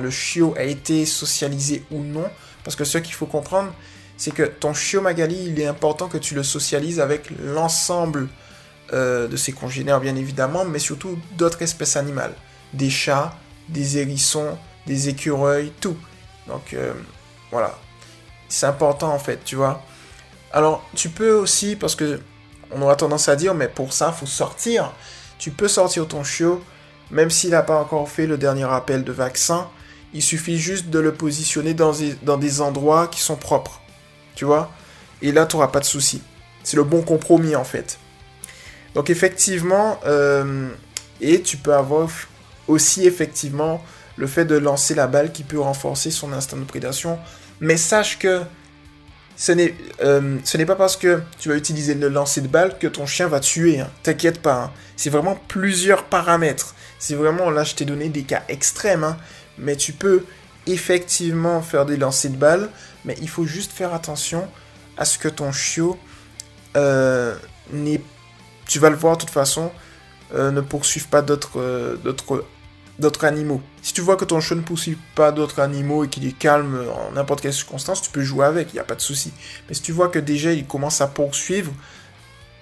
le 0.00 0.10
chiot 0.10 0.54
a 0.56 0.62
été 0.62 1.06
socialisé 1.06 1.84
ou 1.90 2.00
non. 2.00 2.28
Parce 2.62 2.76
que 2.76 2.84
ce 2.84 2.98
qu'il 2.98 3.14
faut 3.14 3.26
comprendre, 3.26 3.72
c'est 4.16 4.32
que 4.32 4.42
ton 4.42 4.74
chiot 4.74 5.00
Magali, 5.00 5.46
il 5.46 5.60
est 5.60 5.66
important 5.66 6.08
que 6.08 6.18
tu 6.18 6.34
le 6.34 6.42
socialises 6.42 7.00
avec 7.00 7.30
l'ensemble 7.42 8.28
euh, 8.92 9.28
de 9.28 9.36
ses 9.36 9.52
congénères, 9.52 10.00
bien 10.00 10.16
évidemment, 10.16 10.64
mais 10.64 10.78
surtout 10.78 11.18
d'autres 11.36 11.62
espèces 11.62 11.96
animales. 11.96 12.34
Des 12.72 12.90
chats, 12.90 13.36
des 13.68 13.98
hérissons, 13.98 14.56
des 14.86 15.08
écureuils, 15.08 15.72
tout. 15.80 15.96
Donc, 16.46 16.74
euh, 16.74 16.92
voilà. 17.50 17.78
C'est 18.48 18.66
important, 18.66 19.12
en 19.12 19.18
fait, 19.18 19.40
tu 19.44 19.56
vois. 19.56 19.82
Alors, 20.52 20.84
tu 20.94 21.08
peux 21.08 21.32
aussi, 21.32 21.76
parce 21.76 21.96
que 21.96 22.20
on 22.70 22.82
aura 22.82 22.96
tendance 22.96 23.28
à 23.28 23.36
dire, 23.36 23.54
mais 23.54 23.68
pour 23.68 23.92
ça, 23.92 24.12
faut 24.12 24.26
sortir. 24.26 24.92
Tu 25.38 25.50
peux 25.50 25.68
sortir 25.68 26.06
ton 26.06 26.22
chiot 26.24 26.62
même 27.10 27.30
s'il 27.30 27.50
n'a 27.50 27.62
pas 27.62 27.78
encore 27.78 28.08
fait 28.08 28.26
le 28.26 28.38
dernier 28.38 28.64
appel 28.64 29.04
de 29.04 29.12
vaccin, 29.12 29.68
il 30.12 30.22
suffit 30.22 30.58
juste 30.58 30.90
de 30.90 30.98
le 30.98 31.12
positionner 31.12 31.74
dans 31.74 31.92
des, 31.92 32.14
dans 32.22 32.36
des 32.36 32.60
endroits 32.60 33.08
qui 33.08 33.20
sont 33.20 33.36
propres. 33.36 33.80
Tu 34.34 34.44
vois 34.44 34.72
Et 35.22 35.32
là, 35.32 35.46
tu 35.46 35.56
n'auras 35.56 35.68
pas 35.68 35.80
de 35.80 35.84
souci. 35.84 36.22
C'est 36.62 36.76
le 36.76 36.84
bon 36.84 37.02
compromis 37.02 37.56
en 37.56 37.64
fait. 37.64 37.98
Donc 38.94 39.10
effectivement, 39.10 40.00
euh, 40.06 40.68
et 41.20 41.42
tu 41.42 41.56
peux 41.56 41.74
avoir 41.74 42.08
aussi 42.68 43.06
effectivement 43.06 43.82
le 44.16 44.26
fait 44.26 44.44
de 44.44 44.56
lancer 44.56 44.94
la 44.94 45.06
balle 45.06 45.32
qui 45.32 45.42
peut 45.42 45.60
renforcer 45.60 46.10
son 46.10 46.32
instinct 46.32 46.56
de 46.56 46.64
prédation. 46.64 47.18
Mais 47.60 47.76
sache 47.76 48.18
que 48.18 48.42
ce 49.36 49.52
n'est 49.52 49.74
euh, 50.02 50.38
pas 50.66 50.76
parce 50.76 50.96
que 50.96 51.20
tu 51.38 51.48
vas 51.48 51.56
utiliser 51.56 51.94
le 51.94 52.08
lancer 52.08 52.40
de 52.40 52.48
balle 52.48 52.78
que 52.78 52.86
ton 52.86 53.06
chien 53.06 53.26
va 53.26 53.40
tuer. 53.40 53.80
Hein. 53.80 53.90
T'inquiète 54.02 54.40
pas. 54.40 54.64
Hein. 54.64 54.72
C'est 54.96 55.10
vraiment 55.10 55.38
plusieurs 55.48 56.04
paramètres. 56.04 56.74
C'est 56.98 57.14
vraiment, 57.14 57.50
là, 57.50 57.64
je 57.64 57.74
t'ai 57.74 57.84
donné 57.84 58.08
des 58.08 58.22
cas 58.22 58.42
extrêmes, 58.48 59.04
hein. 59.04 59.16
mais 59.58 59.76
tu 59.76 59.92
peux 59.92 60.24
effectivement 60.66 61.60
faire 61.60 61.84
des 61.84 61.96
lancers 61.96 62.30
de 62.30 62.36
balles, 62.36 62.70
mais 63.04 63.16
il 63.20 63.28
faut 63.28 63.46
juste 63.46 63.72
faire 63.72 63.94
attention 63.94 64.48
à 64.96 65.04
ce 65.04 65.18
que 65.18 65.28
ton 65.28 65.52
chiot 65.52 65.98
euh, 66.76 67.36
tu 68.66 68.78
vas 68.78 68.90
le 68.90 68.96
voir 68.96 69.16
de 69.16 69.20
toute 69.20 69.30
façon, 69.30 69.70
euh, 70.34 70.50
ne 70.50 70.60
poursuive 70.60 71.08
pas 71.08 71.22
d'autres 71.22 71.58
euh, 71.60 71.96
d'autres 71.96 72.44
d'autres 72.98 73.24
animaux. 73.24 73.60
Si 73.82 73.92
tu 73.92 74.00
vois 74.00 74.16
que 74.16 74.24
ton 74.24 74.40
chiot 74.40 74.54
ne 74.54 74.62
poursuit 74.62 74.98
pas 75.14 75.32
d'autres 75.32 75.60
animaux 75.60 76.04
et 76.04 76.08
qu'il 76.08 76.26
est 76.26 76.36
calme 76.38 76.86
en 76.94 77.12
n'importe 77.12 77.40
quelle 77.40 77.52
circonstance, 77.52 78.02
tu 78.02 78.10
peux 78.10 78.22
jouer 78.22 78.46
avec, 78.46 78.72
il 78.72 78.74
n'y 78.74 78.80
a 78.80 78.84
pas 78.84 78.94
de 78.94 79.00
souci. 79.00 79.32
Mais 79.68 79.74
si 79.74 79.82
tu 79.82 79.92
vois 79.92 80.08
que 80.08 80.18
déjà 80.18 80.52
il 80.52 80.66
commence 80.66 81.00
à 81.00 81.08
poursuivre, 81.08 81.72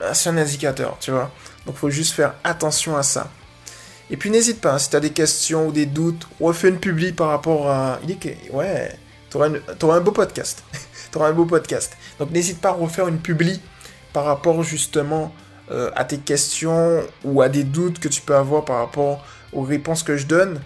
bah, 0.00 0.14
c'est 0.14 0.30
un 0.30 0.38
indicateur, 0.38 0.96
tu 1.00 1.10
vois. 1.10 1.30
Donc 1.66 1.76
faut 1.76 1.90
juste 1.90 2.14
faire 2.14 2.34
attention 2.44 2.96
à 2.96 3.02
ça. 3.02 3.30
Et 4.10 4.16
puis 4.16 4.30
n'hésite 4.30 4.60
pas, 4.60 4.74
hein, 4.74 4.78
si 4.78 4.90
tu 4.90 4.96
as 4.96 5.00
des 5.00 5.10
questions 5.10 5.68
ou 5.68 5.72
des 5.72 5.86
doutes, 5.86 6.26
refais 6.40 6.68
une 6.68 6.78
publi 6.78 7.12
par 7.12 7.28
rapport 7.28 7.70
à... 7.70 7.98
Il 8.04 8.10
est... 8.10 8.50
Ouais, 8.50 8.90
tu 9.32 9.84
auras, 9.86 9.96
un 9.96 10.00
beau 10.00 10.12
podcast. 10.12 10.62
tu 11.12 11.18
auras 11.18 11.28
un 11.28 11.32
beau 11.32 11.46
podcast. 11.46 11.96
Donc 12.18 12.30
n'hésite 12.30 12.60
pas 12.60 12.70
à 12.70 12.72
refaire 12.72 13.08
une 13.08 13.18
publi 13.18 13.60
par 14.12 14.24
rapport 14.24 14.62
justement 14.62 15.34
euh, 15.70 15.90
à 15.96 16.04
tes 16.04 16.18
questions 16.18 17.02
ou 17.24 17.40
à 17.40 17.48
des 17.48 17.64
doutes 17.64 17.98
que 17.98 18.08
tu 18.08 18.20
peux 18.20 18.36
avoir 18.36 18.64
par 18.64 18.78
rapport 18.78 19.24
aux 19.52 19.62
réponses 19.62 20.02
que 20.02 20.16
je 20.16 20.26
donne. 20.26 20.60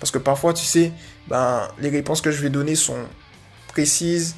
Parce 0.00 0.10
que 0.10 0.18
parfois, 0.18 0.52
tu 0.52 0.64
sais, 0.64 0.92
ben, 1.28 1.68
les 1.78 1.90
réponses 1.90 2.20
que 2.20 2.30
je 2.30 2.40
vais 2.42 2.50
donner 2.50 2.74
sont 2.74 2.98
précises, 3.68 4.36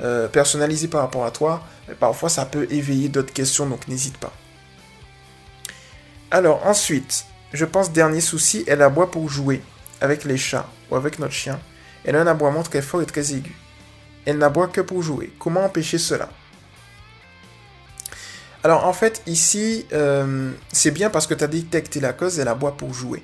euh, 0.00 0.28
personnalisées 0.28 0.88
par 0.88 1.00
rapport 1.00 1.24
à 1.24 1.30
toi. 1.30 1.62
Mais 1.88 1.94
parfois, 1.94 2.28
ça 2.28 2.44
peut 2.44 2.66
éveiller 2.70 3.08
d'autres 3.08 3.32
questions, 3.32 3.66
donc 3.66 3.88
n'hésite 3.88 4.18
pas. 4.18 4.32
Alors, 6.30 6.66
ensuite, 6.66 7.24
je 7.52 7.64
pense 7.64 7.92
dernier 7.92 8.20
souci, 8.20 8.64
elle 8.66 8.82
aboie 8.82 9.10
pour 9.10 9.28
jouer 9.28 9.62
avec 10.00 10.24
les 10.24 10.36
chats 10.36 10.68
ou 10.90 10.96
avec 10.96 11.18
notre 11.18 11.32
chien. 11.32 11.58
Elle 12.06 12.16
a 12.16 12.20
un 12.20 12.26
aboiement 12.26 12.62
très 12.62 12.80
fort 12.80 13.02
et 13.02 13.06
très 13.06 13.34
aigu. 13.34 13.54
Elle 14.24 14.38
n'aboie 14.38 14.68
que 14.68 14.80
pour 14.80 15.02
jouer. 15.02 15.32
Comment 15.38 15.64
empêcher 15.64 15.98
cela? 15.98 16.30
Alors 18.64 18.86
en 18.86 18.92
fait 18.92 19.22
ici, 19.26 19.86
euh, 19.92 20.52
c'est 20.72 20.90
bien 20.90 21.10
parce 21.10 21.26
que 21.26 21.34
tu 21.34 21.44
as 21.44 21.48
détecté 21.48 22.00
la 22.00 22.12
cause, 22.12 22.38
elle 22.38 22.48
aboie 22.48 22.76
pour 22.76 22.94
jouer. 22.94 23.22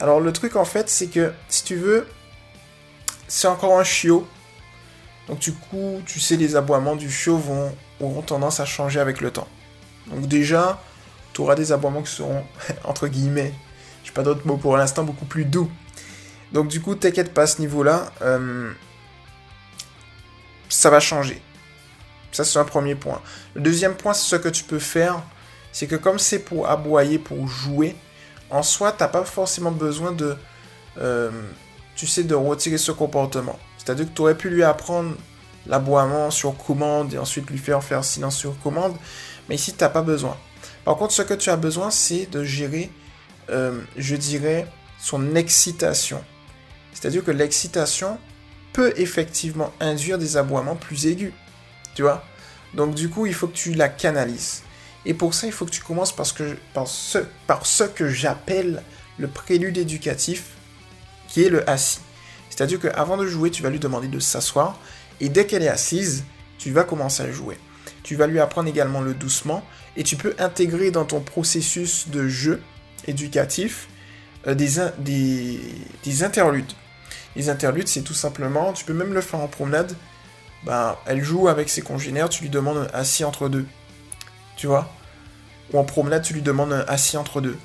Alors 0.00 0.20
le 0.20 0.32
truc 0.32 0.56
en 0.56 0.64
fait, 0.64 0.88
c'est 0.88 1.06
que 1.06 1.32
si 1.48 1.64
tu 1.64 1.76
veux, 1.76 2.06
c'est 3.28 3.48
encore 3.48 3.78
un 3.78 3.84
chiot. 3.84 4.26
Donc 5.26 5.38
du 5.38 5.52
coup, 5.52 6.00
tu 6.06 6.18
sais, 6.20 6.36
les 6.36 6.56
aboiements 6.56 6.96
du 6.96 7.10
chiot 7.10 7.40
auront 8.00 8.22
tendance 8.22 8.60
à 8.60 8.64
changer 8.64 9.00
avec 9.00 9.20
le 9.20 9.30
temps. 9.30 9.48
Donc 10.06 10.26
déjà, 10.26 10.82
tu 11.34 11.42
auras 11.42 11.54
des 11.54 11.72
aboiements 11.72 12.02
qui 12.02 12.12
seront, 12.12 12.42
entre 12.84 13.08
guillemets, 13.08 13.52
je 14.04 14.10
n'ai 14.10 14.14
pas 14.14 14.22
d'autres 14.22 14.46
mots 14.46 14.56
pour 14.56 14.76
l'instant, 14.76 15.04
beaucoup 15.04 15.26
plus 15.26 15.44
doux. 15.44 15.70
Donc 16.52 16.68
du 16.68 16.80
coup, 16.80 16.94
t'inquiète 16.94 17.34
pas 17.34 17.42
à 17.42 17.46
ce 17.46 17.60
niveau-là, 17.60 18.12
euh, 18.22 18.72
ça 20.68 20.90
va 20.90 21.00
changer. 21.00 21.42
Ça, 22.32 22.44
c'est 22.44 22.58
un 22.58 22.64
premier 22.64 22.94
point. 22.94 23.20
Le 23.54 23.60
deuxième 23.60 23.94
point, 23.94 24.14
c'est 24.14 24.28
ce 24.28 24.36
que 24.36 24.48
tu 24.48 24.64
peux 24.64 24.78
faire, 24.78 25.22
c'est 25.72 25.86
que 25.86 25.96
comme 25.96 26.18
c'est 26.18 26.40
pour 26.40 26.68
aboyer, 26.68 27.18
pour 27.18 27.48
jouer, 27.48 27.96
en 28.50 28.62
soi, 28.62 28.92
t'as 28.92 29.08
pas 29.08 29.24
forcément 29.24 29.70
besoin 29.70 30.12
de, 30.12 30.36
euh, 30.98 31.30
tu 31.96 32.06
sais, 32.06 32.24
de 32.24 32.34
retirer 32.34 32.78
ce 32.78 32.92
comportement. 32.92 33.58
C'est-à-dire 33.76 34.06
que 34.06 34.14
tu 34.14 34.22
aurais 34.22 34.36
pu 34.36 34.50
lui 34.50 34.62
apprendre 34.62 35.14
l'aboiement 35.66 36.30
sur 36.30 36.56
commande 36.56 37.12
et 37.12 37.18
ensuite 37.18 37.50
lui 37.50 37.58
faire 37.58 37.82
faire 37.82 38.04
silence 38.04 38.36
sur 38.36 38.58
commande, 38.60 38.96
mais 39.48 39.54
ici, 39.54 39.72
t'as 39.74 39.88
pas 39.88 40.02
besoin. 40.02 40.36
Par 40.84 40.96
contre, 40.96 41.12
ce 41.12 41.22
que 41.22 41.34
tu 41.34 41.50
as 41.50 41.56
besoin, 41.56 41.90
c'est 41.90 42.26
de 42.26 42.44
gérer, 42.44 42.90
euh, 43.50 43.80
je 43.96 44.16
dirais, 44.16 44.66
son 44.98 45.34
excitation. 45.34 46.22
C'est-à-dire 46.98 47.22
que 47.22 47.30
l'excitation 47.30 48.18
peut 48.72 48.92
effectivement 48.96 49.72
induire 49.78 50.18
des 50.18 50.36
aboiements 50.36 50.74
plus 50.74 51.06
aigus. 51.06 51.32
Tu 51.94 52.02
vois 52.02 52.24
Donc 52.74 52.96
du 52.96 53.08
coup, 53.08 53.26
il 53.26 53.34
faut 53.34 53.46
que 53.46 53.56
tu 53.56 53.72
la 53.74 53.88
canalises. 53.88 54.62
Et 55.06 55.14
pour 55.14 55.32
ça, 55.32 55.46
il 55.46 55.52
faut 55.52 55.64
que 55.64 55.70
tu 55.70 55.80
commences 55.80 56.12
par, 56.12 56.26
ce, 56.26 57.84
que 57.84 58.08
j'appelle 58.08 58.82
le 59.16 59.28
prélude 59.28 59.78
éducatif, 59.78 60.50
qui 61.28 61.44
est 61.44 61.50
le 61.50 61.68
assis. 61.70 62.00
C'est-à-dire 62.50 62.80
qu'avant 62.80 63.16
de 63.16 63.26
jouer, 63.26 63.52
tu 63.52 63.62
vas 63.62 63.70
lui 63.70 63.78
demander 63.78 64.08
de 64.08 64.18
s'asseoir, 64.18 64.76
et 65.20 65.28
dès 65.28 65.46
qu'elle 65.46 65.62
est 65.62 65.68
assise, 65.68 66.24
tu 66.58 66.72
vas 66.72 66.82
commencer 66.82 67.22
à 67.22 67.30
jouer. 67.30 67.58
Tu 68.02 68.16
vas 68.16 68.26
lui 68.26 68.40
apprendre 68.40 68.68
également 68.68 69.02
le 69.02 69.14
doucement, 69.14 69.64
et 69.96 70.02
tu 70.02 70.16
peux 70.16 70.34
intégrer 70.40 70.90
dans 70.90 71.04
ton 71.04 71.20
processus 71.20 72.08
de 72.08 72.26
jeu 72.26 72.60
éducatif 73.06 73.88
euh, 74.48 74.54
des 74.54 76.24
interludes. 76.24 76.72
Les 77.38 77.50
interludes, 77.50 77.86
c'est 77.86 78.02
tout 78.02 78.14
simplement, 78.14 78.72
tu 78.72 78.84
peux 78.84 78.92
même 78.92 79.14
le 79.14 79.20
faire 79.20 79.38
en 79.38 79.46
promenade, 79.46 79.94
bah, 80.64 81.00
elle 81.06 81.22
joue 81.22 81.46
avec 81.46 81.68
ses 81.68 81.82
congénères, 81.82 82.28
tu 82.28 82.42
lui 82.42 82.50
demandes 82.50 82.78
un 82.78 82.98
assis 82.98 83.22
entre 83.22 83.48
deux. 83.48 83.64
Tu 84.56 84.66
vois? 84.66 84.90
Ou 85.72 85.78
en 85.78 85.84
promenade, 85.84 86.22
tu 86.22 86.34
lui 86.34 86.42
demandes 86.42 86.72
un 86.72 86.84
assis 86.88 87.16
entre 87.16 87.40
deux. 87.40 87.56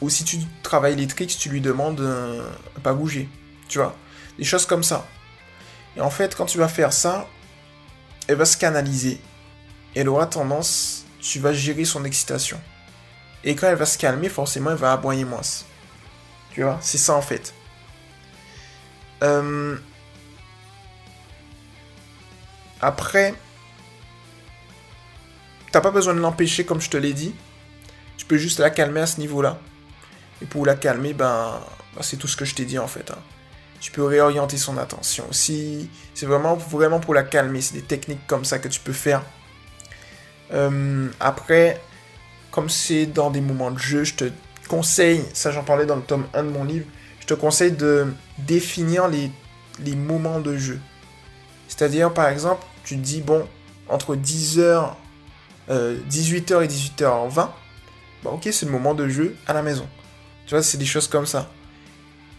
Ou 0.00 0.10
si 0.10 0.24
tu 0.24 0.38
travailles 0.64 0.96
les 0.96 1.06
tricks, 1.06 1.38
tu 1.38 1.48
lui 1.50 1.60
demandes 1.60 2.02
pas 2.82 2.94
bouger. 2.94 3.28
Tu 3.68 3.78
vois? 3.78 3.94
Des 4.38 4.44
choses 4.44 4.66
comme 4.66 4.82
ça. 4.82 5.06
Et 5.96 6.00
en 6.00 6.10
fait, 6.10 6.34
quand 6.34 6.46
tu 6.46 6.58
vas 6.58 6.66
faire 6.66 6.92
ça, 6.92 7.28
elle 8.26 8.38
va 8.38 8.44
se 8.44 8.56
canaliser. 8.56 9.20
Elle 9.94 10.08
aura 10.08 10.26
tendance, 10.26 11.04
tu 11.20 11.38
vas 11.38 11.52
gérer 11.52 11.84
son 11.84 12.04
excitation. 12.04 12.60
Et 13.44 13.54
quand 13.54 13.68
elle 13.68 13.76
va 13.76 13.86
se 13.86 13.98
calmer, 13.98 14.28
forcément, 14.28 14.72
elle 14.72 14.78
va 14.78 14.92
aboyer 14.92 15.24
moins. 15.24 15.42
Tu 16.50 16.64
vois? 16.64 16.78
C'est 16.80 16.98
ça 16.98 17.14
en 17.14 17.22
fait. 17.22 17.54
Euh, 19.22 19.76
après, 22.80 23.34
t'as 25.72 25.80
pas 25.80 25.90
besoin 25.90 26.14
de 26.14 26.20
l'empêcher 26.20 26.64
comme 26.64 26.80
je 26.80 26.90
te 26.90 26.96
l'ai 26.96 27.12
dit. 27.12 27.34
Tu 28.16 28.26
peux 28.26 28.36
juste 28.36 28.58
la 28.58 28.70
calmer 28.70 29.00
à 29.00 29.06
ce 29.06 29.20
niveau-là. 29.20 29.58
Et 30.42 30.46
pour 30.46 30.66
la 30.66 30.74
calmer, 30.74 31.14
ben, 31.14 31.60
ben 31.94 32.02
c'est 32.02 32.16
tout 32.16 32.28
ce 32.28 32.36
que 32.36 32.44
je 32.44 32.54
t'ai 32.54 32.64
dit 32.64 32.78
en 32.78 32.88
fait. 32.88 33.10
Hein. 33.10 33.18
Tu 33.80 33.90
peux 33.90 34.04
réorienter 34.04 34.56
son 34.56 34.78
attention. 34.78 35.26
Si 35.32 35.90
c'est 36.14 36.26
vraiment, 36.26 36.56
vraiment 36.56 37.00
pour 37.00 37.14
la 37.14 37.22
calmer, 37.22 37.60
c'est 37.60 37.74
des 37.74 37.82
techniques 37.82 38.26
comme 38.26 38.44
ça 38.44 38.58
que 38.58 38.68
tu 38.68 38.80
peux 38.80 38.92
faire. 38.92 39.22
Euh, 40.52 41.08
après, 41.20 41.80
comme 42.50 42.70
c'est 42.70 43.06
dans 43.06 43.30
des 43.30 43.40
moments 43.40 43.70
de 43.70 43.78
jeu, 43.78 44.04
je 44.04 44.14
te 44.14 44.24
conseille, 44.68 45.24
ça 45.32 45.50
j'en 45.50 45.62
parlais 45.62 45.86
dans 45.86 45.96
le 45.96 46.02
tome 46.02 46.26
1 46.34 46.44
de 46.44 46.48
mon 46.50 46.64
livre, 46.64 46.86
je 47.26 47.34
te 47.34 47.40
conseille 47.40 47.72
de 47.72 48.06
définir 48.38 49.08
les, 49.08 49.32
moments 49.96 50.38
de 50.38 50.56
jeu. 50.56 50.78
C'est-à-dire, 51.66 52.14
par 52.14 52.28
exemple, 52.28 52.64
tu 52.84 52.94
te 52.94 53.00
dis, 53.00 53.20
bon, 53.20 53.48
entre 53.88 54.14
10h, 54.14 54.92
18h 55.68 56.62
et 56.62 56.68
18h20, 56.68 57.34
bah 57.34 57.50
ok, 58.30 58.48
c'est 58.52 58.66
le 58.66 58.70
moment 58.70 58.94
de 58.94 59.08
jeu 59.08 59.34
à 59.48 59.54
la 59.54 59.62
maison. 59.62 59.88
Tu 60.46 60.54
vois, 60.54 60.62
c'est 60.62 60.78
des 60.78 60.86
choses 60.86 61.08
comme 61.08 61.26
ça. 61.26 61.50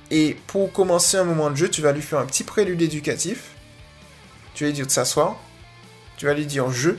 Et 0.10 0.38
pour 0.47 0.71
commencer 0.71 1.17
un 1.17 1.26
moment 1.26 1.50
de 1.50 1.58
jeu, 1.58 1.67
tu 1.67 1.82
vas 1.82 1.91
lui 1.91 2.02
faire 2.02 2.19
un 2.19 2.26
petit 2.26 2.45
prélude 2.45 2.82
éducatif. 2.82 3.50
Tu 4.54 4.63
vas 4.63 4.69
lui 4.69 4.73
dire 4.73 4.86
de 4.86 4.91
s'asseoir. 4.91 5.36
Tu 6.15 6.28
vas 6.28 6.34
lui 6.34 6.45
dire 6.45 6.71
jeu. 6.71 6.97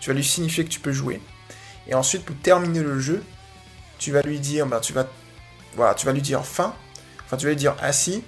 Tu 0.00 0.08
vas 0.08 0.14
lui 0.14 0.24
signifier 0.24 0.64
que 0.64 0.70
tu 0.70 0.80
peux 0.80 0.92
jouer. 0.92 1.20
Et 1.86 1.94
ensuite, 1.94 2.24
pour 2.24 2.36
terminer 2.36 2.80
le 2.80 2.98
jeu, 2.98 3.22
tu 3.98 4.10
vas 4.10 4.22
lui 4.22 4.40
dire, 4.40 4.66
bah, 4.66 4.80
tu 4.80 4.94
vas, 4.94 5.06
voilà, 5.74 5.94
tu 5.94 6.06
vas 6.06 6.12
lui 6.12 6.22
dire 6.22 6.42
fin. 6.46 6.74
Enfin, 7.26 7.36
tu 7.36 7.46
vas 7.46 7.50
lui 7.50 7.56
dire 7.56 7.76
assis, 7.80 8.22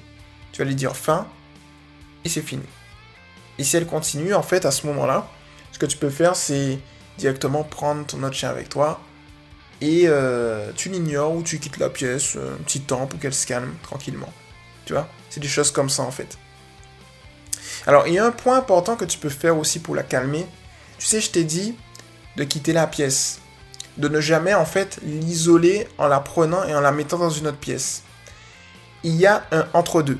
tu 0.52 0.60
vas 0.60 0.64
lui 0.64 0.74
dire 0.74 0.96
fin, 0.96 1.26
et 2.24 2.28
c'est 2.28 2.42
fini. 2.42 2.64
Et 3.58 3.64
si 3.64 3.76
elle 3.76 3.86
continue, 3.86 4.34
en 4.34 4.42
fait, 4.42 4.66
à 4.66 4.70
ce 4.70 4.86
moment-là, 4.88 5.28
ce 5.72 5.78
que 5.78 5.86
tu 5.86 5.96
peux 5.96 6.10
faire, 6.10 6.34
c'est 6.34 6.78
directement 7.16 7.62
prendre 7.62 8.04
ton 8.06 8.22
autre 8.22 8.34
chien 8.34 8.50
avec 8.50 8.68
toi, 8.68 9.00
et 9.80 10.04
euh, 10.06 10.72
tu 10.74 10.88
l'ignores 10.88 11.32
ou 11.32 11.42
tu 11.42 11.60
quittes 11.60 11.78
la 11.78 11.90
pièce 11.90 12.34
euh, 12.36 12.54
un 12.54 12.62
petit 12.64 12.80
temps 12.80 13.06
pour 13.06 13.20
qu'elle 13.20 13.34
se 13.34 13.46
calme 13.46 13.72
tranquillement. 13.82 14.32
Tu 14.84 14.92
vois? 14.92 15.08
C'est 15.30 15.40
des 15.40 15.48
choses 15.48 15.70
comme 15.70 15.88
ça, 15.88 16.02
en 16.02 16.10
fait. 16.10 16.36
Alors, 17.86 18.08
il 18.08 18.14
y 18.14 18.18
a 18.18 18.26
un 18.26 18.32
point 18.32 18.56
important 18.56 18.96
que 18.96 19.04
tu 19.04 19.18
peux 19.18 19.28
faire 19.28 19.56
aussi 19.56 19.78
pour 19.78 19.94
la 19.94 20.02
calmer. 20.02 20.46
Tu 20.98 21.06
sais, 21.06 21.20
je 21.20 21.30
t'ai 21.30 21.44
dit 21.44 21.76
de 22.36 22.42
quitter 22.42 22.72
la 22.72 22.88
pièce. 22.88 23.38
De 23.98 24.08
ne 24.08 24.20
jamais, 24.20 24.54
en 24.54 24.64
fait, 24.64 24.98
l'isoler 25.04 25.86
en 25.98 26.08
la 26.08 26.18
prenant 26.20 26.64
et 26.64 26.74
en 26.74 26.80
la 26.80 26.90
mettant 26.90 27.18
dans 27.18 27.30
une 27.30 27.46
autre 27.46 27.58
pièce 27.58 28.02
il 29.04 29.16
y 29.16 29.26
a 29.26 29.44
un 29.52 29.66
entre-deux. 29.74 30.18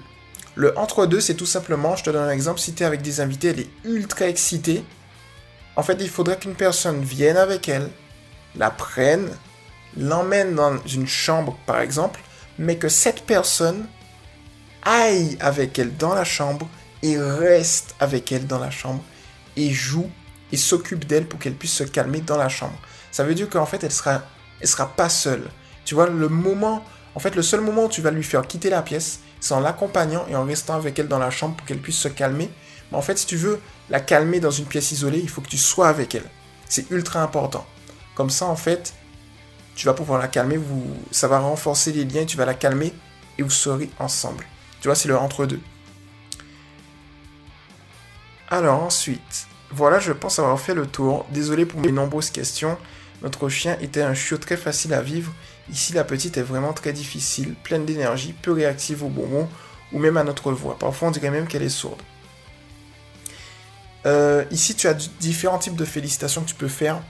Le 0.55 0.77
entre-deux, 0.77 1.21
c'est 1.21 1.35
tout 1.35 1.47
simplement, 1.47 1.97
je 1.97 2.05
te 2.05 2.11
donne 2.11 2.29
un 2.29 2.33
exemple, 2.33 2.61
si 2.61 2.75
tu 2.75 2.83
es 2.83 2.87
avec 2.87 3.03
des 3.03 3.21
invités, 3.21 3.49
elle 3.49 3.61
est 3.61 3.71
ultra 3.85 4.27
excitée. 4.27 4.85
En 5.77 5.83
fait, 5.83 5.97
il 6.01 6.09
faudrait 6.09 6.37
qu'une 6.37 6.57
personne 6.57 7.03
vienne 7.03 7.37
avec 7.37 7.69
elle, 7.69 7.89
la 8.57 8.71
prenne, 8.71 9.29
l'emmène 9.97 10.55
dans 10.55 10.77
une 10.87 11.07
chambre, 11.07 11.57
par 11.67 11.81
exemple, 11.81 12.21
mais 12.59 12.77
que 12.77 12.89
cette 12.89 13.23
personne 13.25 13.87
aille 14.83 15.37
avec 15.41 15.79
elle 15.79 15.97
dans 15.97 16.15
la 16.15 16.25
chambre 16.25 16.69
et 17.03 17.19
reste 17.19 17.95
avec 18.01 18.33
elle 18.33 18.47
dans 18.47 18.59
la 18.59 18.71
chambre 18.71 19.03
et 19.57 19.71
joue 19.71 20.11
et 20.51 20.57
s'occupe 20.57 21.07
d'elle 21.07 21.27
pour 21.27 21.39
qu'elle 21.39 21.55
puisse 21.55 21.75
se 21.75 21.85
calmer 21.85 22.21
dans 22.21 22.37
la 22.37 22.49
chambre. 22.49 22.79
Ça 23.11 23.25
veut 23.25 23.35
dire 23.35 23.49
qu'en 23.49 23.67
fait, 23.67 23.85
elle 23.85 23.93
sera, 23.93 24.23
elle 24.61 24.69
sera 24.69 24.89
pas 24.89 25.09
seule. 25.09 25.49
Tu 25.85 25.95
vois, 25.95 26.09
le 26.09 26.29
moment 26.29 26.85
en 27.19 27.21
fait, 27.21 27.35
le 27.35 27.43
seul 27.43 27.63
moment 27.63 27.87
où 27.87 27.89
tu 27.89 28.01
vas 28.01 28.13
lui 28.13 28.23
faire 28.23 28.47
quitter 28.47 28.71
la 28.71 28.81
pièce, 28.81 29.19
c'est 29.41 29.53
en 29.53 29.59
l'accompagnant 29.59 30.25
et 30.31 30.37
en 30.37 30.45
restant 30.45 30.77
avec 30.77 31.01
elle 31.01 31.09
dans 31.09 31.19
la 31.19 31.33
chambre 31.33 31.57
pour 31.57 31.67
qu'elle 31.67 31.81
puisse 31.81 31.99
se 31.99 32.07
calmer. 32.07 32.49
Mais 32.93 32.97
en 32.97 33.03
fait, 33.03 33.19
si 33.19 33.27
tu 33.27 33.35
veux 33.35 33.59
la 33.91 33.99
calmer 33.99 34.39
dans 34.39 34.53
une 34.53 34.67
pièce 34.67 34.93
isolée, 34.93 35.19
il 35.19 35.29
faut 35.29 35.41
que 35.41 35.49
tu 35.49 35.59
sois 35.59 35.89
avec 35.89 36.15
elle. 36.15 36.31
C'est 36.69 36.89
ultra 36.93 37.21
important. 37.21 37.67
Comme 38.15 38.31
ça, 38.31 38.47
en 38.47 38.55
fait, 38.55 38.95
tu 39.75 39.87
vas 39.87 39.95
pouvoir 39.95 40.21
la 40.21 40.29
calmer, 40.29 40.61
ça 41.11 41.27
va 41.27 41.41
renforcer 41.41 41.91
les 41.91 42.05
liens, 42.05 42.25
tu 42.25 42.37
vas 42.37 42.47
la 42.47 42.55
calmer 42.55 42.95
et 43.37 43.43
vous 43.43 43.51
serez 43.51 43.91
ensemble. 43.99 44.47
Tu 44.81 44.87
vois, 44.87 44.95
c'est 44.95 45.09
le 45.09 45.19
entre-deux. 45.19 45.61
Alors 48.49 48.81
ensuite, 48.81 49.49
voilà, 49.73 49.99
je 49.99 50.13
pense 50.13 50.39
avoir 50.39 50.61
fait 50.61 50.75
le 50.75 50.87
tour. 50.87 51.27
Désolé 51.31 51.67
pour 51.67 51.81
mes 51.81 51.91
nombreuses 51.91 52.31
questions. 52.31 52.79
Notre 53.23 53.49
chien 53.49 53.77
était 53.81 54.03
un 54.03 54.15
chiot 54.15 54.39
très 54.39 54.57
facile 54.57 54.95
à 54.95 55.03
vivre 55.03 55.33
Ici, 55.71 55.93
la 55.93 56.05
petite 56.05 56.37
est 56.37 56.43
vraiment 56.43 56.73
très 56.73 56.93
difficile, 56.93 57.55
pleine 57.55 57.85
d'énergie, 57.85 58.33
peu 58.33 58.53
réactive 58.53 59.03
au 59.05 59.09
bonbon 59.09 59.49
ou 59.93 59.99
même 59.99 60.17
à 60.17 60.25
notre 60.25 60.53
voix. 60.53 60.79
Parfois, 60.79 61.09
on 61.09 61.11
dirait 61.11 61.31
même 61.31 61.47
qu'elle 61.47 61.63
est 61.63 61.69
sourde. 61.69 62.01
Euh, 64.07 64.45
ici, 64.51 64.75
tu 64.75 64.87
as 64.87 64.95
différents 64.95 65.59
types 65.59 65.77
de 65.77 65.85
félicitations 65.85 66.43
que 66.43 66.49
tu 66.49 66.55
peux 66.55 66.69
faire. 66.69 67.01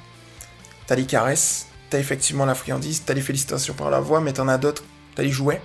Tu 0.86 0.92
as 0.92 0.96
les 0.96 1.06
caresses, 1.06 1.66
tu 1.90 1.96
as 1.96 2.00
effectivement 2.00 2.44
la 2.44 2.54
friandise, 2.54 3.04
tu 3.04 3.12
as 3.12 3.14
les 3.14 3.20
félicitations 3.20 3.74
par 3.74 3.90
la 3.90 4.00
voix, 4.00 4.20
mais 4.20 4.32
tu 4.32 4.40
en 4.40 4.48
as 4.48 4.58
d'autres. 4.58 4.82
Tu 5.14 5.20
as 5.20 5.24
les 5.24 5.30
jouets. 5.30 5.60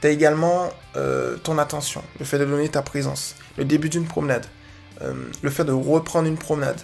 Tu 0.00 0.06
as 0.06 0.10
également 0.10 0.70
euh, 0.96 1.36
ton 1.36 1.58
attention, 1.58 2.02
le 2.18 2.24
fait 2.24 2.38
de 2.38 2.44
donner 2.44 2.68
ta 2.68 2.82
présence, 2.82 3.36
le 3.58 3.64
début 3.64 3.90
d'une 3.90 4.06
promenade, 4.06 4.46
euh, 5.02 5.12
le 5.42 5.50
fait 5.50 5.64
de 5.64 5.72
reprendre 5.72 6.26
une 6.26 6.38
promenade. 6.38 6.80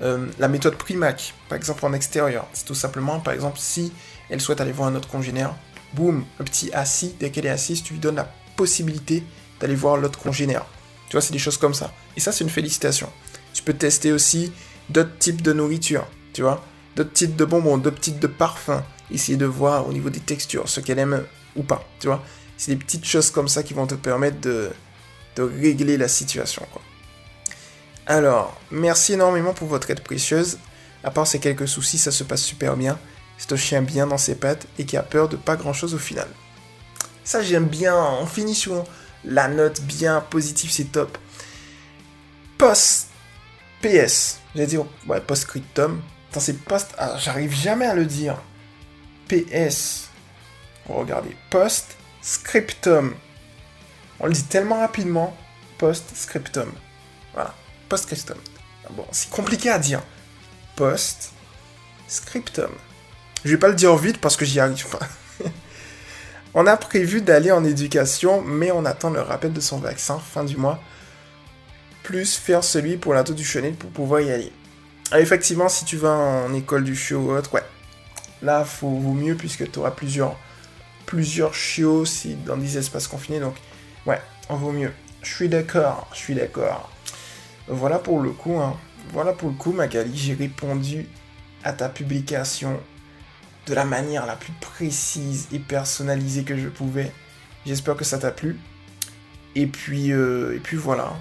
La 0.00 0.48
méthode 0.48 0.76
Primac, 0.76 1.34
par 1.48 1.56
exemple 1.56 1.86
en 1.86 1.92
extérieur, 1.92 2.46
c'est 2.52 2.64
tout 2.64 2.74
simplement, 2.74 3.20
par 3.20 3.32
exemple, 3.32 3.58
si 3.60 3.92
elle 4.28 4.40
souhaite 4.40 4.60
aller 4.60 4.72
voir 4.72 4.88
un 4.88 4.94
autre 4.94 5.08
congénère, 5.08 5.54
boum, 5.94 6.24
un 6.40 6.44
petit 6.44 6.72
assis, 6.72 7.14
dès 7.18 7.30
qu'elle 7.30 7.46
est 7.46 7.50
assise, 7.50 7.82
tu 7.82 7.94
lui 7.94 8.00
donnes 8.00 8.16
la 8.16 8.28
possibilité 8.56 9.22
d'aller 9.60 9.74
voir 9.74 9.96
l'autre 9.96 10.18
congénère. 10.18 10.66
Tu 11.08 11.12
vois, 11.12 11.20
c'est 11.20 11.32
des 11.32 11.38
choses 11.38 11.58
comme 11.58 11.74
ça. 11.74 11.92
Et 12.16 12.20
ça, 12.20 12.32
c'est 12.32 12.44
une 12.44 12.50
félicitation. 12.50 13.08
Tu 13.52 13.62
peux 13.62 13.74
tester 13.74 14.12
aussi 14.12 14.52
d'autres 14.90 15.16
types 15.18 15.42
de 15.42 15.52
nourriture, 15.52 16.06
tu 16.32 16.42
vois, 16.42 16.64
d'autres 16.96 17.12
types 17.12 17.36
de 17.36 17.44
bonbons, 17.44 17.78
d'autres 17.78 18.00
types 18.00 18.18
de 18.18 18.26
parfums. 18.26 18.82
Essayer 19.10 19.36
de 19.36 19.46
voir 19.46 19.86
au 19.86 19.92
niveau 19.92 20.10
des 20.10 20.20
textures 20.20 20.68
ce 20.68 20.80
qu'elle 20.80 20.98
aime 20.98 21.24
ou 21.56 21.62
pas, 21.62 21.86
tu 22.00 22.06
vois. 22.06 22.24
C'est 22.56 22.72
des 22.72 22.82
petites 22.82 23.04
choses 23.04 23.30
comme 23.30 23.48
ça 23.48 23.62
qui 23.62 23.74
vont 23.74 23.86
te 23.86 23.94
permettre 23.94 24.40
de, 24.40 24.70
régler 25.36 25.96
la 25.96 26.08
situation. 26.08 26.62
Alors, 28.06 28.60
merci 28.70 29.14
énormément 29.14 29.54
pour 29.54 29.68
votre 29.68 29.90
aide 29.90 30.00
précieuse. 30.00 30.58
À 31.02 31.10
part 31.10 31.26
ces 31.26 31.38
quelques 31.38 31.68
soucis, 31.68 31.98
ça 31.98 32.10
se 32.10 32.24
passe 32.24 32.42
super 32.42 32.76
bien. 32.76 32.98
C'est 33.38 33.52
un 33.52 33.56
chien 33.56 33.82
bien 33.82 34.06
dans 34.06 34.18
ses 34.18 34.34
pattes 34.34 34.66
et 34.78 34.84
qui 34.84 34.96
a 34.96 35.02
peur 35.02 35.28
de 35.28 35.36
pas 35.36 35.56
grand 35.56 35.72
chose 35.72 35.94
au 35.94 35.98
final. 35.98 36.28
Ça, 37.24 37.42
j'aime 37.42 37.66
bien. 37.66 37.96
On 37.96 38.26
finit 38.26 38.54
sur 38.54 38.84
la 39.24 39.48
note 39.48 39.80
bien 39.82 40.20
positive, 40.20 40.70
c'est 40.70 40.92
top. 40.92 41.16
Post 42.58 43.08
PS. 43.80 44.40
J'allais 44.54 44.66
dire, 44.66 44.84
ouais, 45.06 45.20
post-scriptum. 45.20 46.02
Attends, 46.30 46.40
c'est 46.40 46.58
post. 46.58 46.94
Ah, 46.98 47.16
j'arrive 47.18 47.54
jamais 47.54 47.86
à 47.86 47.94
le 47.94 48.04
dire. 48.04 48.36
PS. 49.28 50.10
Regardez. 50.86 51.34
Post-scriptum. 51.50 53.14
On 54.20 54.26
le 54.26 54.32
dit 54.32 54.44
tellement 54.44 54.80
rapidement. 54.80 55.34
Post-scriptum. 55.78 56.70
Post-scriptum. 57.88 58.38
Bon, 58.90 59.06
c'est 59.12 59.30
compliqué 59.30 59.70
à 59.70 59.78
dire. 59.78 60.02
Post-scriptum. 60.76 62.70
Je 63.44 63.50
vais 63.50 63.58
pas 63.58 63.68
le 63.68 63.74
dire 63.74 63.94
vite 63.96 64.18
parce 64.20 64.36
que 64.36 64.44
j'y 64.44 64.60
arrive 64.60 64.86
pas. 64.88 65.06
on 66.54 66.66
a 66.66 66.76
prévu 66.76 67.20
d'aller 67.20 67.52
en 67.52 67.64
éducation, 67.64 68.42
mais 68.42 68.70
on 68.72 68.84
attend 68.84 69.10
le 69.10 69.20
rappel 69.20 69.52
de 69.52 69.60
son 69.60 69.78
vaccin 69.78 70.18
fin 70.18 70.44
du 70.44 70.56
mois. 70.56 70.80
Plus 72.02 72.36
faire 72.36 72.64
celui 72.64 72.96
pour 72.96 73.14
l'ado 73.14 73.34
du 73.34 73.44
chenil 73.44 73.74
pour 73.74 73.90
pouvoir 73.90 74.20
y 74.20 74.30
aller. 74.30 74.52
Ah, 75.10 75.20
effectivement, 75.20 75.68
si 75.68 75.84
tu 75.84 75.96
vas 75.96 76.12
en 76.12 76.52
école 76.54 76.84
du 76.84 76.96
chiot 76.96 77.20
ou 77.20 77.32
autre, 77.32 77.52
ouais. 77.54 77.64
Là, 78.42 78.64
faut, 78.64 78.90
vaut 78.90 79.12
mieux 79.12 79.34
puisque 79.36 79.70
tu 79.70 79.78
auras 79.78 79.90
plusieurs, 79.90 80.36
plusieurs 81.06 81.54
chiots 81.54 82.04
si, 82.04 82.34
dans 82.34 82.56
des 82.56 82.78
espaces 82.78 83.06
confinés. 83.06 83.40
Donc, 83.40 83.54
ouais, 84.06 84.20
on 84.48 84.56
vaut 84.56 84.72
mieux. 84.72 84.92
Je 85.22 85.34
suis 85.34 85.48
d'accord, 85.48 86.08
je 86.12 86.18
suis 86.18 86.34
d'accord. 86.34 86.90
Voilà 87.68 87.98
pour 87.98 88.20
le 88.20 88.30
coup, 88.30 88.58
hein. 88.60 88.76
Voilà 89.12 89.32
pour 89.32 89.50
le 89.50 89.54
coup, 89.54 89.72
Magali, 89.72 90.16
j'ai 90.16 90.34
répondu 90.34 91.06
à 91.62 91.72
ta 91.72 91.88
publication 91.88 92.80
de 93.66 93.74
la 93.74 93.84
manière 93.84 94.26
la 94.26 94.36
plus 94.36 94.52
précise 94.60 95.48
et 95.52 95.58
personnalisée 95.58 96.44
que 96.44 96.56
je 96.56 96.68
pouvais. 96.68 97.12
J'espère 97.66 97.96
que 97.96 98.04
ça 98.04 98.18
t'a 98.18 98.30
plu. 98.30 98.58
Et 99.54 99.66
puis, 99.66 100.12
euh, 100.12 100.58
voilà. 100.74 101.14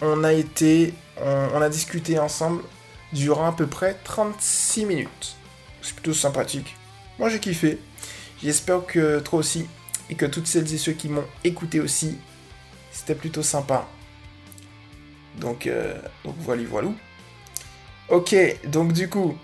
On 0.00 0.24
a 0.24 0.32
été, 0.32 0.94
on, 1.20 1.60
a 1.60 1.68
discuté 1.68 2.18
ensemble 2.18 2.62
durant 3.12 3.46
à 3.48 3.52
peu 3.52 3.66
près 3.66 3.96
36 4.04 4.86
minutes. 4.86 5.36
C'est 5.82 5.94
plutôt 5.94 6.14
sympathique. 6.14 6.76
Moi 7.18 7.28
j'ai 7.28 7.38
kiffé. 7.38 7.78
J'espère 8.42 8.84
que 8.86 9.20
toi 9.20 9.40
aussi. 9.40 9.68
Et 10.10 10.14
que 10.14 10.26
toutes 10.26 10.46
celles 10.46 10.72
et 10.72 10.78
ceux 10.78 10.92
qui 10.92 11.08
m'ont 11.08 11.24
écouté 11.44 11.78
aussi. 11.80 12.18
C'était 12.90 13.14
plutôt 13.14 13.42
sympa. 13.42 13.86
Donc, 15.38 15.66
euh, 15.66 15.94
donc 16.24 16.36
voilà, 16.40 16.62
voilà. 16.68 16.88
Ok, 18.08 18.34
donc 18.66 18.92
du 18.92 19.08
coup, 19.08 19.36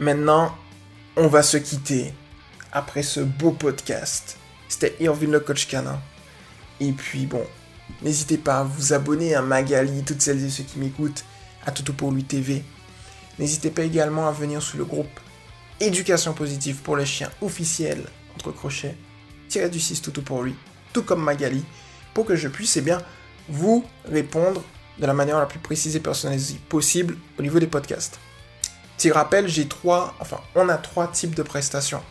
Maintenant, 0.00 0.56
on 1.14 1.26
va 1.26 1.42
se 1.42 1.58
quitter 1.58 2.14
après 2.72 3.02
ce 3.02 3.20
beau 3.20 3.50
podcast. 3.50 4.38
C'était 4.66 4.96
Irvin 4.98 5.26
le 5.26 5.40
coach 5.40 5.68
canin. 5.68 6.00
Et 6.80 6.92
puis 6.92 7.26
bon, 7.26 7.44
n'hésitez 8.00 8.38
pas 8.38 8.60
à 8.60 8.64
vous 8.64 8.94
abonner 8.94 9.34
à 9.34 9.42
Magali, 9.42 10.02
toutes 10.02 10.22
celles 10.22 10.42
et 10.42 10.48
ceux 10.48 10.62
qui 10.62 10.78
m'écoutent, 10.78 11.22
à 11.66 11.70
Toutou 11.70 11.92
pour 11.92 12.12
lui 12.12 12.24
TV. 12.24 12.64
N'hésitez 13.38 13.68
pas 13.68 13.82
également 13.82 14.26
à 14.26 14.32
venir 14.32 14.62
sur 14.62 14.78
le 14.78 14.86
groupe 14.86 15.20
Éducation 15.80 16.32
positive 16.32 16.76
pour 16.76 16.96
les 16.96 17.04
chiens 17.04 17.30
officiel, 17.42 18.02
entre 18.34 18.52
crochets, 18.52 18.96
tirer 19.48 19.68
du 19.68 19.80
6 19.80 20.00
Toutou 20.00 20.22
pour 20.22 20.42
lui, 20.42 20.54
tout 20.94 21.02
comme 21.02 21.22
Magali, 21.22 21.62
pour 22.14 22.24
que 22.24 22.36
je 22.36 22.48
puisse 22.48 22.78
eh 22.78 22.80
bien, 22.80 23.02
vous 23.50 23.84
répondre 24.04 24.62
de 24.98 25.06
la 25.06 25.14
manière 25.14 25.38
la 25.38 25.46
plus 25.46 25.58
précise 25.58 25.96
et 25.96 26.00
personnalisée 26.00 26.60
possible 26.68 27.16
au 27.38 27.42
niveau 27.42 27.58
des 27.58 27.66
podcasts. 27.66 28.18
Petit 28.96 29.10
rappel, 29.10 29.48
j'ai 29.48 29.66
trois, 29.66 30.14
enfin, 30.20 30.38
on 30.54 30.68
a 30.68 30.76
trois 30.76 31.08
types 31.08 31.34
de 31.34 31.42
prestations. 31.42 32.02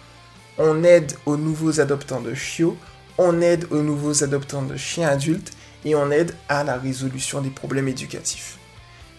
On 0.58 0.84
aide 0.84 1.14
aux 1.26 1.38
nouveaux 1.38 1.80
adoptants 1.80 2.22
de 2.22 2.34
chiots, 2.34 2.78
on 3.18 3.42
aide 3.42 3.68
aux 3.72 3.82
nouveaux 3.82 4.24
adoptants 4.24 4.64
de 4.64 4.76
chiens 4.76 5.08
adultes 5.08 5.52
et 5.86 5.96
on 5.96 6.10
aide 6.12 6.36
à 6.50 6.64
la 6.64 6.78
résolution 6.78 7.42
des 7.42 7.50
problèmes 7.52 7.88
éducatifs. 7.88 8.58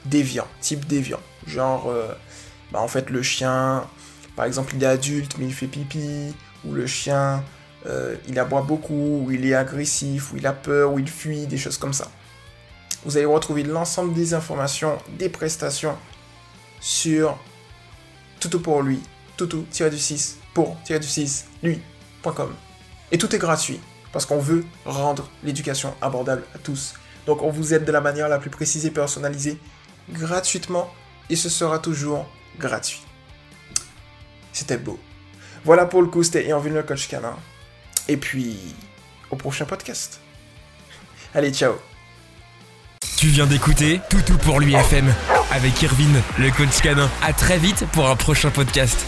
Déviant, 0.05 0.47
type 0.61 0.87
déviant. 0.87 1.21
Genre, 1.47 1.89
euh, 1.89 2.13
bah, 2.73 2.81
en 2.81 2.89
fait, 2.89 3.09
le 3.09 3.23
chien, 3.23 3.87
par 4.37 4.47
exemple, 4.47 4.75
il 4.75 4.83
est 4.83 4.87
adulte 4.87 5.37
mais 5.39 5.47
il 5.47 5.55
fait 5.55 5.67
pipi, 5.67 6.35
ou 6.65 6.73
le 6.73 6.87
chien, 6.87 7.45
euh, 7.87 8.17
il 8.29 8.39
aboie 8.39 8.63
beaucoup, 8.63 9.25
ou 9.25 9.31
il 9.31 9.47
est 9.47 9.55
agressif, 9.55 10.33
ou 10.33 10.37
il 10.37 10.47
a 10.47 10.53
peur, 10.53 10.93
ou 10.93 10.99
il 10.99 11.09
fuit, 11.09 11.47
des 11.47 11.57
choses 11.57 11.79
comme 11.79 11.93
ça. 11.93 12.11
Vous 13.05 13.17
allez 13.17 13.27
retrouver 13.27 13.63
l'ensemble 13.63 14.13
des 14.13 14.35
informations, 14.35 14.99
des 15.19 15.29
prestations 15.29 15.97
sur 16.81 17.39
Toutou 18.41 18.61
pour 18.61 18.83
lui, 18.83 19.01
toutou-du-6 19.37 20.37
pour-du-6 20.55 21.45
lui.com. 21.63 22.55
Et 23.13 23.19
tout 23.19 23.35
est 23.35 23.39
gratuit 23.39 23.81
parce 24.13 24.27
qu'on 24.27 24.39
veut 24.39 24.65
rendre 24.85 25.31
l'éducation 25.45 25.95
abordable 26.01 26.43
à 26.55 26.59
tous. 26.59 26.95
Donc 27.27 27.43
on 27.43 27.51
vous 27.51 27.75
aide 27.75 27.85
de 27.85 27.93
la 27.93 28.01
manière 28.01 28.29
la 28.29 28.39
plus 28.39 28.51
précise 28.51 28.87
et 28.87 28.91
personnalisée, 28.91 29.59
gratuitement, 30.11 30.91
et 31.29 31.37
ce 31.37 31.49
sera 31.49 31.79
toujours 31.79 32.27
gratuit. 32.59 33.03
C'était 34.53 34.79
beau. 34.79 34.99
Voilà 35.65 35.87
pour 35.87 36.03
le 36.03 36.09
coup, 36.09 36.23
c'était 36.23 36.47
Yanville 36.47 36.73
le 36.73 36.83
coach 36.83 37.09
canin. 37.09 37.37
Et 38.09 38.17
puis, 38.17 38.59
au 39.31 39.37
prochain 39.37 39.65
podcast. 39.65 40.21
Allez, 41.35 41.53
ciao 41.53 41.75
tu 43.21 43.27
viens 43.27 43.45
d'écouter 43.45 44.01
Toutou 44.09 44.39
pour 44.39 44.61
l'UFM 44.61 45.13
avec 45.51 45.83
Irvine, 45.83 46.23
le 46.39 46.51
coach 46.51 46.81
canin. 46.81 47.11
À 47.23 47.35
très 47.35 47.59
vite 47.59 47.85
pour 47.93 48.09
un 48.09 48.17
prochain 48.17 48.49
podcast. 48.49 49.05